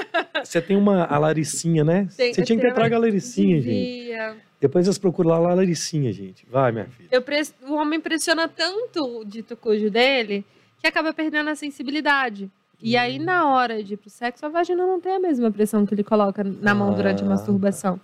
você 0.43 0.61
tem 0.61 0.75
uma 0.77 1.05
a 1.05 1.19
Laricinha, 1.19 1.85
né? 1.85 2.09
Tem- 2.17 2.33
você 2.33 2.43
tinha 2.43 2.59
que 2.59 2.65
ter 2.67 2.73
trago 2.73 2.95
a 2.95 2.99
Laricinha, 2.99 3.61
gente. 3.61 4.11
Depois 4.59 4.87
vocês 4.87 4.97
procuram 4.99 5.31
lá 5.31 5.51
a 5.51 5.55
Laricinha, 5.55 6.13
gente. 6.13 6.47
Vai, 6.51 6.73
minha 6.73 6.87
filha. 6.87 7.09
Eu 7.11 7.21
pres- 7.23 7.55
O 7.67 7.75
homem 7.75 8.01
pressiona 8.01 8.49
tanto 8.49 9.03
o 9.21 9.25
dito 9.25 9.57
cujo 9.57 9.91
dele 9.91 10.45
que 10.81 10.87
acaba 10.87 11.13
perdendo 11.13 11.51
a 11.51 11.55
sensibilidade. 11.55 12.51
E 12.83 12.97
aí, 12.97 13.19
Hum. 13.19 13.25
na 13.25 13.49
hora 13.49 13.83
de 13.85 13.95
ir 13.95 13.97
pro 13.97 14.09
sexo, 14.11 14.45
a 14.47 14.49
vagina 14.49 14.87
não 14.87 15.01
tem 15.01 15.13
a 15.17 15.21
mesma 15.21 15.51
pressão 15.51 15.85
que 15.85 15.93
ele 15.95 16.05
coloca 16.05 16.43
na 16.45 16.75
mão 16.75 16.95
durante 16.95 17.23
a 17.23 17.27
Ah, 17.27 17.31
masturbação. 17.31 18.01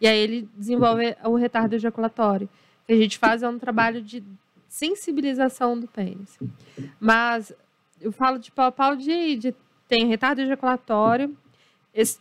E 0.00 0.06
aí 0.06 0.18
ele 0.18 0.48
desenvolve 0.56 1.16
o 1.24 1.34
retardo 1.36 1.74
ejaculatório. 1.74 2.48
O 2.82 2.86
que 2.86 2.92
a 2.92 2.96
gente 2.96 3.18
faz 3.18 3.42
é 3.42 3.48
um 3.48 3.58
trabalho 3.58 4.02
de 4.02 4.22
sensibilização 4.68 5.78
do 5.78 5.86
pênis. 5.86 6.38
Mas 7.00 7.52
eu 8.00 8.12
falo 8.12 8.38
de 8.38 8.50
pau 8.50 8.66
a 8.66 8.72
pau 8.72 8.94
de, 8.96 9.36
de 9.36 9.54
tem 9.88 10.06
retardo 10.06 10.40
ejaculatório, 10.42 11.36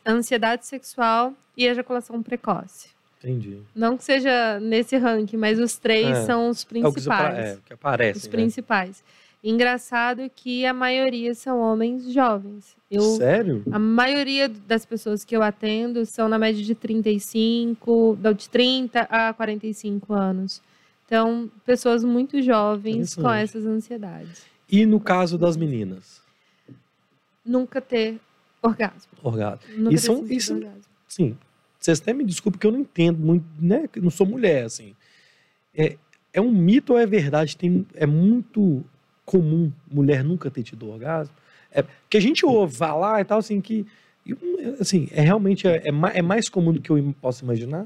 ansiedade 0.05 0.65
sexual 0.65 1.33
e 1.57 1.65
ejaculação 1.65 2.21
precoce. 2.23 2.89
Entendi. 3.19 3.59
Não 3.75 3.97
que 3.97 4.03
seja 4.03 4.59
nesse 4.59 4.95
ranking, 4.97 5.37
mas 5.37 5.59
os 5.59 5.77
três 5.77 6.15
É. 6.17 6.25
são 6.25 6.49
os 6.49 6.61
É 6.61 6.63
o 6.63 6.67
que, 6.67 6.91
principais. 6.93 7.37
é, 7.39 7.53
o 7.55 7.61
que 7.61 7.73
aparece, 7.73 8.19
os 8.19 8.25
né? 8.25 8.31
principais. 8.31 9.03
Engraçado 9.47 10.27
que 10.35 10.65
a 10.65 10.73
maioria 10.73 11.35
são 11.35 11.59
homens 11.59 12.11
jovens. 12.11 12.75
Eu, 12.89 13.01
Sério? 13.01 13.63
a 13.71 13.77
maioria 13.77 14.49
das 14.49 14.87
pessoas 14.87 15.23
que 15.23 15.35
eu 15.37 15.43
atendo 15.43 16.03
são 16.03 16.27
na 16.27 16.39
média 16.39 16.63
de 16.63 16.73
35, 16.73 18.17
não, 18.19 18.33
de 18.33 18.49
30 18.49 19.01
a 19.01 19.31
45 19.33 20.13
anos. 20.13 20.63
Então, 21.05 21.51
pessoas 21.63 22.03
muito 22.03 22.41
jovens 22.41 23.13
com 23.13 23.29
essas 23.31 23.65
ansiedades. 23.67 24.43
E 24.67 24.83
no 24.83 24.99
caso 24.99 25.37
das 25.37 25.55
meninas? 25.55 26.23
Nunca 27.45 27.79
ter 27.79 28.19
orgasmo. 28.63 29.11
Orgasmo. 29.21 29.59
Nunca 29.77 29.93
isso- 29.95 30.53
orgasmo. 30.55 30.81
Sim. 31.07 31.37
vocês 31.79 32.01
até 32.01 32.13
me 32.13 32.23
desculpem 32.25 32.59
que 32.59 32.65
eu 32.65 32.71
não 32.71 32.79
entendo 32.79 33.19
muito, 33.19 33.45
né? 33.61 33.87
Não 34.01 34.09
sou 34.09 34.25
mulher, 34.25 34.65
assim. 34.65 34.95
É, 35.71 35.97
é 36.33 36.41
um 36.41 36.49
mito 36.51 36.93
ou 36.93 36.99
é 36.99 37.05
verdade? 37.05 37.55
Tem, 37.55 37.85
é 37.93 38.07
muito 38.07 38.83
comum 39.25 39.71
mulher 39.91 40.23
nunca 40.23 40.49
ter 40.51 40.63
tido 40.63 40.89
orgasmo? 40.89 41.33
É, 41.71 41.83
que 42.09 42.17
a 42.17 42.21
gente 42.21 42.45
ouve 42.45 42.75
falar 42.75 43.21
e 43.21 43.25
tal, 43.25 43.39
assim, 43.39 43.59
que 43.59 43.85
assim, 44.79 45.07
é 45.11 45.21
realmente 45.21 45.67
é, 45.67 45.83
é, 45.85 45.91
é 46.13 46.21
mais 46.21 46.49
comum 46.49 46.73
do 46.73 46.81
que 46.81 46.89
eu 46.89 47.15
posso 47.21 47.43
imaginar? 47.43 47.85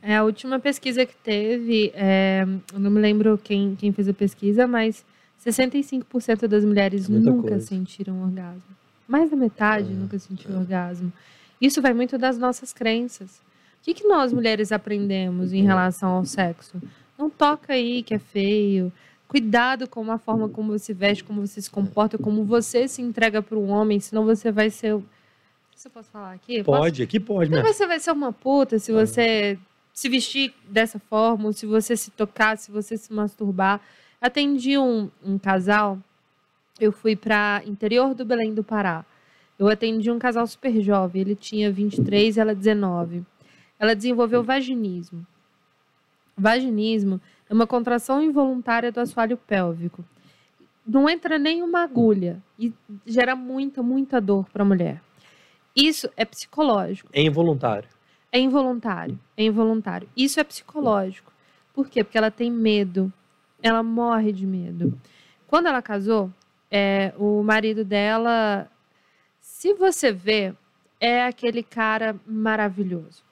É, 0.00 0.16
a 0.16 0.24
última 0.24 0.58
pesquisa 0.58 1.04
que 1.04 1.14
teve, 1.16 1.92
é, 1.94 2.44
eu 2.72 2.80
não 2.80 2.90
me 2.90 3.00
lembro 3.00 3.36
quem, 3.36 3.74
quem 3.74 3.92
fez 3.92 4.08
a 4.08 4.14
pesquisa, 4.14 4.66
mas 4.66 5.04
65% 5.44 6.46
das 6.46 6.64
mulheres 6.64 7.08
É 7.08 7.12
nunca 7.12 7.48
coisa. 7.48 7.66
sentiram 7.66 8.22
orgasmo. 8.22 8.62
Mais 9.06 9.30
da 9.30 9.36
metade 9.36 9.90
É, 9.90 9.94
nunca 9.94 10.18
sentiu 10.18 10.54
orgasmo. 10.56 11.12
Isso 11.60 11.82
vai 11.82 11.92
muito 11.92 12.16
das 12.16 12.38
nossas 12.38 12.72
crenças. 12.72 13.40
O 13.80 13.84
que, 13.84 13.94
que 13.94 14.06
nós 14.06 14.32
mulheres 14.32 14.70
aprendemos 14.70 15.52
em 15.52 15.62
relação 15.64 16.10
ao 16.10 16.24
sexo? 16.24 16.80
Não 17.18 17.28
toca 17.28 17.72
aí 17.72 18.02
que 18.02 18.14
é 18.14 18.18
feio. 18.18 18.92
Cuidado 19.28 19.86
com 19.86 20.10
a 20.10 20.16
forma 20.16 20.48
como 20.48 20.76
você 20.78 20.94
veste, 20.94 21.22
como 21.22 21.46
você 21.46 21.60
se 21.60 21.70
comporta, 21.70 22.16
como 22.16 22.44
você 22.44 22.88
se 22.88 23.02
entrega 23.02 23.42
para 23.42 23.58
um 23.58 23.68
homem, 23.68 24.00
senão 24.00 24.24
você 24.24 24.50
vai 24.50 24.70
ser. 24.70 24.98
Se 25.76 25.86
eu 25.86 25.92
posso 25.92 26.10
falar 26.10 26.32
aqui? 26.32 26.64
Posso? 26.64 26.80
Pode, 26.80 27.02
aqui 27.02 27.20
pode, 27.20 27.50
né? 27.50 27.62
você 27.62 27.86
vai 27.86 28.00
ser 28.00 28.10
uma 28.10 28.32
puta 28.32 28.78
se 28.78 28.90
você 28.90 29.58
se 29.92 30.08
vestir 30.08 30.54
dessa 30.66 30.98
forma, 30.98 31.46
ou 31.46 31.52
se 31.52 31.66
você 31.66 31.94
se 31.94 32.10
tocar, 32.10 32.56
se 32.56 32.70
você 32.70 32.96
se 32.96 33.12
masturbar. 33.12 33.80
Atendi 34.18 34.78
um, 34.78 35.10
um 35.22 35.38
casal, 35.38 35.98
eu 36.80 36.90
fui 36.90 37.14
para 37.14 37.62
interior 37.66 38.14
do 38.14 38.24
Belém 38.24 38.54
do 38.54 38.64
Pará. 38.64 39.04
Eu 39.58 39.68
atendi 39.68 40.10
um 40.10 40.18
casal 40.18 40.46
super 40.46 40.80
jovem, 40.80 41.20
ele 41.20 41.34
tinha 41.34 41.70
23 41.70 42.38
ela 42.38 42.54
19. 42.54 43.24
Ela 43.78 43.94
desenvolveu 43.94 44.42
vaginismo. 44.42 45.26
Vaginismo 46.36 47.20
é 47.48 47.54
uma 47.54 47.66
contração 47.66 48.22
involuntária 48.22 48.92
do 48.92 49.00
assoalho 49.00 49.36
pélvico. 49.36 50.04
Não 50.86 51.08
entra 51.08 51.38
nenhuma 51.38 51.82
agulha 51.82 52.42
e 52.58 52.72
gera 53.06 53.34
muita, 53.36 53.82
muita 53.82 54.20
dor 54.20 54.48
para 54.50 54.62
a 54.62 54.66
mulher. 54.66 55.02
Isso 55.74 56.08
é 56.16 56.24
psicológico. 56.24 57.10
É 57.12 57.22
involuntário. 57.22 57.88
É 58.32 58.38
involuntário. 58.38 59.18
É 59.36 59.44
involuntário. 59.44 60.08
Isso 60.16 60.40
é 60.40 60.44
psicológico. 60.44 61.32
Por 61.72 61.88
quê? 61.88 62.02
Porque 62.02 62.18
ela 62.18 62.30
tem 62.30 62.50
medo. 62.50 63.12
Ela 63.62 63.82
morre 63.82 64.32
de 64.32 64.46
medo. 64.46 64.98
Quando 65.46 65.66
ela 65.66 65.80
casou, 65.80 66.30
é, 66.70 67.12
o 67.16 67.42
marido 67.42 67.84
dela, 67.84 68.70
se 69.40 69.72
você 69.74 70.12
vê, 70.12 70.54
é 71.00 71.24
aquele 71.24 71.62
cara 71.62 72.16
maravilhoso. 72.26 73.27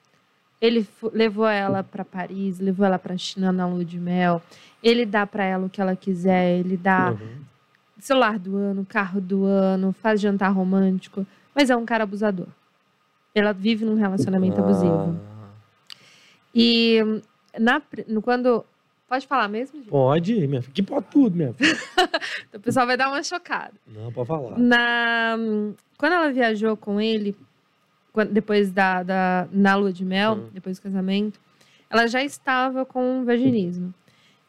Ele 0.59 0.87
levou 1.13 1.47
ela 1.47 1.83
para 1.83 2.03
Paris, 2.03 2.59
levou 2.59 2.85
ela 2.85 2.97
para 2.97 3.17
China 3.17 3.51
na 3.51 3.67
lua 3.67 3.85
de 3.85 3.99
mel. 3.99 4.41
Ele 4.81 5.05
dá 5.05 5.25
para 5.27 5.43
ela 5.43 5.67
o 5.67 5.69
que 5.69 5.79
ela 5.79 5.95
quiser. 5.95 6.57
Ele 6.59 6.75
dá 6.75 7.11
Uhum. 7.11 7.37
celular 7.99 8.39
do 8.39 8.55
ano, 8.57 8.85
carro 8.85 9.21
do 9.21 9.45
ano, 9.45 9.93
faz 9.93 10.19
jantar 10.21 10.49
romântico, 10.49 11.25
mas 11.53 11.69
é 11.69 11.75
um 11.75 11.85
cara 11.85 12.03
abusador. 12.03 12.47
Ela 13.35 13.53
vive 13.53 13.85
num 13.85 13.95
relacionamento 13.95 14.59
abusivo. 14.59 15.15
Ah, 15.15 15.47
E 16.53 17.03
hum, 17.03 17.21
na, 17.59 17.81
quando. 18.23 18.65
Pode 19.07 19.25
falar 19.25 19.47
mesmo? 19.47 19.77
gente? 19.79 19.89
pode, 19.89 20.47
minha 20.47 20.61
filha. 20.61 20.73
Que 20.73 20.83
pode 20.83 21.05
tudo, 21.11 21.35
minha 21.35 21.53
filha. 21.53 21.77
O 22.53 22.59
pessoal 22.59 22.85
vai 22.87 22.97
dar 22.97 23.07
uma 23.09 23.21
chocada. 23.23 23.73
Não, 23.87 24.11
pode 24.11 24.27
falar. 24.27 24.57
Na, 24.57 25.37
quando 25.97 26.13
ela 26.13 26.31
viajou 26.31 26.75
com 26.75 26.99
ele, 26.99 27.35
depois 28.25 28.71
da, 28.71 29.03
da 29.03 29.47
na 29.51 29.75
lua 29.75 29.91
de 29.93 30.03
mel, 30.05 30.33
Hum. 30.35 30.49
depois 30.53 30.77
do 30.79 30.83
casamento, 30.83 31.39
ela 31.89 32.07
já 32.07 32.23
estava 32.23 32.85
com 32.85 33.23
vaginismo. 33.25 33.93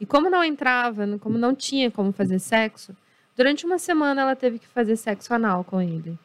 E 0.01 0.07
como 0.07 0.31
não 0.31 0.43
entrava, 0.45 1.07
como 1.19 1.37
não 1.39 1.55
tinha 1.55 1.91
como 1.91 2.13
fazer 2.13 2.39
sexo, 2.39 2.95
durante 3.37 3.67
uma 3.67 3.79
semana 3.79 4.23
ela 4.23 4.37
teve 4.37 4.59
que 4.59 4.67
fazer 4.67 4.97
sexo 4.97 5.33
anal 5.35 5.65
com 5.65 5.81
ele. 5.83 6.19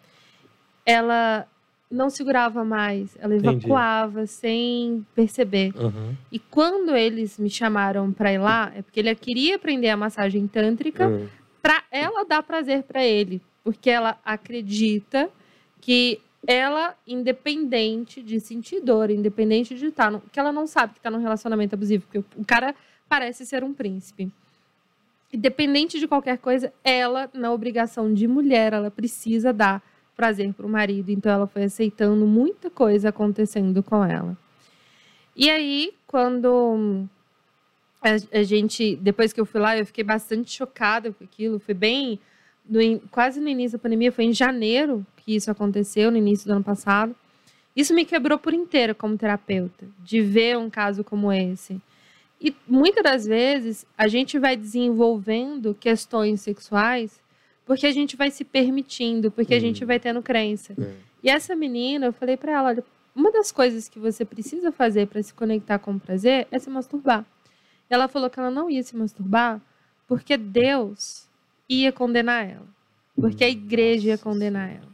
Ela 0.85 1.47
não 1.89 2.09
segurava 2.09 2.63
mais, 2.65 3.15
ela 3.19 3.35
Entendi. 3.35 3.65
evacuava 3.67 4.25
sem 4.25 5.05
perceber. 5.15 5.71
Uhum. 5.75 6.15
E 6.31 6.39
quando 6.39 6.95
eles 6.95 7.37
me 7.37 7.49
chamaram 7.49 8.11
para 8.11 8.33
ir 8.33 8.39
lá, 8.39 8.71
é 8.75 8.81
porque 8.81 8.99
ele 8.99 9.13
queria 9.15 9.55
aprender 9.55 9.89
a 9.89 9.97
massagem 9.97 10.47
tântrica 10.47 11.07
Uhum. 11.07 11.27
para 11.61 11.83
ela 11.91 12.25
dar 12.25 12.41
prazer 12.43 12.83
para 12.83 13.03
ele, 13.03 13.41
porque 13.63 13.89
ela 13.89 14.17
acredita 14.25 15.29
que 15.79 16.19
ela, 16.45 16.95
independente 17.07 18.21
de 18.21 18.39
sentir 18.39 18.81
dor, 18.81 19.09
independente 19.09 19.75
de 19.75 19.87
estar, 19.87 20.11
no, 20.11 20.21
que 20.21 20.39
ela 20.39 20.51
não 20.51 20.67
sabe 20.67 20.93
que 20.93 20.99
está 20.99 21.09
num 21.09 21.21
relacionamento 21.21 21.75
abusivo, 21.75 22.03
porque 22.03 22.19
o, 22.19 22.45
cara 22.45 22.75
parece 23.07 23.45
ser 23.45 23.63
um 23.63 23.73
príncipe. 23.73 24.29
Independente 25.31 25.99
de 25.99 26.07
qualquer 26.07 26.37
coisa, 26.37 26.71
ela, 26.83 27.29
na 27.33 27.51
obrigação 27.51 28.13
de 28.13 28.27
mulher, 28.27 28.73
ela 28.73 28.91
precisa 28.91 29.53
dar 29.53 29.81
prazer 30.15 30.53
para 30.53 30.65
o 30.65 30.69
marido. 30.69 31.09
Então 31.09 31.31
ela 31.31 31.47
foi 31.47 31.63
aceitando 31.63 32.25
muita 32.25 32.69
coisa 32.69 33.09
acontecendo 33.09 33.81
com 33.81 34.03
ela. 34.03 34.37
E 35.35 35.49
aí, 35.49 35.93
quando 36.05 36.53
hum, 36.53 37.07
a 38.31 38.43
gente, 38.43 38.95
depois 38.97 39.31
que 39.31 39.39
eu 39.39 39.45
fui 39.45 39.59
lá, 39.59 39.77
eu 39.77 39.85
fiquei 39.85 40.03
bastante 40.03 40.51
chocada 40.51 41.11
com 41.11 41.23
aquilo. 41.23 41.57
Foi 41.57 41.73
bem, 41.73 42.19
no 42.68 42.99
quase 43.11 43.39
no 43.39 43.49
início 43.49 43.78
da 43.78 43.82
pandemia, 43.82 44.11
foi 44.11 44.26
em 44.26 44.34
janeiro 44.34 45.05
que 45.18 45.36
isso 45.36 45.49
aconteceu, 45.49 46.11
no 46.11 46.18
início 46.18 46.47
do 46.47 46.53
ano 46.53 46.64
passado. 46.64 47.16
Isso 47.76 47.93
me 47.93 48.05
quebrou 48.05 48.38
por 48.38 48.53
inteiro 48.53 48.93
como 48.93 49.18
terapeuta, 49.18 49.88
de 50.03 50.22
ver 50.22 50.57
um 50.57 50.70
caso 50.70 51.03
como 51.03 51.32
esse. 51.32 51.82
E 52.39 52.53
muitas 52.68 53.03
das 53.03 53.26
vezes 53.26 53.86
a 53.97 54.07
gente 54.07 54.38
vai 54.38 54.55
desenvolvendo 54.55 55.74
questões 55.80 56.41
sexuais 56.41 57.22
porque 57.66 57.88
a 57.88 57.91
gente 57.91 58.18
vai 58.18 58.30
se 58.30 58.43
permitindo, 58.43 59.32
porque 59.32 59.53
a 59.53 59.59
gente 59.59 59.84
Hum. 59.84 59.88
vai 59.88 59.99
tendo 59.99 60.22
crença. 60.22 60.74
É. 60.78 60.93
E 61.24 61.30
essa 61.30 61.55
menina, 61.55 62.07
eu 62.07 62.14
falei 62.14 62.36
pra 62.36 62.51
ela, 62.51 62.68
olha, 62.68 62.84
uma 63.16 63.32
das 63.32 63.51
coisas 63.51 63.88
que 63.88 63.97
você 63.97 64.26
precisa 64.26 64.72
fazer 64.72 65.07
para 65.07 65.24
se 65.24 65.34
conectar 65.34 65.80
com 65.80 65.93
o 65.93 65.99
prazer 65.99 66.47
é 66.51 66.59
se 66.59 66.70
masturbar. 66.70 67.26
Ela 67.89 68.07
falou 68.09 68.30
que 68.30 68.39
ela 68.39 68.51
não 68.51 68.70
ia 68.70 68.84
se 68.84 68.95
masturbar 68.97 69.61
porque 70.07 70.36
Deus 70.36 71.30
ia 71.70 71.91
condenar 71.91 72.49
ela, 72.49 72.68
porque 73.16 73.43
a 73.43 73.49
igreja 73.49 74.09
ia 74.09 74.18
condenar 74.18 74.70
ela. 74.70 74.91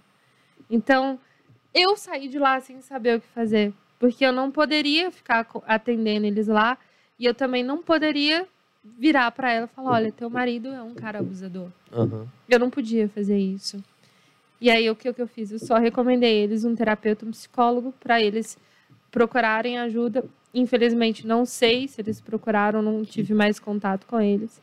Então, 0.70 1.20
eu 1.74 1.96
saí 1.98 2.28
de 2.28 2.38
lá 2.38 2.60
sem 2.60 2.82
saber 2.82 3.18
o 3.18 3.22
que 3.22 3.28
fazer, 3.28 3.74
porque 4.00 4.26
eu 4.26 4.32
não 4.32 4.52
poderia 4.52 5.12
ficar 5.12 5.48
atendendo 5.68 6.26
eles 6.26 6.48
lá 6.48 6.78
e 7.18 7.26
eu 7.26 7.34
também 7.34 7.64
não 7.64 7.82
poderia 7.84 8.48
virar 8.98 9.30
para 9.32 9.52
ela 9.52 9.66
e 9.66 9.76
falar, 9.76 9.92
olha, 9.92 10.12
teu 10.12 10.30
marido 10.30 10.70
é 10.70 10.82
um 10.82 10.94
cara 10.94 11.20
abusador. 11.20 11.70
Uhum. 11.92 12.26
Eu 12.48 12.60
não 12.60 12.70
podia 12.70 13.10
fazer 13.10 13.38
isso. 13.38 13.84
E 14.62 14.70
aí, 14.70 14.90
o 14.90 14.96
que, 14.96 15.10
o 15.10 15.14
que 15.14 15.22
eu 15.22 15.28
fiz? 15.28 15.52
Eu 15.52 15.60
só 15.60 15.78
recomendei 15.78 16.44
eles 16.44 16.66
um 16.66 16.76
terapeuta, 16.76 17.26
um 17.26 17.32
psicólogo, 17.32 17.94
para 18.00 18.22
eles 18.22 18.58
procurarem 19.12 19.80
ajuda. 19.80 20.24
Infelizmente, 20.54 21.26
não 21.26 21.46
sei 21.46 21.88
se 21.88 22.02
eles 22.02 22.20
procuraram, 22.20 22.82
não 22.82 23.04
tive 23.04 23.34
mais 23.34 23.60
contato 23.60 24.06
com 24.06 24.20
eles. 24.20 24.62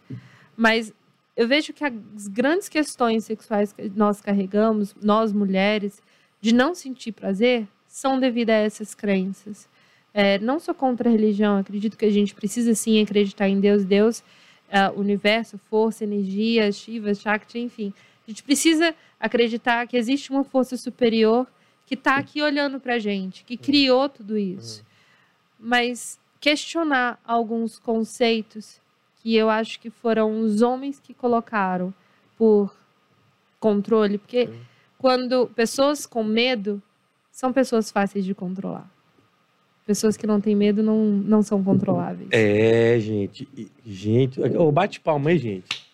Mas 0.56 0.92
eu 1.36 1.46
vejo 1.46 1.72
que 1.72 1.84
as 1.84 2.28
grandes 2.28 2.68
questões 2.68 3.24
sexuais 3.24 3.72
que 3.72 3.90
nós 3.94 4.20
carregamos, 4.20 4.94
nós 5.02 5.32
mulheres, 5.32 6.02
de 6.40 6.54
não 6.54 6.74
sentir 6.74 7.12
prazer, 7.12 7.68
são 7.86 8.18
devido 8.18 8.50
a 8.50 8.54
essas 8.54 8.94
crenças. 8.94 9.68
É, 10.14 10.38
não 10.38 10.58
sou 10.58 10.74
contra 10.74 11.08
a 11.08 11.12
religião, 11.12 11.58
acredito 11.58 11.96
que 11.96 12.06
a 12.06 12.10
gente 12.10 12.34
precisa 12.34 12.74
sim 12.74 13.02
acreditar 13.02 13.48
em 13.48 13.60
Deus. 13.60 13.84
Deus 13.84 14.24
ah, 14.70 14.92
universo, 14.96 15.58
força, 15.58 16.04
energia, 16.04 16.72
Shiva, 16.72 17.14
Shakti, 17.14 17.58
enfim. 17.58 17.92
A 18.26 18.30
gente 18.30 18.42
precisa 18.42 18.94
acreditar 19.20 19.86
que 19.86 19.96
existe 19.96 20.30
uma 20.30 20.42
força 20.42 20.76
superior 20.76 21.46
que 21.84 21.94
está 21.94 22.16
aqui 22.16 22.42
olhando 22.42 22.80
para 22.80 22.94
a 22.94 22.98
gente, 22.98 23.44
que 23.44 23.56
criou 23.56 24.08
tudo 24.08 24.36
isso. 24.36 24.84
Mas 25.58 26.18
questionar 26.40 27.20
alguns 27.24 27.78
conceitos 27.78 28.80
que 29.26 29.34
eu 29.34 29.50
acho 29.50 29.80
que 29.80 29.90
foram 29.90 30.38
os 30.38 30.62
homens 30.62 31.00
que 31.00 31.12
colocaram 31.12 31.92
por 32.38 32.72
controle, 33.58 34.18
porque 34.18 34.46
Sim. 34.46 34.60
quando 34.96 35.48
pessoas 35.48 36.06
com 36.06 36.22
medo 36.22 36.80
são 37.32 37.52
pessoas 37.52 37.90
fáceis 37.90 38.24
de 38.24 38.36
controlar. 38.36 38.88
Pessoas 39.84 40.16
que 40.16 40.28
não 40.28 40.40
têm 40.40 40.54
medo 40.54 40.80
não, 40.80 41.04
não 41.04 41.42
são 41.42 41.60
controláveis. 41.64 42.28
É, 42.30 43.00
gente. 43.00 43.48
e- 43.56 43.68
Gente, 43.84 44.40
ô, 44.40 44.70
bate 44.70 45.00
palma 45.00 45.30
aí, 45.30 45.38
gente. 45.38 45.84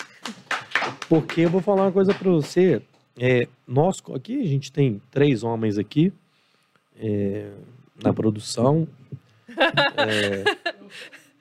Porque 1.08 1.40
eu 1.40 1.48
vou 1.48 1.62
falar 1.62 1.84
uma 1.84 1.92
coisa 1.92 2.12
pra 2.12 2.30
você. 2.30 2.82
É, 3.18 3.48
nós 3.66 4.02
aqui, 4.14 4.42
a 4.42 4.46
gente 4.46 4.70
tem 4.70 5.00
três 5.10 5.42
homens 5.42 5.78
aqui 5.78 6.12
é, 6.98 7.50
na 8.04 8.12
produção. 8.12 8.86
É, 9.96 10.44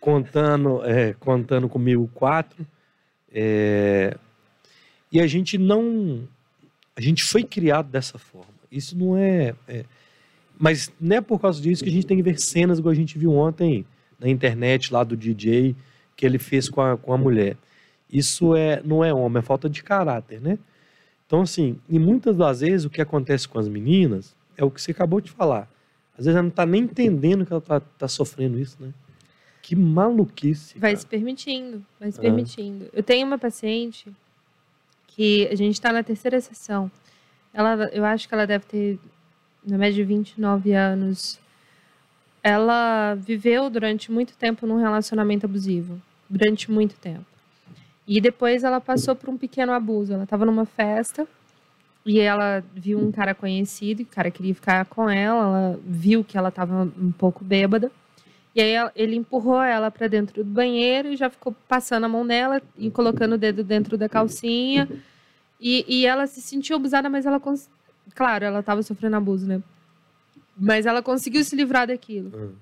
contando, 0.02 0.84
é, 0.84 1.14
contando 1.14 1.70
comigo 1.70 2.10
quatro. 2.14 2.68
É, 3.32 4.18
e 5.10 5.22
a 5.22 5.28
gente 5.28 5.58
não. 5.58 6.28
A 6.94 7.00
gente 7.00 7.24
foi 7.24 7.44
criado 7.44 7.90
dessa 7.90 8.18
forma. 8.18 8.52
Isso 8.70 8.98
não 8.98 9.16
é. 9.16 9.54
é 9.68 9.86
Mas 10.60 10.92
não 11.00 11.16
é 11.16 11.22
por 11.22 11.40
causa 11.40 11.62
disso 11.62 11.84
que 11.84 11.90
a 11.90 11.94
gente 11.94 12.06
tem 12.06 12.18
que 12.18 12.24
ver 12.24 12.38
cenas 12.40 12.80
igual 12.80 12.92
a 12.92 12.96
gente 12.96 13.18
viu 13.18 13.32
ontem 13.32 13.86
na 14.20 14.28
internet 14.28 14.92
lá 14.92 15.04
do 15.04 15.16
DJ 15.16 15.76
que 16.16 16.26
ele 16.26 16.38
fez 16.38 16.68
com 16.68 16.82
a, 16.82 16.98
com 16.98 17.14
a 17.14 17.18
mulher. 17.18 17.56
Isso 18.12 18.56
é, 18.56 18.82
não 18.84 19.04
é 19.04 19.14
homem, 19.14 19.40
é 19.40 19.42
falta 19.42 19.70
de 19.70 19.82
caráter, 19.82 20.42
né? 20.42 20.60
Então, 21.26 21.42
assim, 21.42 21.80
e 21.88 21.98
muitas 21.98 22.36
das 22.36 22.60
vezes 22.60 22.86
o 22.86 22.90
que 22.90 23.02
acontece 23.02 23.48
com 23.48 23.58
as 23.58 23.70
meninas 23.70 24.36
é 24.58 24.66
o 24.66 24.70
que 24.70 24.82
você 24.82 24.92
acabou 24.92 25.22
de 25.22 25.32
falar. 25.32 25.70
Às 26.18 26.26
vezes 26.26 26.36
ela 26.36 26.44
não 26.44 26.50
está 26.50 26.66
nem 26.66 26.84
entendendo 26.84 27.46
que 27.46 27.54
ela 27.54 27.62
está 27.62 27.80
tá 27.80 28.08
sofrendo 28.08 28.60
isso, 28.60 28.76
né? 28.80 28.94
Que 29.72 29.76
maluquice. 29.78 30.78
Vai 30.78 30.92
cara. 30.92 31.00
se 31.00 31.08
permitindo, 31.08 31.82
vai 31.98 32.12
se 32.12 32.20
Ah. 32.20 32.24
permitindo. 32.24 32.90
Eu 32.92 33.02
tenho 33.02 33.26
uma 33.26 33.38
paciente 33.38 34.12
que 35.08 35.48
a 35.50 35.56
gente 35.56 35.76
está 35.76 35.94
na 35.94 36.04
terceira 36.04 36.42
sessão. 36.42 36.92
Ela, 37.54 37.90
eu 37.94 38.04
acho 38.04 38.28
que 38.28 38.34
ela 38.34 38.46
deve 38.46 38.66
ter, 38.66 39.00
na 39.66 39.78
média, 39.78 39.96
de 39.96 40.04
29 40.04 40.74
anos. 40.74 41.40
Ela 42.44 43.16
viveu 43.16 43.70
durante 43.70 44.12
muito 44.12 44.34
tempo 44.36 44.68
num 44.68 44.76
relacionamento 44.78 45.46
abusivo. 45.46 46.02
Durante 46.30 46.70
muito 46.70 46.96
tempo. 46.96 47.24
E 48.06 48.20
depois 48.20 48.66
ela 48.66 48.82
passou 48.82 49.16
por 49.16 49.30
um 49.30 49.38
pequeno 49.38 49.72
abuso. 49.72 50.12
Ela 50.12 50.26
estava 50.26 50.46
numa 50.46 50.66
festa 50.66 51.26
e 52.06 52.20
ela 52.20 52.62
viu 52.76 53.00
um 53.00 53.10
cara 53.10 53.34
conhecido, 53.34 54.02
e 54.02 54.04
o 54.04 54.08
cara 54.08 54.30
queria 54.30 54.54
ficar 54.54 54.84
com 54.84 55.10
ela. 55.10 55.46
Ela 55.46 55.80
viu 55.86 56.26
que 56.26 56.38
ela 56.38 56.50
estava 56.50 56.92
um 57.00 57.12
pouco 57.14 57.42
bêbada. 57.42 57.90
E 58.54 58.62
aí 58.62 58.92
ele 58.96 59.16
empurrou 59.16 59.62
ela 59.62 59.90
para 59.90 60.08
dentro 60.08 60.44
do 60.44 60.50
banheiro 60.50 61.10
e 61.10 61.16
já 61.16 61.30
ficou 61.30 61.56
passando 61.68 62.04
a 62.06 62.10
mão 62.10 62.24
nela 62.24 62.62
e 62.78 62.92
colocando 62.92 63.34
o 63.34 63.38
dedo 63.38 63.64
dentro 63.64 63.98
da 63.98 64.10
calcinha. 64.10 64.90
E, 65.60 65.86
e 65.88 66.06
ela 66.06 66.28
se 66.28 66.42
sentiu 66.42 66.76
abusada, 66.76 67.10
mas 67.10 67.26
ela. 67.26 67.40
cons- 67.40 67.70
Claro, 68.16 68.44
ela 68.44 68.60
estava 68.60 68.84
sofrendo 68.84 69.16
abuso, 69.16 69.48
né? 69.48 69.62
Mas 70.58 70.86
ela 70.86 71.02
conseguiu 71.02 71.44
se 71.44 71.56
livrar 71.56 71.88
daquilo. 71.88 72.56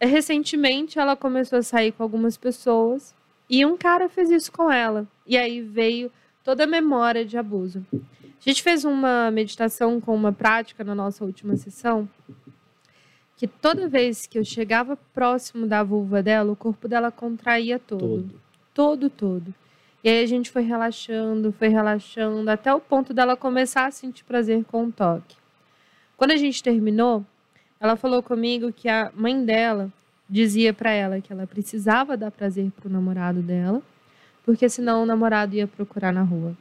Ah, 0.00 0.06
Recentemente, 0.06 0.98
ela 0.98 1.16
começou 1.16 1.58
a 1.58 1.62
sair 1.62 1.92
com 1.92 2.02
algumas 2.02 2.36
pessoas 2.36 3.14
e 3.50 3.66
um 3.66 3.76
cara 3.76 4.08
fez 4.08 4.30
isso 4.30 4.50
com 4.52 4.70
ela. 4.70 5.06
E 5.26 5.36
aí 5.36 5.60
veio 5.60 6.10
toda 6.44 6.64
a 6.64 6.66
memória 6.66 7.24
de 7.26 7.36
abuso. 7.36 7.84
A 7.92 7.98
gente 8.48 8.62
fez 8.62 8.84
uma 8.84 9.30
meditação 9.30 10.00
com 10.00 10.14
uma 10.14 10.32
prática 10.32 10.82
na 10.84 10.94
nossa 10.94 11.24
última 11.24 11.56
sessão 11.56 12.08
que 13.38 13.46
toda 13.46 13.88
vez 13.88 14.26
que 14.26 14.36
eu 14.36 14.44
chegava 14.44 14.96
próximo 15.14 15.64
da 15.64 15.84
vulva 15.84 16.20
dela, 16.20 16.50
o 16.50 16.56
corpo 16.56 16.88
dela 16.88 17.12
contraía 17.12 17.78
todo. 17.78 18.00
todo. 18.00 18.40
Todo, 18.74 19.08
todo. 19.08 19.54
E 20.02 20.08
aí 20.08 20.24
a 20.24 20.26
gente 20.26 20.50
foi 20.50 20.62
relaxando, 20.62 21.52
foi 21.52 21.68
relaxando, 21.68 22.50
até 22.50 22.74
o 22.74 22.80
ponto 22.80 23.14
dela 23.14 23.36
começar 23.36 23.86
a 23.86 23.92
sentir 23.92 24.24
prazer 24.24 24.64
com 24.64 24.86
o 24.86 24.92
toque. 24.92 25.36
Quando 26.16 26.32
a 26.32 26.36
gente 26.36 26.60
terminou, 26.60 27.24
ela 27.78 27.94
falou 27.94 28.24
comigo 28.24 28.72
que 28.72 28.88
a 28.88 29.12
mãe 29.14 29.44
dela 29.44 29.88
dizia 30.28 30.74
pra 30.74 30.90
ela 30.90 31.20
que 31.20 31.32
ela 31.32 31.46
precisava 31.46 32.16
dar 32.16 32.32
prazer 32.32 32.72
pro 32.72 32.90
namorado 32.90 33.40
dela, 33.40 33.80
porque 34.44 34.68
senão 34.68 35.04
o 35.04 35.06
namorado 35.06 35.54
ia 35.54 35.68
procurar 35.68 36.12
na 36.12 36.22
rua. 36.22 36.56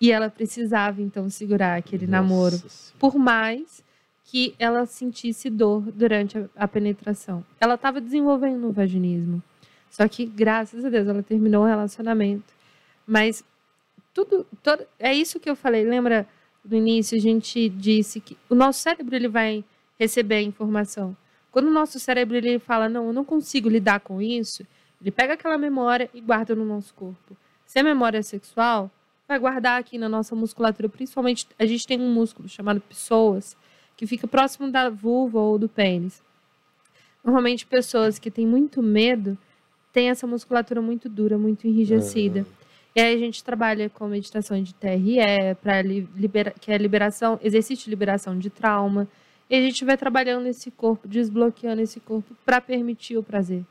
E 0.00 0.12
ela 0.12 0.30
precisava 0.30 1.02
então 1.02 1.28
segurar 1.28 1.76
aquele 1.76 2.06
namoro, 2.06 2.52
Nossa 2.52 2.68
Senhora. 2.68 2.98
por 3.00 3.16
mais 3.16 3.82
que 4.30 4.54
ela 4.60 4.86
sentisse 4.86 5.50
dor 5.50 5.82
durante 5.90 6.38
a, 6.38 6.48
a 6.54 6.68
penetração. 6.68 7.44
Ela 7.60 7.74
estava 7.74 8.00
desenvolvendo 8.00 8.68
o 8.68 8.72
vaginismo. 8.72 9.42
Só 9.90 10.06
que, 10.06 10.24
graças 10.24 10.84
a 10.84 10.88
Deus, 10.88 11.08
ela 11.08 11.20
terminou 11.20 11.64
o 11.64 11.66
relacionamento. 11.66 12.54
Mas 13.04 13.42
tudo, 14.14 14.46
todo, 14.62 14.86
é 15.00 15.12
isso 15.12 15.40
que 15.40 15.50
eu 15.50 15.56
falei. 15.56 15.84
Lembra 15.84 16.28
no 16.64 16.76
início 16.76 17.18
a 17.18 17.20
gente 17.20 17.68
disse 17.70 18.20
que 18.20 18.36
o 18.48 18.54
nosso 18.54 18.78
cérebro 18.78 19.16
ele 19.16 19.26
vai 19.26 19.64
receber 19.98 20.36
a 20.36 20.42
informação. 20.42 21.16
Quando 21.50 21.66
o 21.66 21.72
nosso 21.72 21.98
cérebro 21.98 22.36
ele 22.36 22.60
fala, 22.60 22.88
não, 22.88 23.08
eu 23.08 23.12
não 23.12 23.24
consigo 23.24 23.68
lidar 23.68 23.98
com 23.98 24.22
isso, 24.22 24.64
ele 25.00 25.10
pega 25.10 25.34
aquela 25.34 25.58
memória 25.58 26.08
e 26.14 26.20
guarda 26.20 26.54
no 26.54 26.64
nosso 26.64 26.94
corpo. 26.94 27.36
Se 27.66 27.80
é 27.80 27.82
memória 27.82 28.22
sexual, 28.22 28.88
vai 29.26 29.40
guardar 29.40 29.80
aqui 29.80 29.98
na 29.98 30.08
nossa 30.08 30.36
musculatura. 30.36 30.88
Principalmente, 30.88 31.48
a 31.58 31.66
gente 31.66 31.84
tem 31.84 32.00
um 32.00 32.14
músculo 32.14 32.48
chamado 32.48 32.80
psoas, 32.82 33.56
que 34.00 34.06
fica 34.06 34.26
próximo 34.26 34.72
da 34.72 34.88
vulva 34.88 35.38
ou 35.38 35.58
do 35.58 35.68
pênis. 35.68 36.22
Normalmente, 37.22 37.66
pessoas 37.66 38.18
que 38.18 38.30
têm 38.30 38.46
muito 38.46 38.82
medo 38.82 39.36
têm 39.92 40.08
essa 40.08 40.26
musculatura 40.26 40.80
muito 40.80 41.06
dura, 41.06 41.36
muito 41.36 41.66
enrijecida. 41.66 42.46
E 42.96 43.00
aí 43.02 43.14
a 43.14 43.18
gente 43.18 43.44
trabalha 43.44 43.90
com 43.90 44.08
meditação 44.08 44.62
de 44.62 44.72
TRE, 44.72 45.18
para 45.60 45.82
libera 45.82 46.50
que 46.58 46.72
é 46.72 46.78
liberação, 46.78 47.38
exercício 47.42 47.84
de 47.84 47.90
liberação 47.90 48.38
de 48.38 48.48
trauma. 48.48 49.06
E 49.50 49.54
a 49.54 49.60
gente 49.60 49.84
vai 49.84 49.98
trabalhando 49.98 50.46
esse 50.46 50.70
corpo, 50.70 51.06
desbloqueando 51.06 51.82
esse 51.82 52.00
corpo 52.00 52.34
para 52.42 52.58
permitir 52.58 53.18
o 53.18 53.22
prazer. 53.22 53.62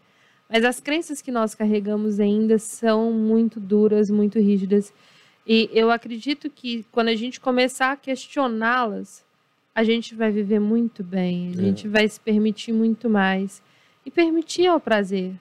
Mas 0.47 0.63
as 0.63 0.79
crenças 0.79 1.23
que 1.23 1.31
nós 1.31 1.55
carregamos 1.55 2.19
ainda 2.19 2.59
são 2.59 3.11
muito 3.11 3.59
duras, 3.59 4.11
muito 4.11 4.37
rígidas. 4.37 4.93
E 5.47 5.71
eu 5.73 5.89
acredito 5.89 6.51
que 6.51 6.85
quando 6.91 7.07
a 7.07 7.15
gente 7.15 7.39
começar 7.39 7.93
a 7.93 7.97
questioná-las, 7.97 9.27
a 9.79 9.83
gente 9.83 10.13
vai 10.13 10.29
viver 10.31 10.59
muito 10.59 11.03
bem, 11.03 11.47
a 11.47 11.51
É. 11.51 11.53
gente 11.63 11.87
vai 11.87 12.05
se 12.07 12.19
permitir 12.19 12.73
muito 12.73 13.09
mais. 13.09 13.61
E 14.05 14.11
permitir 14.11 14.67
ao 14.67 14.79
prazer. 14.79 15.33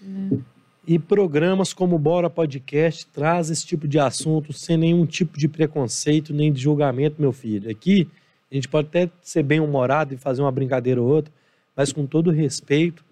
né? 0.00 0.38
E 0.86 0.98
programas 0.98 1.72
como 1.74 1.96
o 1.96 1.98
Bora 1.98 2.30
Podcast 2.30 3.04
traz 3.08 3.50
esse 3.50 3.66
tipo 3.66 3.86
de 3.86 3.98
assunto 3.98 4.52
sem 4.52 4.76
nenhum 4.78 5.04
tipo 5.04 5.36
de 5.38 5.46
preconceito 5.48 6.32
nem 6.32 6.50
de 6.52 6.60
julgamento, 6.62 7.16
meu 7.20 7.32
filho. 7.32 7.70
Aqui 7.70 8.08
a 8.50 8.54
gente 8.54 8.68
pode 8.68 8.86
até 8.88 9.10
ser 9.20 9.42
bem 9.42 9.60
humorado 9.60 10.14
e 10.14 10.16
fazer 10.16 10.40
uma 10.40 10.52
brincadeira 10.52 11.02
ou 11.02 11.08
outra, 11.08 11.30
mas 11.76 11.92
com 11.92 12.06
todo 12.06 12.30
respeito. 12.30 13.04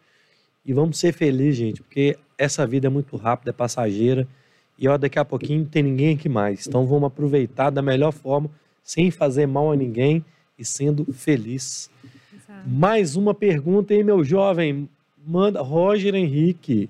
E 0.64 0.72
vamos 0.72 0.96
ser 0.98 1.12
felizes, 1.12 1.57
gente, 1.57 1.82
porque 1.82 2.16
essa 2.38 2.66
vida 2.66 2.86
é 2.86 2.90
muito 2.90 3.14
rápida, 3.16 3.50
é 3.50 3.52
passageira. 3.52 4.26
E 4.78 4.88
ó, 4.88 4.96
daqui 4.96 5.18
a 5.18 5.24
pouquinho 5.24 5.61
não 5.61 5.66
tem 5.66 5.82
ninguém 5.82 6.14
aqui 6.14 6.28
mais. 6.30 6.66
Então 6.66 6.86
vamos 6.86 7.09
aproveitar 7.09 7.68
da 7.70 7.82
melhor 7.82 8.12
forma, 8.12 8.48
sem 8.82 9.11
fazer 9.11 9.46
mal 9.46 9.70
a 9.72 9.76
ninguém 9.76 10.24
e 10.59 10.64
sendo 10.64 11.04
feliz. 11.12 11.90
Exato. 12.34 12.68
Mais 12.68 13.16
uma 13.16 13.34
pergunta 13.34 13.94
aí, 13.94 14.02
meu 14.02 14.24
jovem. 14.24 14.88
Manda, 15.26 15.61
Roger 15.61 16.14
Henrique. 16.14 16.88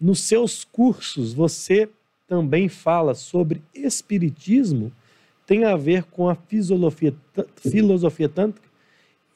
Nos 0.00 0.20
seus 0.20 0.64
cursos, 0.64 1.32
você 1.32 1.88
também 2.26 2.68
fala 2.68 3.14
sobre 3.14 3.62
espiritismo? 3.74 4.92
Tem 5.46 5.64
a 5.64 5.76
ver 5.76 6.04
com 6.04 6.28
a 6.28 6.34
filosofia, 6.34 7.14
filosofia 7.56 8.28
tântrica? 8.28 8.68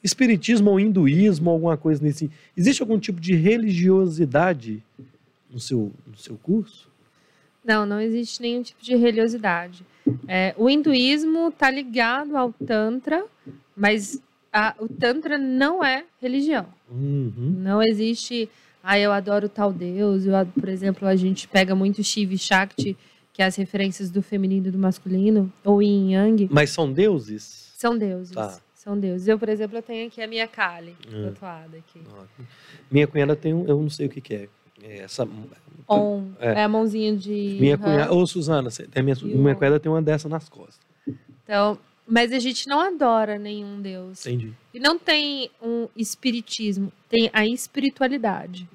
Espiritismo 0.03 0.71
ou 0.71 0.79
hinduísmo, 0.79 1.49
alguma 1.49 1.77
coisa 1.77 2.01
nesse. 2.03 2.29
Existe 2.55 2.81
algum 2.81 2.99
tipo 2.99 3.19
de 3.19 3.35
religiosidade 3.35 4.83
no 5.51 5.59
seu, 5.59 5.91
no 6.05 6.17
seu 6.17 6.37
curso? 6.37 6.89
Não, 7.65 7.85
não 7.85 7.99
existe 7.99 8.41
nenhum 8.41 8.61
tipo 8.61 8.81
de 8.83 8.95
religiosidade. 8.95 9.83
É, 10.27 10.53
o 10.57 10.69
hinduísmo 10.69 11.47
está 11.49 11.69
ligado 11.71 12.37
ao 12.37 12.53
Tantra, 12.53 13.25
mas 13.75 14.21
a- 14.53 14.75
o 14.79 14.87
Tantra 14.87 15.37
não 15.37 15.83
é 15.83 16.05
religião. 16.21 16.67
Uhum. 16.89 17.55
Não 17.57 17.81
existe, 17.81 18.47
ah, 18.83 18.99
eu 18.99 19.11
adoro 19.11 19.49
tal 19.49 19.73
Deus. 19.73 20.25
Eu, 20.25 20.33
por 20.45 20.69
exemplo, 20.69 21.07
a 21.07 21.15
gente 21.15 21.47
pega 21.47 21.73
muito 21.73 22.03
Shiva 22.03 22.33
e 22.35 22.37
Shakti, 22.37 22.95
que 23.33 23.41
é 23.41 23.45
as 23.45 23.55
referências 23.55 24.11
do 24.11 24.21
feminino 24.21 24.67
e 24.67 24.71
do 24.71 24.77
masculino, 24.77 25.51
ou 25.63 25.81
Yin 25.81 26.13
Yang, 26.13 26.47
Mas 26.51 26.69
são 26.69 26.91
deuses? 26.93 27.73
são 27.75 27.97
deuses. 27.97 28.33
Tá. 28.35 28.59
São 28.75 28.97
deuses. 28.99 29.27
Eu, 29.27 29.39
por 29.39 29.49
exemplo, 29.49 29.75
eu 29.75 29.81
tenho 29.81 30.05
aqui 30.07 30.21
a 30.21 30.27
minha 30.27 30.47
Kali, 30.47 30.95
Hum. 31.11 31.23
tatuada 31.25 31.75
aqui. 31.77 31.99
Minha 32.91 33.07
cunhada 33.07 33.35
tem 33.35 33.51
um, 33.51 33.65
eu 33.65 33.81
não 33.81 33.89
sei 33.89 34.05
o 34.05 34.09
que, 34.09 34.21
que 34.21 34.35
é. 34.35 34.49
É 34.83 34.99
Essa, 34.99 35.27
On, 35.87 36.31
É. 36.39 36.53
é. 36.53 36.63
a 36.63 36.67
mãozinha 36.67 37.15
de... 37.15 37.57
minha 37.59 37.77
cunhada. 37.77 38.13
Ô, 38.13 38.25
Suzana, 38.25 38.69
você 38.69 38.87
minha, 39.01 39.15
minha 39.21 39.55
cunhada 39.55 39.79
tem 39.79 39.91
uma 39.91 40.01
dessa 40.01 40.27
nas 40.27 40.49
costas. 40.49 40.79
Então, 41.43 41.77
mas 42.07 42.31
a 42.31 42.39
gente 42.39 42.67
não 42.67 42.79
adora 42.79 43.37
nenhum 43.37 43.81
deus. 43.81 44.25
Entendi. 44.25 44.53
E 44.73 44.79
não 44.79 44.97
tem 44.97 45.49
um 45.61 45.87
espiritismo, 45.95 46.91
tem 47.09 47.29
a 47.33 47.45
espiritualidade. 47.45 48.67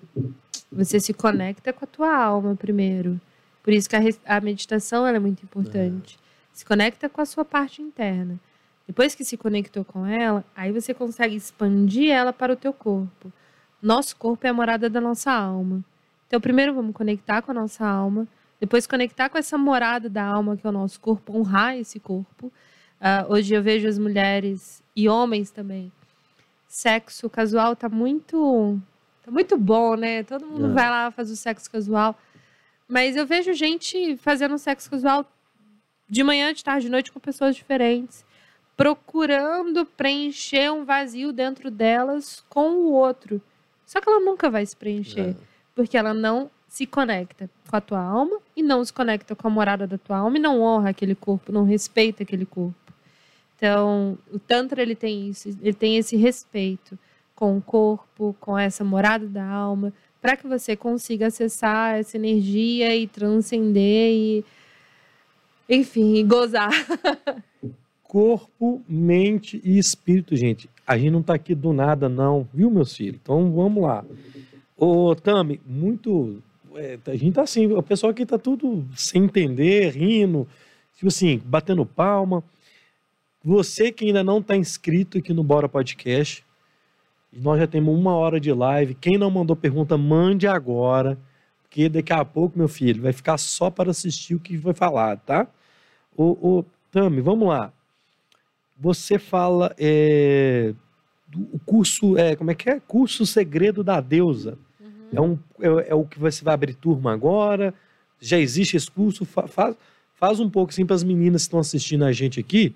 Você 0.70 1.00
se 1.00 1.12
conecta 1.12 1.72
com 1.72 1.84
a 1.84 1.88
tua 1.88 2.16
alma 2.16 2.54
primeiro. 2.54 3.20
Por 3.62 3.72
isso 3.72 3.88
que 3.88 3.96
a, 3.96 4.00
a 4.24 4.40
meditação 4.40 5.06
é 5.06 5.18
muito 5.18 5.42
importante. 5.42 6.18
Se 6.52 6.64
conecta 6.64 7.08
com 7.08 7.20
a 7.20 7.26
sua 7.26 7.44
parte 7.44 7.82
interna. 7.82 8.38
Depois 8.86 9.14
que 9.14 9.24
se 9.24 9.36
conectou 9.36 9.84
com 9.84 10.06
ela, 10.06 10.44
aí 10.54 10.72
você 10.72 10.92
consegue 10.92 11.36
expandir 11.36 12.10
ela 12.10 12.32
para 12.32 12.52
o 12.52 12.56
teu 12.56 12.72
corpo. 12.72 13.32
Nosso 13.80 14.16
corpo 14.16 14.46
é 14.46 14.50
a 14.50 14.54
morada 14.54 14.90
da 14.90 15.00
nossa 15.00 15.30
alma. 15.32 15.84
Então, 16.30 16.40
primeiro 16.40 16.72
vamos 16.72 16.94
conectar 16.94 17.42
com 17.42 17.50
a 17.50 17.54
nossa 17.54 17.84
alma, 17.84 18.24
depois 18.60 18.86
conectar 18.86 19.28
com 19.28 19.36
essa 19.36 19.58
morada 19.58 20.08
da 20.08 20.22
alma 20.24 20.56
que 20.56 20.64
é 20.64 20.70
o 20.70 20.72
nosso 20.72 21.00
corpo, 21.00 21.36
honrar 21.36 21.76
esse 21.76 21.98
corpo. 21.98 22.52
Ah, 23.00 23.26
hoje 23.28 23.52
eu 23.52 23.60
vejo 23.60 23.88
as 23.88 23.98
mulheres 23.98 24.80
e 24.94 25.08
homens 25.08 25.50
também. 25.50 25.90
Sexo 26.68 27.28
casual 27.28 27.74
tá 27.74 27.88
muito 27.88 28.78
tá 29.24 29.30
muito 29.32 29.58
bom, 29.58 29.96
né? 29.96 30.22
Todo 30.22 30.46
mundo 30.46 30.66
É. 30.66 30.72
vai 30.72 30.88
lá 30.88 31.10
faz 31.10 31.32
o 31.32 31.36
sexo 31.36 31.68
casual. 31.68 32.16
Mas 32.86 33.16
eu 33.16 33.26
vejo 33.26 33.52
gente 33.52 34.16
fazendo 34.18 34.56
sexo 34.56 34.88
casual 34.88 35.26
de 36.08 36.22
manhã, 36.22 36.52
de 36.52 36.62
tarde, 36.62 36.86
de 36.86 36.92
noite 36.92 37.10
com 37.10 37.18
pessoas 37.18 37.56
diferentes. 37.56 38.24
procurando 38.76 39.84
preencher 39.84 40.70
um 40.72 40.84
vazio 40.86 41.32
dentro 41.34 41.70
delas 41.72 42.42
com 42.48 42.70
o 42.70 42.92
outro. 42.92 43.42
Só 43.84 44.00
que 44.00 44.08
ela 44.08 44.20
nunca 44.20 44.48
vai 44.48 44.64
se 44.64 44.74
preencher, 44.74 45.30
É. 45.36 45.49
porque 45.80 45.96
ela 45.96 46.12
não 46.12 46.50
se 46.68 46.86
conecta 46.86 47.48
com 47.66 47.74
a 47.74 47.80
tua 47.80 48.02
alma 48.02 48.38
e 48.54 48.62
não 48.62 48.84
se 48.84 48.92
conecta 48.92 49.34
com 49.34 49.48
a 49.48 49.50
morada 49.50 49.86
da 49.86 49.96
tua 49.96 50.18
alma 50.18 50.36
e 50.36 50.40
não 50.40 50.60
honra 50.60 50.90
aquele 50.90 51.14
corpo, 51.14 51.50
não 51.50 51.64
respeita 51.64 52.22
aquele 52.22 52.44
corpo. 52.44 52.92
Então, 53.56 54.18
o 54.30 54.38
Tantra 54.38 54.82
ele 54.82 54.94
tem 54.94 55.30
isso, 55.30 55.48
ele 55.48 55.72
tem 55.72 55.96
esse 55.96 56.16
respeito 56.16 56.98
com 57.34 57.56
o 57.56 57.62
corpo, 57.62 58.36
com 58.38 58.58
essa 58.58 58.84
morada 58.84 59.26
da 59.26 59.42
alma, 59.42 59.90
para 60.20 60.36
que 60.36 60.46
você 60.46 60.76
consiga 60.76 61.28
acessar 61.28 61.98
essa 61.98 62.18
energia 62.18 62.94
e 62.94 63.06
transcender 63.06 64.12
e 64.12 64.44
enfim, 65.66 66.26
gozar. 66.26 66.70
Corpo, 68.02 68.82
mente 68.86 69.62
e 69.64 69.78
espírito, 69.78 70.36
gente. 70.36 70.68
A 70.86 70.98
gente 70.98 71.12
não 71.12 71.22
tá 71.22 71.34
aqui 71.34 71.54
do 71.54 71.72
nada, 71.72 72.06
não, 72.06 72.46
viu, 72.52 72.70
meus 72.70 72.94
filhos? 72.94 73.18
Então 73.22 73.50
vamos 73.50 73.82
lá. 73.82 74.04
Ô, 74.82 75.14
Tami, 75.14 75.60
muito. 75.66 76.42
é, 76.74 76.98
a 77.06 77.14
gente 77.14 77.34
tá 77.34 77.42
assim, 77.42 77.66
o 77.66 77.82
pessoal 77.82 78.12
aqui 78.12 78.24
tá 78.24 78.38
tudo 78.38 78.82
sem 78.96 79.24
entender, 79.24 79.90
rindo, 79.90 80.48
tipo 80.96 81.08
assim, 81.08 81.38
batendo 81.44 81.84
palma. 81.84 82.42
Você 83.44 83.92
que 83.92 84.06
ainda 84.06 84.24
não 84.24 84.42
tá 84.42 84.56
inscrito 84.56 85.18
aqui 85.18 85.34
no 85.34 85.44
Bora 85.44 85.68
Podcast, 85.68 86.42
nós 87.30 87.60
já 87.60 87.66
temos 87.66 87.94
uma 87.94 88.14
hora 88.16 88.40
de 88.40 88.50
live. 88.54 88.94
Quem 88.94 89.18
não 89.18 89.30
mandou 89.30 89.54
pergunta, 89.54 89.98
mande 89.98 90.46
agora, 90.46 91.18
porque 91.62 91.86
daqui 91.86 92.14
a 92.14 92.24
pouco, 92.24 92.58
meu 92.58 92.68
filho, 92.68 93.02
vai 93.02 93.12
ficar 93.12 93.36
só 93.36 93.70
para 93.70 93.90
assistir 93.90 94.34
o 94.34 94.40
que 94.40 94.56
foi 94.56 94.72
falado, 94.72 95.20
tá? 95.26 95.46
Ô, 96.16 96.38
ô 96.40 96.64
Tami, 96.90 97.20
vamos 97.20 97.48
lá. 97.48 97.70
Você 98.78 99.18
fala 99.18 99.74
é, 99.78 100.72
do 101.28 101.40
o 101.52 101.58
curso, 101.66 102.16
é, 102.16 102.34
como 102.34 102.50
é 102.50 102.54
que 102.54 102.70
é? 102.70 102.80
Curso 102.80 103.26
Segredo 103.26 103.84
da 103.84 104.00
Deusa. 104.00 104.56
É, 105.12 105.20
um, 105.20 105.38
é, 105.60 105.90
é 105.90 105.94
o 105.94 106.04
que 106.04 106.18
você 106.18 106.44
vai 106.44 106.54
abrir 106.54 106.74
turma 106.74 107.12
agora? 107.12 107.74
Já 108.20 108.38
existe 108.38 108.76
esse 108.76 108.90
curso? 108.90 109.24
Fa- 109.24 109.48
faz, 109.48 109.76
faz 110.14 110.40
um 110.40 110.48
pouco 110.48 110.70
assim 110.70 110.84
para 110.86 110.96
as 110.96 111.02
meninas 111.04 111.42
que 111.42 111.46
estão 111.48 111.60
assistindo 111.60 112.04
a 112.04 112.12
gente 112.12 112.38
aqui. 112.38 112.74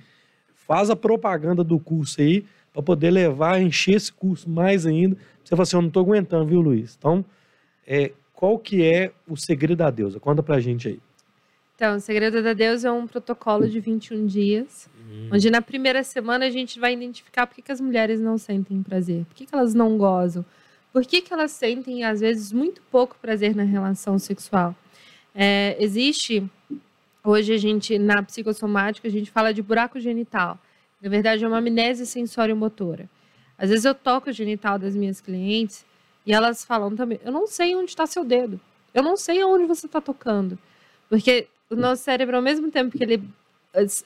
Faz 0.67 0.91
a 0.91 0.97
propaganda 0.97 1.63
do 1.63 1.79
curso 1.79 2.21
aí 2.21 2.45
para 2.73 2.83
poder 2.83 3.11
levar, 3.11 3.61
encher 3.61 3.95
esse 3.97 4.13
curso 4.13 4.49
mais 4.49 4.87
ainda. 4.87 5.17
Você 5.45 5.51
fala 5.51 5.63
assim, 5.63 5.77
eu 5.77 5.83
não 5.83 5.89
estou 5.89 6.03
aguentando, 6.03 6.47
viu, 6.47 6.61
Luiz? 6.61 6.97
Então, 6.99 7.25
é, 7.87 8.13
qual 8.33 8.59
que 8.59 8.83
é 8.83 9.13
o 9.29 9.37
segredo 9.37 9.77
da 9.77 9.91
deusa? 9.91 10.19
Conta 10.19 10.43
pra 10.43 10.59
gente 10.59 10.89
aí. 10.89 11.01
Então, 11.77 11.97
o 11.97 12.01
Segredo 12.01 12.41
da 12.41 12.53
Deus 12.53 12.85
é 12.85 12.93
um 12.93 13.05
protocolo 13.05 13.69
de 13.69 13.81
21 13.81 14.27
dias, 14.27 14.89
onde 15.33 15.51
na 15.51 15.61
primeira 15.61 16.05
semana 16.05 16.47
a 16.47 16.51
gente 16.51 16.79
vai 16.79 16.93
identificar 16.93 17.49
por 17.49 17.55
que, 17.57 17.63
que 17.63 17.73
as 17.73 17.81
mulheres 17.81 18.21
não 18.21 18.39
sentem 18.39 18.81
prazer, 18.81 19.25
por 19.25 19.35
que, 19.35 19.45
que 19.45 19.53
elas 19.53 19.75
não 19.75 19.99
gozam, 19.99 20.45
por 20.95 21.05
que, 21.05 21.21
que 21.21 21.33
elas 21.33 21.51
sentem, 21.51 22.05
às 22.05 22.21
vezes, 22.21 22.53
muito 22.53 22.81
pouco 22.83 23.17
prazer 23.21 23.53
na 23.57 23.65
relação 23.65 24.17
sexual. 24.17 24.77
É, 25.35 25.77
existe, 25.81 26.49
hoje 27.25 27.53
a 27.53 27.57
gente, 27.57 27.99
na 27.99 28.23
psicossomática, 28.23 29.09
a 29.09 29.11
gente 29.11 29.29
fala 29.29 29.53
de 29.53 29.61
buraco 29.61 29.99
genital. 29.99 30.57
Na 31.03 31.11
verdade, 31.11 31.45
é 31.45 31.49
uma 31.49 31.59
amnésia 31.59 32.07
sensório-motora. 32.07 33.11
Às 33.59 33.71
vezes 33.71 33.85
eu 33.85 33.93
toco 33.93 34.31
o 34.31 34.33
genital 34.33 34.79
das 34.79 34.95
minhas 34.95 35.21
clientes 35.21 35.85
e 36.25 36.33
elas 36.33 36.65
falam 36.65 36.95
também, 36.95 37.19
eu 37.25 37.33
não 37.33 37.49
sei 37.49 37.75
onde 37.75 37.91
está 37.91 38.07
seu 38.07 38.25
dedo, 38.25 38.61
eu 38.95 39.03
não 39.03 39.17
sei 39.17 39.41
aonde 39.41 39.67
você 39.67 39.87
está 39.87 40.01
tocando. 40.01 40.57
Porque 41.09 41.49
o 41.69 41.75
nosso 41.75 42.05
cérebro, 42.05 42.37
ao 42.37 42.43
mesmo 42.43 42.71
tempo 42.71 42.97
que 42.97 43.03
ele 43.03 43.21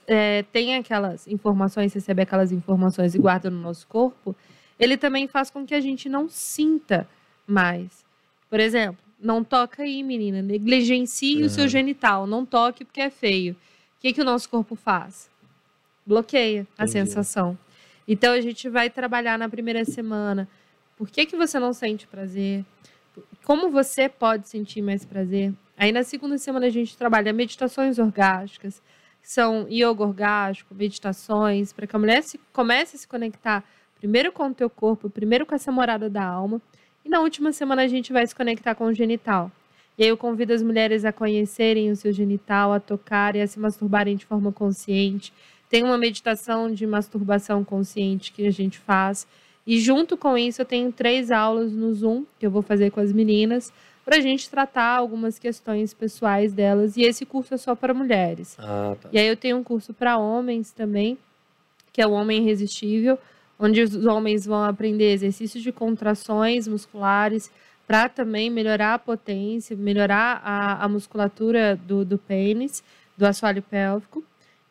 é, 0.07 0.43
tem 0.51 0.77
aquelas 0.77 1.27
informações, 1.27 1.93
recebe 1.93 2.23
aquelas 2.23 2.51
informações 2.51 3.15
e 3.15 3.19
guarda 3.19 3.51
no 3.51 3.61
nosso 3.61 3.87
corpo, 3.87 4.35
ele 4.79 4.97
também 4.97 5.27
faz 5.27 5.51
com 5.51 5.67
que 5.67 5.75
a 5.75 5.81
gente 5.81 6.09
não 6.09 6.29
sinta 6.29 7.09
mais. 7.47 8.05
Por 8.49 8.61
exemplo, 8.61 8.99
não 9.21 9.43
toca 9.43 9.83
aí, 9.83 10.03
menina, 10.03 10.41
negligencie 10.41 11.43
o 11.43 11.51
seu 11.51 11.65
Aham. 11.65 11.69
genital, 11.69 12.27
não 12.27 12.47
toque 12.47 12.85
porque 12.85 13.01
é 13.01 13.11
feio. 13.11 13.55
O 13.55 14.01
que, 14.01 14.13
que 14.13 14.21
o 14.21 14.25
nosso 14.25 14.49
corpo 14.49 14.77
faz? 14.77 15.29
Bloqueia 16.07 16.67
a 16.79 16.85
Entendi. 16.85 16.93
sensação. 16.93 17.59
Então 18.07 18.33
a 18.33 18.41
gente 18.41 18.69
vai 18.69 18.89
trabalhar 18.89 19.39
na 19.39 19.49
primeira 19.49 19.85
semana. 19.85 20.49
Por 20.97 21.11
que, 21.11 21.27
que 21.27 21.37
você 21.37 21.59
não 21.59 21.73
sente 21.73 22.07
prazer? 22.07 22.65
Como 23.45 23.71
você 23.71 24.09
pode 24.09 24.49
sentir 24.49 24.81
mais 24.81 25.05
prazer? 25.05 25.53
Aí 25.77 25.93
na 25.93 26.03
segunda 26.03 26.39
semana 26.39 26.67
a 26.67 26.71
gente 26.71 26.97
trabalha 26.97 27.33
meditações 27.33 27.99
orgásticas, 27.99 28.81
que 29.21 29.31
são 29.31 29.67
yoga 29.69 30.03
orgástico, 30.03 30.75
meditações, 30.75 31.73
para 31.73 31.87
que 31.87 31.95
a 31.95 31.99
mulher 31.99 32.23
se, 32.23 32.39
comece 32.53 32.97
a 32.97 32.99
se 32.99 33.07
conectar 33.07 33.65
primeiro 33.99 34.33
com 34.33 34.49
o 34.49 34.55
teu 34.55 34.71
corpo, 34.71 35.11
primeiro 35.11 35.45
com 35.45 35.55
essa 35.55 35.71
morada 35.71 36.09
da 36.09 36.25
alma. 36.25 36.61
E 37.05 37.09
na 37.09 37.21
última 37.21 37.53
semana 37.53 37.83
a 37.83 37.89
gente 37.89 38.13
vai 38.13 38.27
se 38.27 38.35
conectar 38.35 38.75
com 38.75 38.85
o 38.85 38.95
genital. 38.95 39.51
E 39.97 40.05
aí 40.05 40.09
eu 40.09 40.17
convido 40.17 40.53
as 40.53 40.63
mulheres 40.63 41.05
a 41.05 41.13
conhecerem 41.13 41.91
o 41.91 41.97
seu 41.97 42.13
genital, 42.13 42.73
a 42.73 42.79
tocarem, 42.79 43.43
a 43.43 43.47
se 43.47 43.59
masturbarem 43.59 44.17
de 44.17 44.25
forma 44.25 44.53
consciente. 44.53 45.33
Tem 45.69 45.83
uma 45.83 45.99
meditação 45.99 46.73
de 46.73 46.87
masturbação 46.87 47.65
consciente 47.65 48.33
que 48.33 48.47
a 48.47 48.51
gente 48.51 48.79
faz. 48.79 49.27
E 49.67 49.81
junto 49.81 50.17
com 50.17 50.39
isso, 50.39 50.63
eu 50.63 50.65
tenho 50.65 50.93
três 50.93 51.31
aulas 51.31 51.73
no 51.73 51.93
Zoom 51.93 52.25
que 52.39 52.47
eu 52.47 52.51
vou 52.51 52.63
fazer 52.63 52.91
com 52.91 53.01
as 53.01 53.13
meninas 53.13 53.73
para 54.05 54.17
a 54.17 54.21
gente 54.21 54.49
tratar 54.49 54.97
algumas 54.97 55.39
questões 55.39 55.93
pessoais 55.93 56.55
delas. 56.55 56.97
E 56.97 57.03
esse 57.03 57.27
curso 57.27 57.53
é 57.53 57.59
só 57.59 57.75
para 57.75 57.93
mulheres. 57.93 58.57
Ah, 58.59 58.97
tá. 58.99 59.11
E 59.13 59.19
aí 59.19 59.27
eu 59.27 59.37
tenho 59.37 59.59
um 59.59 59.63
curso 59.63 59.93
para 59.93 60.17
homens 60.17 60.71
também, 60.71 61.19
que 61.93 62.01
é 62.01 62.07
o 62.07 62.13
Homem 62.13 62.43
Irresistível, 62.43 63.19
onde 63.59 63.83
os 63.83 64.07
homens 64.07 64.47
vão 64.47 64.63
aprender 64.63 65.13
exercícios 65.13 65.63
de 65.63 65.73
contrações 65.73 66.69
musculares 66.69 67.51
para 67.87 68.09
também 68.09 68.51
melhorar 68.51 68.95
a 68.95 68.99
potência, 68.99 69.75
melhorar 69.75 70.41
a, 70.45 70.85
a 70.85 70.89
musculatura 70.89 71.75
do, 71.75 72.05
do 72.05 72.19
pênis, 72.19 72.85
do 73.17 73.27
assoalho 73.27 73.63
pélvico, 73.63 74.23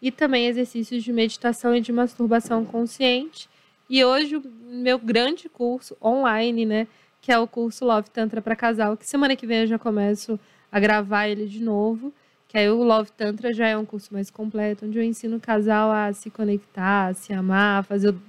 e 0.01 0.11
também 0.11 0.45
exercícios 0.45 1.03
de 1.03 1.11
meditação 1.11 1.75
e 1.75 1.81
de 1.81 1.91
masturbação 1.91 2.63
consciente. 2.63 3.49
E 3.89 4.05
hoje 4.05 4.35
o 4.37 4.43
meu 4.69 4.99
grande 4.99 5.49
curso 5.49 5.97
online, 6.01 6.65
né, 6.65 6.87
que 7.19 7.31
é 7.31 7.39
o 7.39 7.47
curso 7.47 7.83
Love 7.83 8.09
Tantra 8.11 8.41
para 8.41 8.55
casal, 8.55 8.95
que 8.95 9.07
semana 9.07 9.35
que 9.35 9.47
vem 9.47 9.61
eu 9.61 9.67
já 9.67 9.79
começo 9.79 10.39
a 10.71 10.79
gravar 10.79 11.27
ele 11.27 11.47
de 11.47 11.61
novo. 11.61 12.13
Que 12.47 12.57
aí 12.57 12.69
o 12.69 12.83
Love 12.83 13.11
Tantra 13.11 13.51
já 13.51 13.67
é 13.67 13.77
um 13.77 13.83
curso 13.83 14.13
mais 14.13 14.29
completo, 14.29 14.85
onde 14.85 14.97
eu 14.97 15.03
ensino 15.03 15.37
o 15.37 15.39
casal 15.39 15.91
a 15.91 16.13
se 16.13 16.29
conectar, 16.29 17.07
a 17.07 17.13
se 17.13 17.33
amar, 17.33 17.79
a 17.79 17.83
fazer 17.83 18.09
o 18.09 18.21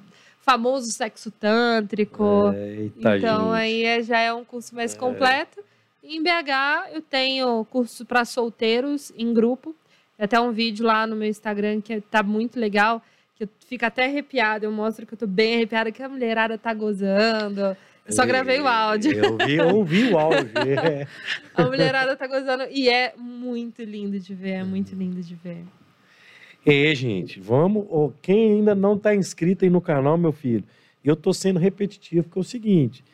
famoso 0.48 0.90
sexo 0.90 1.30
tântrico. 1.30 2.50
Eita, 2.56 3.18
então 3.18 3.40
gente. 3.52 3.54
aí 3.60 3.84
é- 3.84 4.02
já 4.02 4.18
é 4.18 4.32
um 4.32 4.44
curso 4.44 4.74
mais 4.74 4.94
É. 4.94 4.98
completo. 4.98 5.62
Em 6.02 6.22
BH 6.22 6.88
eu 6.94 7.02
tenho 7.02 7.66
curso 7.66 8.06
para 8.06 8.24
solteiros 8.24 9.12
em 9.16 9.34
grupo. 9.34 9.74
Tem 10.16 10.24
até 10.24 10.40
um 10.40 10.50
vídeo 10.50 10.86
lá 10.86 11.06
no 11.06 11.14
meu 11.14 11.28
Instagram 11.28 11.82
que 11.82 12.00
tá 12.00 12.22
muito 12.22 12.58
legal, 12.58 13.02
que 13.36 13.44
eu 13.44 13.48
fico 13.66 13.84
até 13.84 14.06
arrepiada. 14.06 14.64
Eu 14.64 14.72
mostro 14.72 15.04
que 15.06 15.12
eu 15.12 15.18
tô 15.18 15.26
bem 15.26 15.56
arrepiada, 15.56 15.92
que 15.92 16.02
a 16.02 16.08
mulherada 16.08 16.56
tá 16.56 16.72
gozando. 16.72 17.76
Eu 18.06 18.12
só 18.14 18.24
gravei 18.24 18.58
o 18.58 18.66
áudio. 18.66 19.12
Eu 19.22 19.36
vi, 19.36 19.56
eu 19.56 19.76
ouvi 19.76 20.04
o 20.10 20.18
áudio. 20.18 20.50
é. 20.56 21.06
A 21.54 21.64
mulherada 21.64 22.16
tá 22.16 22.26
gozando. 22.26 22.64
E 22.70 22.88
é 22.88 23.12
muito 23.18 23.82
lindo 23.82 24.18
de 24.18 24.34
ver, 24.34 24.52
é 24.52 24.64
muito 24.64 24.94
lindo 24.94 25.20
de 25.20 25.34
ver. 25.34 25.62
É, 26.66 26.94
gente, 26.94 27.40
vamos. 27.40 28.12
quem 28.20 28.54
ainda 28.54 28.74
não 28.74 28.94
está 28.94 29.14
inscrito 29.14 29.64
aí 29.64 29.70
no 29.70 29.80
canal, 29.80 30.18
meu 30.18 30.32
filho, 30.32 30.64
eu 31.04 31.16
tô 31.16 31.32
sendo 31.32 31.58
repetitivo, 31.58 32.24
porque 32.24 32.38
é 32.38 32.42
o 32.42 32.44
seguinte: 32.44 33.04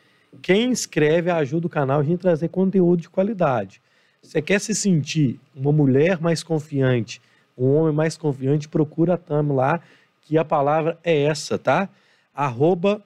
quem 0.43 0.71
inscreve 0.71 1.31
ajuda 1.31 1.67
o 1.67 1.71
canal 1.71 2.01
a 2.01 2.05
gente 2.05 2.21
trazer 2.21 2.49
conteúdo 2.49 3.03
de 3.03 3.09
qualidade. 3.09 3.81
Você 4.23 4.41
quer 4.41 4.61
se 4.61 4.75
sentir 4.75 5.39
uma 5.55 5.71
mulher 5.71 6.21
mais 6.21 6.43
confiante, 6.43 7.21
um 7.57 7.75
homem 7.77 7.95
mais 7.95 8.17
confiante, 8.17 8.69
procura 8.69 9.15
a 9.15 9.19
Tami 9.19 9.53
lá, 9.53 9.81
que 10.23 10.39
a 10.39 10.45
palavra 10.45 10.99
é 11.05 11.25
essa, 11.25 11.59
tá? 11.59 11.89
Arroba 12.35 13.05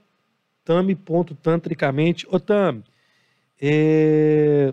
tami.tantricamente. 0.64 2.26
Ô, 2.30 2.38
Tami, 2.38 2.84
é, 3.60 4.72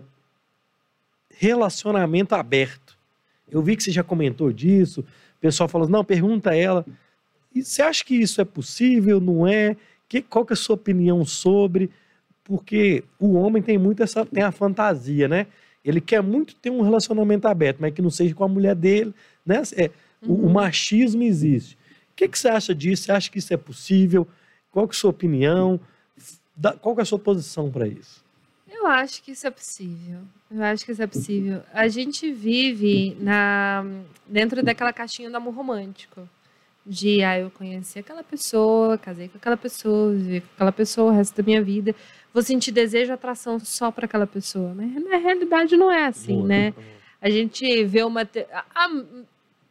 relacionamento 1.30 2.34
aberto. 2.34 2.96
Eu 3.50 3.62
vi 3.62 3.76
que 3.76 3.82
você 3.82 3.90
já 3.90 4.04
comentou 4.04 4.52
disso. 4.52 5.04
O 5.36 5.40
pessoal 5.40 5.68
falou, 5.68 5.88
não, 5.88 6.04
pergunta 6.04 6.50
a 6.50 6.56
ela. 6.56 6.84
E 7.54 7.62
você 7.62 7.82
acha 7.82 8.04
que 8.04 8.14
isso 8.14 8.40
é 8.40 8.44
possível, 8.44 9.20
não 9.20 9.46
é? 9.46 9.76
Que, 10.08 10.20
qual 10.22 10.44
que 10.44 10.52
é 10.52 10.54
a 10.54 10.56
sua 10.56 10.74
opinião 10.74 11.24
sobre? 11.24 11.90
Porque 12.44 13.02
o 13.18 13.34
homem 13.34 13.62
tem 13.62 13.76
muito 13.78 14.02
essa, 14.02 14.24
tem 14.24 14.42
a 14.42 14.52
fantasia, 14.52 15.26
né? 15.28 15.46
Ele 15.84 16.00
quer 16.00 16.22
muito 16.22 16.54
ter 16.56 16.70
um 16.70 16.82
relacionamento 16.82 17.46
aberto, 17.48 17.78
mas 17.80 17.92
que 17.94 18.02
não 18.02 18.10
seja 18.10 18.34
com 18.34 18.44
a 18.44 18.48
mulher 18.48 18.74
dele, 18.74 19.14
né? 19.44 19.62
É, 19.76 19.90
o, 20.22 20.32
o 20.32 20.46
Uhum. 20.46 20.52
machismo 20.52 21.22
existe. 21.22 21.74
O 21.74 22.16
que, 22.16 22.28
que 22.28 22.38
você 22.38 22.48
acha 22.48 22.74
disso? 22.74 23.04
Você 23.04 23.12
acha 23.12 23.30
que 23.30 23.38
isso 23.38 23.52
é 23.52 23.56
possível? 23.56 24.26
Qual 24.72 24.86
que 24.88 24.94
é 24.94 24.96
a 24.96 25.00
sua 25.00 25.10
opinião? 25.10 25.78
Da- 26.56 26.72
Qual 26.72 26.94
que 26.94 27.00
é 27.00 27.02
a 27.02 27.06
sua 27.06 27.18
posição 27.18 27.70
para 27.70 27.86
isso? 27.86 28.24
Eu 28.70 28.86
acho 28.86 29.22
que 29.22 29.30
isso 29.32 29.46
é 29.46 29.50
possível. 29.50 30.20
Eu 30.50 30.62
acho 30.62 30.84
que 30.84 30.92
isso 30.92 31.02
é 31.02 31.06
possível. 31.06 31.62
A 31.72 31.88
gente 31.88 32.30
vive 32.32 33.16
na 33.20 33.84
dentro 34.26 34.62
daquela 34.62 34.92
caixinha 34.92 35.30
do 35.30 35.36
amor 35.36 35.54
romântico. 35.54 36.28
de, 36.88 37.20
ah, 37.24 37.36
eu 37.38 37.50
conheci 37.50 37.98
aquela 37.98 38.22
pessoa, 38.22 38.96
casei 38.96 39.28
com 39.28 39.38
aquela 39.38 39.56
pessoa, 39.56 40.12
vivi 40.12 40.40
com 40.40 40.46
aquela 40.54 40.70
pessoa 40.70 41.10
o 41.10 41.14
resto 41.14 41.36
da 41.36 41.42
minha 41.42 41.60
vida, 41.60 41.92
vou 42.32 42.44
sentir 42.44 42.70
desejo 42.70 43.10
e 43.10 43.14
atração 43.14 43.58
só 43.58 43.90
para 43.90 44.04
aquela 44.06 44.24
pessoa. 44.26 44.72
Mas 44.72 44.92
na 45.04 45.16
realidade 45.16 45.76
não 45.76 45.90
é 45.90 46.06
assim, 46.06 46.34
Muito 46.36 46.46
né? 46.46 46.70
bom. 46.70 46.82
A 47.20 47.28
gente 47.28 47.84
vê 47.84 48.04
uma. 48.04 48.24
te- 48.24 48.46
Ah, 48.74 48.88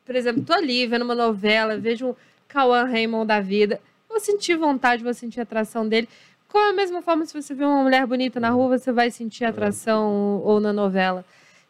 por 0.05 0.13
exemplo, 0.15 0.43
tô 0.43 0.51
ali 0.53 0.85
vendo 0.87 1.03
uma 1.03 1.15
novela, 1.15 1.77
vejo 1.77 2.07
um 2.09 2.15
Cauã 2.49 2.83
Raymond 2.83 3.27
da 3.27 3.39
vida. 3.39 3.79
Vou 4.09 4.19
sentir 4.19 4.55
vontade, 4.57 5.01
vou 5.03 5.13
sentir 5.13 5.39
atração 5.39 5.87
dele. 5.87 6.09
Com 6.55 6.69
a 6.69 6.71
mesma 6.71 7.01
forma, 7.01 7.25
se 7.25 7.33
você 7.33 7.53
vê 7.53 7.65
uma 7.65 7.83
mulher 7.83 8.07
bonita 8.07 8.39
na 8.39 8.49
rua, 8.49 8.77
você 8.77 8.89
vai 8.89 9.11
sentir 9.11 9.43
atração 9.43 10.41
ou 10.41 10.61
na 10.61 10.71
novela. 10.71 11.25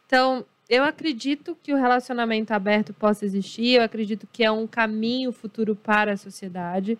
Então, 0.06 0.44
eu 0.70 0.84
acredito 0.84 1.58
que 1.60 1.72
o 1.72 1.76
relacionamento 1.76 2.54
aberto 2.54 2.94
possa 2.94 3.24
existir, 3.24 3.70
eu 3.78 3.82
acredito 3.82 4.28
que 4.32 4.44
é 4.44 4.50
um 4.52 4.64
caminho 4.64 5.32
futuro 5.32 5.74
para 5.74 6.12
a 6.12 6.16
sociedade, 6.16 6.96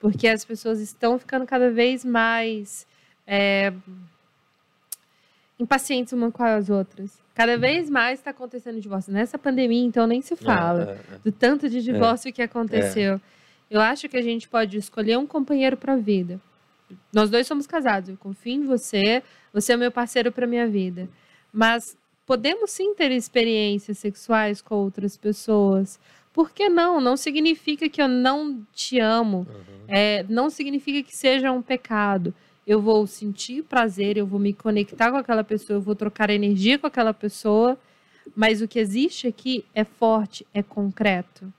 porque 0.00 0.26
as 0.26 0.44
pessoas 0.44 0.80
estão 0.80 1.16
ficando 1.16 1.46
cada 1.46 1.70
vez 1.70 2.04
mais 2.04 2.84
é, 3.24 3.72
impacientes 5.60 6.12
uma 6.12 6.32
com 6.32 6.42
as 6.42 6.68
outras. 6.68 7.22
Cada 7.36 7.56
vez 7.56 7.88
mais 7.88 8.18
está 8.18 8.32
acontecendo 8.32 8.80
divórcio. 8.80 9.12
Nessa 9.12 9.38
pandemia, 9.38 9.86
então, 9.86 10.08
nem 10.08 10.20
se 10.20 10.34
fala 10.34 10.82
É, 10.82 11.12
é, 11.12 11.14
é. 11.14 11.18
do 11.18 11.30
tanto 11.30 11.70
de 11.70 11.84
divórcio 11.84 12.32
que 12.32 12.42
aconteceu. 12.42 13.20
Eu 13.70 13.80
acho 13.80 14.08
que 14.08 14.16
a 14.16 14.22
gente 14.22 14.48
pode 14.48 14.76
escolher 14.76 15.16
um 15.16 15.26
companheiro 15.26 15.76
para 15.76 15.92
a 15.92 15.96
vida. 15.96 16.40
Nós 17.12 17.30
dois 17.30 17.46
somos 17.46 17.66
casados, 17.66 18.08
eu 18.08 18.16
confio 18.16 18.54
em 18.54 18.66
você, 18.66 19.22
você 19.52 19.72
é 19.72 19.76
meu 19.76 19.90
parceiro 19.90 20.30
para 20.32 20.46
minha 20.46 20.66
vida. 20.66 21.08
Mas 21.52 21.96
podemos 22.26 22.70
sim 22.70 22.94
ter 22.94 23.10
experiências 23.10 23.98
sexuais 23.98 24.60
com 24.60 24.74
outras 24.74 25.16
pessoas. 25.16 25.98
Por 26.32 26.50
que 26.50 26.68
não? 26.68 27.00
Não 27.00 27.16
significa 27.16 27.88
que 27.88 28.00
eu 28.00 28.08
não 28.08 28.64
te 28.72 28.98
amo. 29.00 29.46
Uhum. 29.48 29.84
É, 29.88 30.24
não 30.28 30.50
significa 30.50 31.02
que 31.02 31.16
seja 31.16 31.50
um 31.50 31.62
pecado. 31.62 32.34
Eu 32.66 32.82
vou 32.82 33.06
sentir 33.06 33.64
prazer, 33.64 34.18
eu 34.18 34.26
vou 34.26 34.38
me 34.38 34.52
conectar 34.52 35.10
com 35.10 35.16
aquela 35.16 35.42
pessoa, 35.42 35.78
eu 35.78 35.80
vou 35.80 35.94
trocar 35.94 36.28
energia 36.28 36.78
com 36.78 36.86
aquela 36.86 37.14
pessoa, 37.14 37.78
mas 38.36 38.60
o 38.60 38.68
que 38.68 38.78
existe 38.78 39.26
aqui 39.26 39.64
é 39.74 39.84
forte, 39.84 40.46
é 40.52 40.62
concreto. 40.62 41.50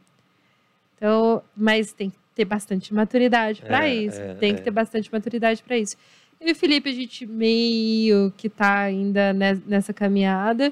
Então, 0.96 1.42
mas 1.58 1.92
tem 1.92 2.12
que 2.12 2.18
ter 2.40 2.46
bastante 2.46 2.94
maturidade 2.94 3.62
para 3.62 3.86
É, 3.86 3.94
isso. 3.94 4.22
é, 4.22 4.34
tem 4.36 4.54
é. 4.54 4.56
que 4.56 4.62
ter 4.62 4.72
bastante 4.72 5.12
maturidade 5.12 5.62
para 5.62 5.78
isso. 5.78 5.98
Eu 6.40 6.48
e 6.48 6.52
o 6.54 6.56
Felipe, 6.56 6.90
a 6.90 6.94
gente 6.94 7.26
meio 7.26 8.32
que 8.38 8.48
tá 8.48 8.80
ainda 8.80 9.34
ne- 9.34 9.62
nessa 9.68 9.92
caminhada. 9.94 10.72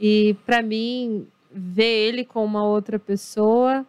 E 0.00 0.34
para 0.44 0.60
mim, 0.62 1.28
ver 1.52 2.08
ele 2.08 2.24
com 2.24 2.44
uma 2.44 2.64
outra 2.64 2.98
pessoa, 2.98 3.86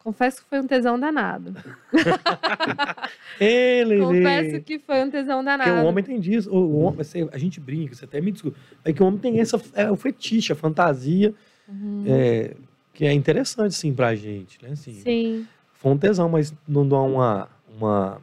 confesso 0.00 0.42
que 0.42 0.48
foi 0.50 0.58
um 0.60 0.66
tesão 0.66 0.98
danado. 0.98 1.54
Ele, 3.40 3.98
Confesso 4.00 4.60
que 4.60 4.78
foi 4.78 5.02
um 5.04 5.10
tesão 5.10 5.42
danado. 5.42 5.70
Porque 5.70 5.82
o 5.82 5.88
homem 5.88 6.04
tem 6.04 6.18
disso. 6.20 6.50
O, 6.50 6.56
o 6.58 6.78
homem, 6.80 7.00
a 7.32 7.38
gente 7.38 7.60
brinca, 7.60 7.94
você 7.94 8.04
até 8.04 8.20
me 8.20 8.30
desculpa. 8.32 8.58
É 8.84 8.92
que 8.92 9.02
o 9.02 9.06
homem 9.06 9.18
tem 9.20 9.40
essa, 9.40 9.60
é, 9.74 9.90
o 9.90 9.96
fetiche, 9.96 10.52
a 10.52 10.56
fantasia, 10.56 11.32
Uhum. 11.66 12.04
é, 12.06 12.54
que 12.92 13.06
é 13.06 13.12
interessante, 13.12 13.74
sim, 13.74 13.94
pra 13.94 14.14
gente, 14.14 14.62
né? 14.62 14.72
Assim, 14.72 14.92
Sim. 14.92 15.46
Foi 15.84 15.92
um 15.92 15.98
tesão, 15.98 16.30
mas 16.30 16.50
não 16.66 16.88
dá 16.88 16.98
uma, 16.98 17.46
uma, 17.76 18.18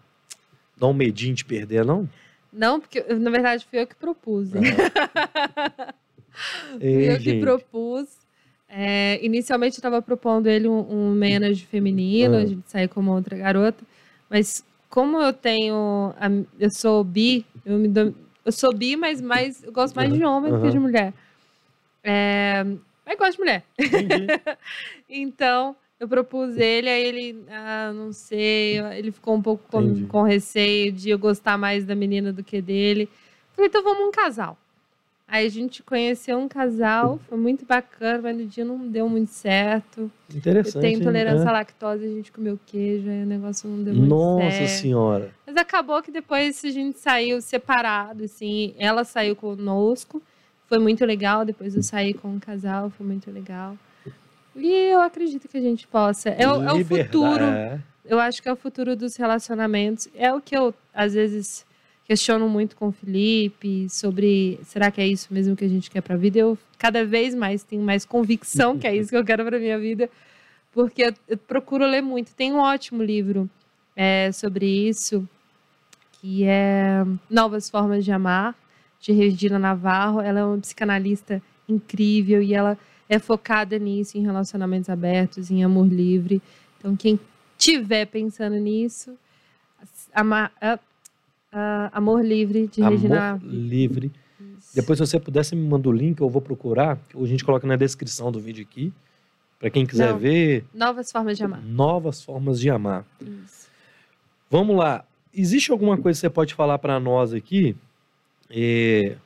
dá 0.76 0.88
um 0.88 0.94
medinho 0.96 1.36
de 1.36 1.46
perder, 1.46 1.86
não? 1.86 2.10
Não, 2.52 2.80
porque 2.80 3.02
na 3.14 3.30
verdade 3.30 3.64
fui 3.70 3.80
eu 3.80 3.86
que 3.86 3.94
propus. 3.94 4.54
hein? 4.56 4.64
Fui 6.80 6.80
Ei, 6.88 7.12
eu 7.12 7.18
que 7.18 7.24
gente. 7.24 7.42
propus. 7.42 8.08
É, 8.68 9.24
inicialmente 9.24 9.76
eu 9.76 9.80
estava 9.80 10.02
propondo 10.02 10.48
ele 10.48 10.68
um, 10.68 10.80
um 10.92 11.14
manager 11.14 11.68
feminino, 11.68 12.36
Ah. 12.36 12.40
a 12.40 12.46
gente 12.46 12.68
sair 12.70 12.88
com 12.88 13.00
uma 13.00 13.14
outra 13.14 13.38
garota. 13.38 13.84
Mas 14.28 14.66
como 14.90 15.22
eu 15.22 15.32
tenho. 15.34 16.14
a- 16.20 16.30
eu 16.60 16.70
sou 16.72 17.04
bi, 17.04 17.46
eu 17.64 17.78
me 17.78 17.88
dou- 17.88 18.14
eu 18.44 18.52
sou 18.52 18.74
bi, 18.76 18.96
mas 18.96 19.22
mais, 19.22 19.64
eu 19.64 19.72
gosto 19.72 19.94
mais 19.96 20.12
de 20.12 20.24
homem 20.24 20.52
do 20.52 20.62
que 20.62 20.70
de 20.72 20.80
mulher. 20.80 21.14
É, 22.04 22.64
mas 23.06 23.18
gosto 23.20 23.34
de 23.34 23.40
mulher. 23.40 23.64
Então, 25.08 25.76
eu 26.02 26.08
propus 26.08 26.58
ele, 26.58 26.90
aí 26.90 27.04
ele, 27.06 27.44
ah, 27.48 27.94
não 27.94 28.12
sei, 28.12 28.80
ele 28.98 29.12
ficou 29.12 29.36
um 29.36 29.42
pouco 29.42 29.64
com, 29.70 30.08
com 30.08 30.24
receio 30.24 30.92
de 30.92 31.12
eu 31.12 31.20
gostar 31.20 31.60
mais 31.60 31.86
da 31.86 31.94
menina 31.94 32.34
do 32.34 32.44
que 32.44 32.60
dele. 32.60 33.08
Falei, 33.54 33.70
então 33.70 33.84
vamos 33.84 34.08
um 34.08 34.12
casal. 34.12 34.58
Aí 35.28 35.46
a 35.46 35.50
gente 35.50 35.84
conheceu 35.84 36.40
um 36.40 36.48
casal, 36.48 37.20
foi 37.30 37.38
muito 37.38 37.66
bacana, 37.68 38.20
mas 38.24 38.36
no 38.36 38.46
dia 38.48 38.66
não 38.66 38.80
deu 38.80 39.08
muito 39.08 39.30
certo. 39.30 40.12
Interessante. 40.34 40.76
Eu 40.76 40.82
tenho 40.82 41.00
intolerância 41.00 41.46
É. 41.46 41.48
à 41.48 41.52
lactose, 41.52 42.04
a 42.04 42.08
gente 42.10 42.32
comeu 42.32 42.60
queijo, 42.66 43.08
aí 43.08 43.22
o 43.22 43.28
negócio 43.28 43.70
não 43.70 43.84
deu 43.84 43.94
muito 43.94 44.10
Nossa 44.10 44.50
certo. 44.52 44.70
senhora. 44.82 45.32
Mas 45.46 45.56
acabou 45.56 46.02
que 46.02 46.10
depois 46.12 46.66
a 46.66 46.70
gente 46.72 46.98
saiu 46.98 47.40
separado, 47.42 48.24
assim. 48.24 48.74
Ela 48.80 49.04
saiu 49.04 49.36
conosco, 49.36 50.20
foi 50.66 50.80
muito 50.80 51.06
legal. 51.06 51.46
Depois 51.46 51.76
eu 51.76 51.84
saí 51.84 52.12
com 52.14 52.28
um 52.28 52.40
casal, 52.40 52.90
foi 52.90 53.06
muito 53.06 53.30
legal. 53.32 53.78
E 54.56 54.72
eu 54.92 55.02
acredito 55.02 55.48
que 55.48 55.58
a 55.58 55.62
gente 55.62 55.88
possa. 55.88 56.30
É, 56.30 56.48
o- 56.48 56.62
é 56.64 56.74
o 56.74 56.86
futuro. 56.86 57.44
é. 57.46 57.80
Eu 58.04 58.20
acho 58.20 58.42
que 58.42 58.50
é 58.50 58.54
o 58.54 58.56
futuro 58.56 58.96
dos 58.96 59.16
relacionamentos. 59.16 60.10
É 60.16 60.34
o 60.34 60.42
que 60.42 60.58
eu, 60.58 60.74
às 60.94 61.14
vezes, 61.14 61.66
questiono 62.04 62.50
muito 62.50 62.76
com 62.76 62.88
o 62.88 62.92
Felipe 62.92 63.88
sobre 63.90 64.60
será 64.64 64.90
que 64.92 65.00
é 65.00 65.08
isso 65.08 65.28
mesmo 65.32 65.56
que 65.56 65.64
a 65.64 65.68
gente 65.70 65.90
quer 65.90 66.02
para 66.02 66.16
a 66.16 66.18
vida? 66.18 66.40
Eu 66.40 66.58
cada 66.78 67.06
vez 67.06 67.34
mais 67.36 67.64
tenho 67.64 67.82
mais 67.84 68.04
convicção 68.04 68.78
que 68.78 68.88
é 68.88 68.96
isso 68.96 69.10
que 69.12 69.16
eu 69.16 69.24
quero 69.24 69.46
para 69.46 69.60
minha 69.60 69.80
vida, 69.80 70.10
porque 70.74 71.04
eu, 71.04 71.14
eu 71.30 71.38
procuro 71.38 71.86
ler 71.86 72.02
muito. 72.02 72.34
Tem 72.36 72.52
um 72.52 72.58
ótimo 72.60 73.02
livro 73.04 73.50
é, 73.96 74.32
sobre 74.32 74.66
isso, 74.66 75.26
que 76.14 76.44
é 76.44 77.06
Novas 77.30 77.70
Formas 77.70 78.04
de 78.04 78.12
Amar, 78.12 78.56
de 79.00 79.12
Regina 79.14 79.60
Navarro. 79.60 80.20
Ela 80.22 80.40
é 80.40 80.44
uma 80.44 80.58
psicanalista 80.58 81.42
incrível 81.70 82.42
e 82.42 82.54
ela 82.54 82.78
é 83.12 83.20
focada 83.20 83.78
nisso, 83.78 84.18
em 84.18 84.22
relacionamentos 84.22 84.90
abertos, 84.90 85.52
em 85.52 85.66
amor 85.66 85.86
livre. 85.88 86.42
Então, 86.80 86.96
quem 86.96 87.20
tiver 87.58 88.06
pensando 88.06 88.56
nisso, 88.56 89.18
ama- 90.16 90.50
Amor 91.92 92.24
Livre, 92.24 92.68
de 92.68 92.82
Regina. 92.82 93.32
Amor 93.32 93.42
livre. 93.46 94.10
Depois, 94.74 94.98
se 94.98 95.06
você 95.06 95.20
você 95.20 95.56
me 95.56 95.68
manda 95.68 95.90
o 95.90 95.92
link, 95.92 96.22
eu 96.22 96.30
vou 96.30 96.42
procurar. 96.42 96.98
A 97.14 97.26
gente 97.26 97.44
coloca 97.44 97.68
na 97.68 97.76
descrição 97.76 98.32
do 98.32 98.40
vídeo 98.40 98.66
aqui. 98.70 98.94
Pra 99.60 99.70
quem 99.70 99.86
quiser 99.86 100.12
Não. 100.14 100.18
ver, 100.18 100.66
Novas 100.74 101.12
Formas 101.12 101.38
de 101.38 101.44
Amar. 101.44 101.62
novas 101.62 102.24
formas 102.24 102.60
de 102.60 102.70
amar. 102.70 103.06
Isso. 103.22 103.68
Vamos 104.50 104.76
lá. 104.76 105.06
Existe 105.34 105.72
alguma 105.72 105.98
coisa 105.98 106.18
que 106.18 106.22
você 106.22 106.30
pode 106.32 106.54
falar 106.56 106.80
para 106.80 107.00
nós 107.00 107.32
aqui? 107.34 107.76
É, 108.50 109.18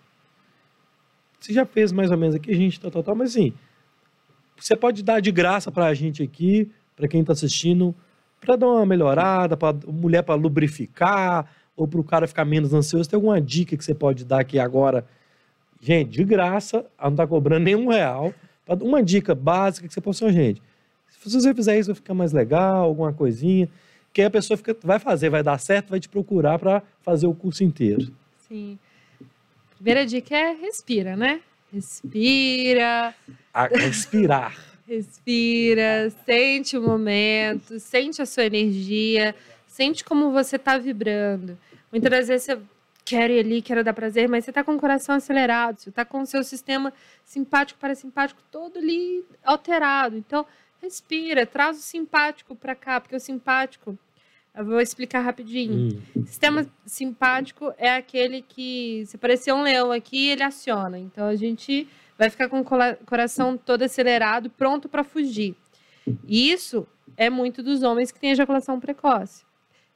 Você 1.39 1.53
já 1.53 1.65
fez 1.65 1.91
mais 1.93 2.09
ou 2.11 2.17
menos 2.17 2.35
aqui, 2.35 2.51
a 2.51 2.55
gente, 2.55 2.79
tal, 2.79 2.89
tal, 2.91 3.03
tal, 3.03 3.15
mas 3.15 3.29
assim, 3.29 3.53
você 4.57 4.75
pode 4.75 5.03
dar 5.03 5.19
de 5.19 5.31
graça 5.31 5.71
para 5.71 5.85
a 5.85 5.93
gente 5.93 6.23
aqui, 6.23 6.69
para 6.95 7.07
quem 7.07 7.21
está 7.21 7.33
assistindo, 7.33 7.93
para 8.39 8.55
dar 8.55 8.67
uma 8.67 8.85
melhorada, 8.85 9.57
para 9.57 9.75
mulher 9.87 10.21
para 10.23 10.35
lubrificar, 10.35 11.49
ou 11.75 11.87
para 11.87 11.99
o 11.99 12.03
cara 12.03 12.27
ficar 12.27 12.45
menos 12.45 12.73
ansioso. 12.73 13.09
Tem 13.09 13.17
alguma 13.17 13.41
dica 13.41 13.75
que 13.75 13.83
você 13.83 13.93
pode 13.93 14.23
dar 14.23 14.39
aqui 14.41 14.57
agora? 14.59 15.05
Gente, 15.81 16.11
de 16.11 16.23
graça, 16.23 16.77
ela 16.97 17.09
não 17.09 17.11
está 17.11 17.27
cobrando 17.27 17.63
nenhum 17.65 17.89
real. 17.89 18.33
Pra- 18.65 18.75
Uma 18.75 19.03
dica 19.03 19.35
básica 19.35 19.87
que 19.87 19.93
você 19.93 19.99
pode 20.01 20.17
ser, 20.17 20.31
gente. 20.31 20.61
Se 21.09 21.29
você 21.41 21.53
fizer 21.53 21.77
isso, 21.77 21.89
vai 21.89 21.95
ficar 21.95 22.13
mais 22.13 22.31
legal, 22.31 22.83
alguma 22.85 23.11
coisinha 23.11 23.67
que 24.13 24.21
aí 24.21 24.27
a 24.27 24.31
pessoa 24.31 24.55
fica, 24.55 24.75
vai 24.81 24.97
fazer, 24.99 25.29
vai 25.29 25.43
dar 25.43 25.57
certo, 25.59 25.89
vai 25.89 25.99
te 25.99 26.07
procurar 26.07 26.57
para 26.57 26.81
fazer 27.01 27.27
o 27.27 27.33
curso 27.33 27.63
inteiro. 27.65 28.13
Sim. 28.47 28.79
Primeira 29.75 30.05
dica 30.05 30.33
é 30.33 30.53
respira, 30.53 31.17
né? 31.17 31.41
Respira, 31.75 33.13
A 33.53 33.67
respirar. 33.67 34.55
respira, 34.87 36.09
sente 36.25 36.77
o 36.77 36.81
momento, 36.81 37.77
sente 37.81 38.21
a 38.21 38.25
sua 38.25 38.45
energia, 38.45 39.35
sente 39.67 40.01
como 40.05 40.31
você 40.31 40.55
está 40.55 40.77
vibrando. 40.77 41.57
Muitas 41.91 42.09
das 42.09 42.27
vezes 42.29 42.45
você 42.45 42.59
quer 43.03 43.29
ir 43.29 43.39
ali, 43.39 43.61
quer 43.61 43.83
dar 43.83 43.93
prazer, 43.93 44.29
mas 44.29 44.45
você 44.45 44.51
está 44.51 44.63
com 44.63 44.75
o 44.75 44.79
coração 44.79 45.15
acelerado, 45.15 45.77
você 45.77 45.89
está 45.89 46.05
com 46.05 46.21
o 46.21 46.25
seu 46.25 46.45
sistema 46.45 46.93
simpático 47.25 47.77
parasimpático 47.77 48.41
todo 48.49 48.79
ali 48.79 49.25
alterado. 49.43 50.15
Então, 50.15 50.45
respira, 50.81 51.45
traz 51.45 51.77
o 51.77 51.81
simpático 51.81 52.55
para 52.55 52.73
cá, 52.73 53.01
porque 53.01 53.17
o 53.17 53.19
simpático, 53.19 53.99
eu 54.55 54.65
vou 54.65 54.79
explicar 54.79 55.19
rapidinho. 55.19 56.01
Hum, 56.15 56.25
Sistema 56.25 56.65
simpático 56.85 57.73
é 57.77 57.93
aquele 57.95 58.41
que, 58.41 59.03
se 59.05 59.15
aparecer 59.15 59.53
um 59.53 59.61
leão 59.61 59.91
aqui, 59.91 60.29
ele 60.29 60.43
aciona. 60.43 60.97
Então 60.97 61.27
a 61.27 61.35
gente 61.35 61.87
vai 62.17 62.29
ficar 62.29 62.47
com 62.47 62.61
o 62.61 62.65
coração 63.05 63.57
todo 63.57 63.83
acelerado, 63.83 64.49
pronto 64.49 64.87
para 64.87 65.03
fugir. 65.03 65.55
E 66.27 66.51
isso 66.51 66.87
é 67.17 67.29
muito 67.29 67.61
dos 67.61 67.83
homens 67.83 68.11
que 68.11 68.19
têm 68.19 68.31
ejaculação 68.31 68.79
precoce. 68.79 69.43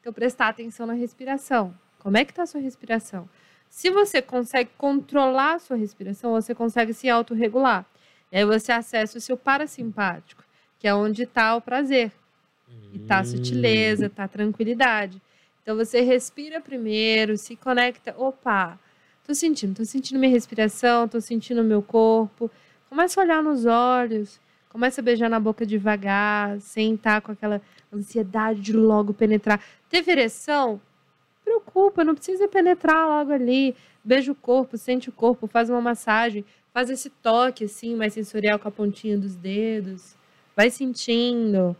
Então 0.01 0.11
prestar 0.11 0.49
atenção 0.49 0.85
na 0.85 0.93
respiração. 0.93 1.73
Como 1.99 2.17
é 2.17 2.25
que 2.25 2.31
está 2.31 2.43
a 2.43 2.47
sua 2.47 2.61
respiração? 2.61 3.29
Se 3.69 3.89
você 3.89 4.21
consegue 4.21 4.71
controlar 4.77 5.55
a 5.55 5.59
sua 5.59 5.77
respiração, 5.77 6.31
você 6.31 6.55
consegue 6.55 6.93
se 6.93 7.09
autorregular. 7.09 7.85
E 8.31 8.37
aí 8.37 8.45
você 8.45 8.71
acessa 8.71 9.17
o 9.17 9.21
seu 9.21 9.37
parasimpático, 9.37 10.43
que 10.79 10.87
é 10.87 10.93
onde 10.93 11.23
está 11.23 11.55
o 11.55 11.61
prazer. 11.61 12.11
E 12.91 12.99
tá 12.99 13.23
sutileza, 13.23 14.09
tá 14.09 14.27
tranquilidade. 14.27 15.21
Então 15.61 15.75
você 15.75 16.01
respira 16.01 16.59
primeiro, 16.59 17.37
se 17.37 17.55
conecta. 17.55 18.15
Opa, 18.17 18.79
tô 19.25 19.33
sentindo, 19.33 19.75
tô 19.75 19.85
sentindo 19.85 20.19
minha 20.19 20.31
respiração, 20.31 21.07
tô 21.07 21.21
sentindo 21.21 21.63
meu 21.63 21.81
corpo. 21.81 22.49
Começa 22.89 23.21
a 23.21 23.23
olhar 23.23 23.43
nos 23.43 23.65
olhos, 23.65 24.39
começa 24.69 24.99
a 24.99 25.03
beijar 25.03 25.29
na 25.29 25.39
boca 25.39 25.65
devagar, 25.65 26.59
sem 26.59 26.95
estar 26.95 27.21
com 27.21 27.31
aquela 27.31 27.61
ansiedade 27.93 28.61
de 28.61 28.73
logo 28.73 29.13
penetrar. 29.13 29.63
Teve 29.89 30.11
ereção? 30.11 30.81
Preocupa, 31.43 32.03
não 32.03 32.15
precisa 32.15 32.47
penetrar 32.47 33.07
logo 33.07 33.31
ali. 33.31 33.75
Beija 34.03 34.31
o 34.31 34.35
corpo, 34.35 34.77
sente 34.77 35.09
o 35.09 35.11
corpo, 35.11 35.45
faz 35.45 35.69
uma 35.69 35.81
massagem, 35.81 36.43
faz 36.73 36.89
esse 36.89 37.09
toque 37.09 37.65
assim, 37.65 37.95
mais 37.95 38.13
sensorial 38.13 38.57
com 38.57 38.67
a 38.67 38.71
pontinha 38.71 39.17
dos 39.17 39.35
dedos. 39.35 40.15
Vai 40.55 40.71
sentindo. 40.71 41.75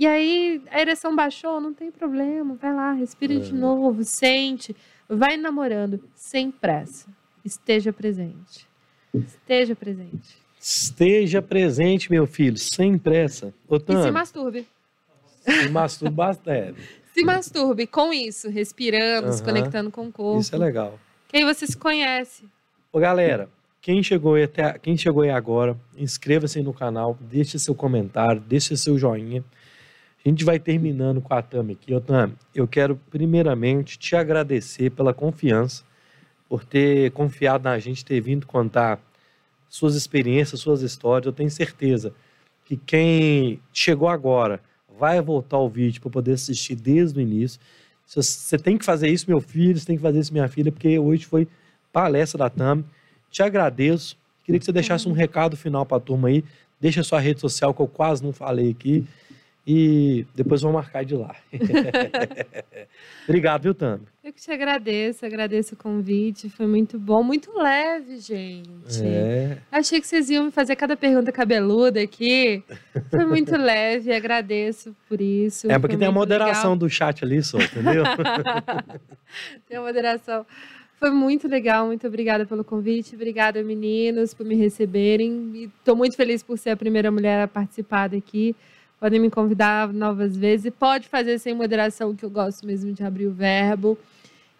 E 0.00 0.06
aí 0.06 0.62
a 0.70 0.80
ereção 0.80 1.14
baixou, 1.14 1.60
não 1.60 1.74
tem 1.74 1.90
problema, 1.90 2.54
vai 2.54 2.74
lá, 2.74 2.94
respira 2.94 3.38
de 3.38 3.52
novo, 3.52 4.02
sente, 4.02 4.74
vai 5.06 5.36
namorando 5.36 6.02
sem 6.14 6.50
pressa. 6.50 7.06
Esteja 7.44 7.92
presente. 7.92 8.66
Esteja 9.12 9.76
presente. 9.76 10.38
Esteja 10.58 11.42
presente, 11.42 12.10
meu 12.10 12.26
filho, 12.26 12.56
sem 12.56 12.96
pressa. 12.96 13.52
Ô, 13.68 13.76
E 13.76 14.02
se 14.02 14.10
masturbe. 14.10 14.66
se 15.44 15.68
masturba 15.68 16.26
bastante. 16.28 16.80
Se 17.12 17.24
masturbe 17.24 17.88
com 17.88 18.12
isso, 18.12 18.48
respirando, 18.48 19.32
se 19.32 19.42
Aham. 19.42 19.52
conectando 19.52 19.90
com 19.90 20.06
o 20.06 20.12
corpo. 20.12 20.40
Isso 20.40 20.54
é 20.54 20.58
legal. 20.58 20.98
Que 21.28 21.38
aí 21.38 21.44
você 21.44 21.66
se 21.66 21.76
conhece. 21.76 22.44
Ô, 22.92 23.00
galera, 23.00 23.50
quem 23.82 24.00
chegou 24.00 24.36
aí 24.36 24.44
até 24.44 24.78
quem 24.78 24.96
chegou 24.96 25.24
aí 25.24 25.30
agora, 25.30 25.76
inscreva-se 25.96 26.62
no 26.62 26.72
canal, 26.72 27.18
deixe 27.20 27.58
seu 27.58 27.74
comentário, 27.74 28.40
deixe 28.40 28.76
seu 28.76 28.96
joinha. 28.96 29.44
A 30.24 30.28
gente 30.28 30.44
vai 30.44 30.58
terminando 30.58 31.20
com 31.20 31.32
a 31.32 31.40
Tami 31.40 31.72
aqui. 31.72 31.94
Ô, 31.94 32.00
Tami, 32.00 32.34
eu 32.54 32.68
quero 32.68 32.96
primeiramente 33.10 33.98
te 33.98 34.14
agradecer 34.14 34.90
pela 34.90 35.14
confiança, 35.14 35.82
por 36.48 36.62
ter 36.64 37.10
confiado 37.12 37.64
na 37.64 37.78
gente, 37.78 38.04
ter 38.04 38.20
vindo 38.20 38.46
contar 38.46 39.00
suas 39.68 39.94
experiências, 39.94 40.60
suas 40.60 40.82
histórias. 40.82 41.26
Eu 41.26 41.32
tenho 41.32 41.50
certeza 41.50 42.12
que 42.66 42.76
quem 42.76 43.60
chegou 43.72 44.08
agora 44.08 44.60
vai 44.98 45.20
voltar 45.22 45.58
o 45.58 45.68
vídeo 45.68 46.02
para 46.02 46.10
poder 46.10 46.32
assistir 46.32 46.74
desde 46.74 47.18
o 47.18 47.22
início. 47.22 47.58
Você 48.04 48.58
tem 48.58 48.76
que 48.76 48.84
fazer 48.84 49.08
isso, 49.08 49.24
meu 49.28 49.40
filho, 49.40 49.78
você 49.78 49.86
tem 49.86 49.96
que 49.96 50.02
fazer 50.02 50.18
isso, 50.18 50.32
minha 50.32 50.48
filha, 50.48 50.70
porque 50.70 50.98
hoje 50.98 51.24
foi 51.24 51.48
palestra 51.92 52.38
da 52.38 52.50
Tami. 52.50 52.84
Te 53.30 53.42
agradeço. 53.42 54.18
Queria 54.44 54.58
que 54.58 54.64
você 54.66 54.72
deixasse 54.72 55.08
um 55.08 55.12
recado 55.12 55.56
final 55.56 55.86
para 55.86 55.96
a 55.96 56.00
turma 56.00 56.28
aí. 56.28 56.44
Deixa 56.78 57.02
sua 57.02 57.20
rede 57.20 57.40
social, 57.40 57.72
que 57.72 57.80
eu 57.80 57.86
quase 57.86 58.22
não 58.22 58.32
falei 58.32 58.70
aqui. 58.70 59.06
E 59.66 60.26
depois 60.34 60.62
vou 60.62 60.72
marcar 60.72 61.04
de 61.04 61.14
lá. 61.14 61.36
Obrigado, 63.28 63.62
viu, 63.62 63.74
Tami? 63.74 64.02
Eu 64.24 64.32
que 64.32 64.40
te 64.40 64.50
agradeço, 64.50 65.24
agradeço 65.24 65.74
o 65.74 65.76
convite. 65.76 66.48
Foi 66.48 66.66
muito 66.66 66.98
bom, 66.98 67.22
muito 67.22 67.52
leve, 67.56 68.18
gente. 68.18 69.04
É. 69.04 69.58
Achei 69.70 70.00
que 70.00 70.06
vocês 70.06 70.30
iam 70.30 70.44
me 70.44 70.50
fazer 70.50 70.76
cada 70.76 70.96
pergunta 70.96 71.30
cabeluda 71.30 72.00
aqui. 72.00 72.62
Foi 73.10 73.24
muito 73.24 73.54
leve, 73.56 74.12
agradeço 74.12 74.96
por 75.08 75.20
isso. 75.20 75.70
É 75.70 75.78
porque 75.78 75.96
tem 75.96 76.08
a 76.08 76.12
moderação 76.12 76.72
legal. 76.72 76.76
do 76.76 76.90
chat 76.90 77.24
ali, 77.24 77.42
só, 77.42 77.58
entendeu? 77.58 78.02
Tem 79.68 79.78
a 79.78 79.80
moderação. 79.80 80.44
Foi 80.98 81.10
muito 81.10 81.48
legal, 81.48 81.86
muito 81.86 82.06
obrigada 82.06 82.44
pelo 82.44 82.62
convite. 82.62 83.14
Obrigada, 83.14 83.62
meninos, 83.62 84.34
por 84.34 84.44
me 84.44 84.54
receberem. 84.54 85.70
Estou 85.78 85.96
muito 85.96 86.16
feliz 86.16 86.42
por 86.42 86.58
ser 86.58 86.70
a 86.70 86.76
primeira 86.76 87.10
mulher 87.10 87.42
a 87.42 87.48
participar 87.48 88.08
daqui. 88.08 88.54
Podem 89.00 89.18
me 89.18 89.30
convidar 89.30 89.92
novas 89.92 90.36
vezes. 90.36 90.66
E 90.66 90.70
pode 90.70 91.08
fazer 91.08 91.38
sem 91.38 91.54
moderação, 91.54 92.14
que 92.14 92.24
eu 92.24 92.30
gosto 92.30 92.66
mesmo 92.66 92.92
de 92.92 93.02
abrir 93.02 93.26
o 93.26 93.32
verbo. 93.32 93.98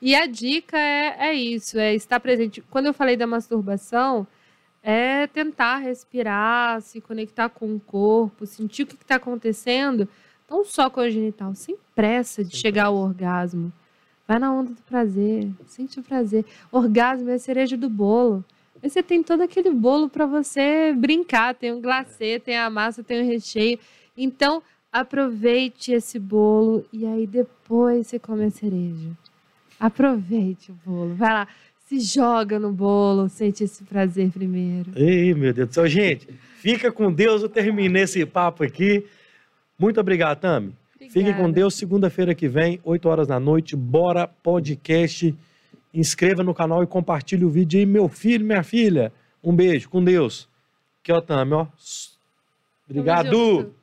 E 0.00 0.14
a 0.14 0.26
dica 0.26 0.78
é, 0.78 1.28
é 1.28 1.34
isso, 1.34 1.78
é 1.78 1.94
estar 1.94 2.18
presente. 2.18 2.62
Quando 2.70 2.86
eu 2.86 2.94
falei 2.94 3.16
da 3.16 3.26
masturbação, 3.26 4.26
é 4.82 5.26
tentar 5.26 5.76
respirar, 5.76 6.80
se 6.80 7.02
conectar 7.02 7.50
com 7.50 7.74
o 7.74 7.80
corpo, 7.80 8.46
sentir 8.46 8.84
o 8.84 8.86
que 8.86 8.94
está 8.94 9.16
acontecendo, 9.16 10.08
não 10.48 10.64
só 10.64 10.88
com 10.88 11.00
a 11.00 11.10
genital, 11.10 11.54
sem 11.54 11.76
pressa 11.94 12.42
de 12.42 12.52
Sem 12.52 12.60
chegar 12.60 12.86
ao 12.86 12.94
pressa. 12.94 13.08
orgasmo. 13.08 13.72
Vai 14.26 14.38
na 14.38 14.52
onda 14.52 14.70
do 14.70 14.82
prazer, 14.82 15.50
sente 15.66 16.00
o 16.00 16.02
prazer. 16.02 16.46
Orgasmo 16.72 17.28
é 17.30 17.34
a 17.34 17.38
cereja 17.38 17.76
do 17.76 17.90
bolo. 17.90 18.44
Aí 18.82 18.88
você 18.88 19.02
tem 19.02 19.22
todo 19.22 19.42
aquele 19.42 19.70
bolo 19.70 20.08
para 20.08 20.24
você 20.24 20.94
brincar. 20.96 21.54
Tem 21.54 21.72
um 21.72 21.80
glacê, 21.80 22.38
tem 22.38 22.56
a 22.56 22.70
massa, 22.70 23.02
tem 23.02 23.20
o 23.20 23.26
recheio. 23.26 23.78
Então, 24.16 24.62
aproveite 24.92 25.92
esse 25.92 26.18
bolo 26.18 26.84
e 26.92 27.06
aí 27.06 27.26
depois 27.26 28.06
você 28.06 28.18
come 28.18 28.44
a 28.44 28.50
cereja. 28.50 29.10
Aproveite 29.78 30.72
o 30.72 30.74
bolo. 30.84 31.14
Vai 31.14 31.32
lá, 31.32 31.48
se 31.86 32.00
joga 32.00 32.58
no 32.58 32.72
bolo, 32.72 33.28
sente 33.28 33.64
esse 33.64 33.82
prazer 33.84 34.30
primeiro. 34.30 34.92
Ei, 34.94 35.34
meu 35.34 35.52
Deus 35.52 35.68
do 35.68 35.74
céu. 35.74 35.88
Gente, 35.88 36.28
fica 36.56 36.92
com 36.92 37.12
Deus. 37.12 37.42
Eu 37.42 37.48
terminei 37.48 38.02
esse 38.02 38.24
papo 38.26 38.62
aqui. 38.62 39.06
Muito 39.78 39.98
obrigado, 39.98 40.38
Tami. 40.38 40.74
Fique 40.98 41.12
com 41.12 41.20
Obrigada. 41.20 41.52
Deus. 41.52 41.74
Segunda-feira 41.74 42.34
que 42.34 42.46
vem, 42.46 42.78
8 42.84 43.08
horas 43.08 43.26
da 43.26 43.40
noite, 43.40 43.74
bora 43.74 44.28
podcast. 44.28 45.34
Inscreva 45.92 46.44
no 46.44 46.54
canal 46.54 46.82
e 46.82 46.86
compartilhe 46.86 47.44
o 47.44 47.50
vídeo 47.50 47.80
aí, 47.80 47.86
meu 47.86 48.08
filho, 48.08 48.44
minha 48.44 48.62
filha. 48.62 49.12
Um 49.42 49.56
beijo, 49.56 49.88
com 49.88 50.04
Deus. 50.04 50.46
Aqui, 51.00 51.10
ó, 51.10 51.20
Tami, 51.20 51.54
ó. 51.54 51.66
Obrigado. 52.88 53.74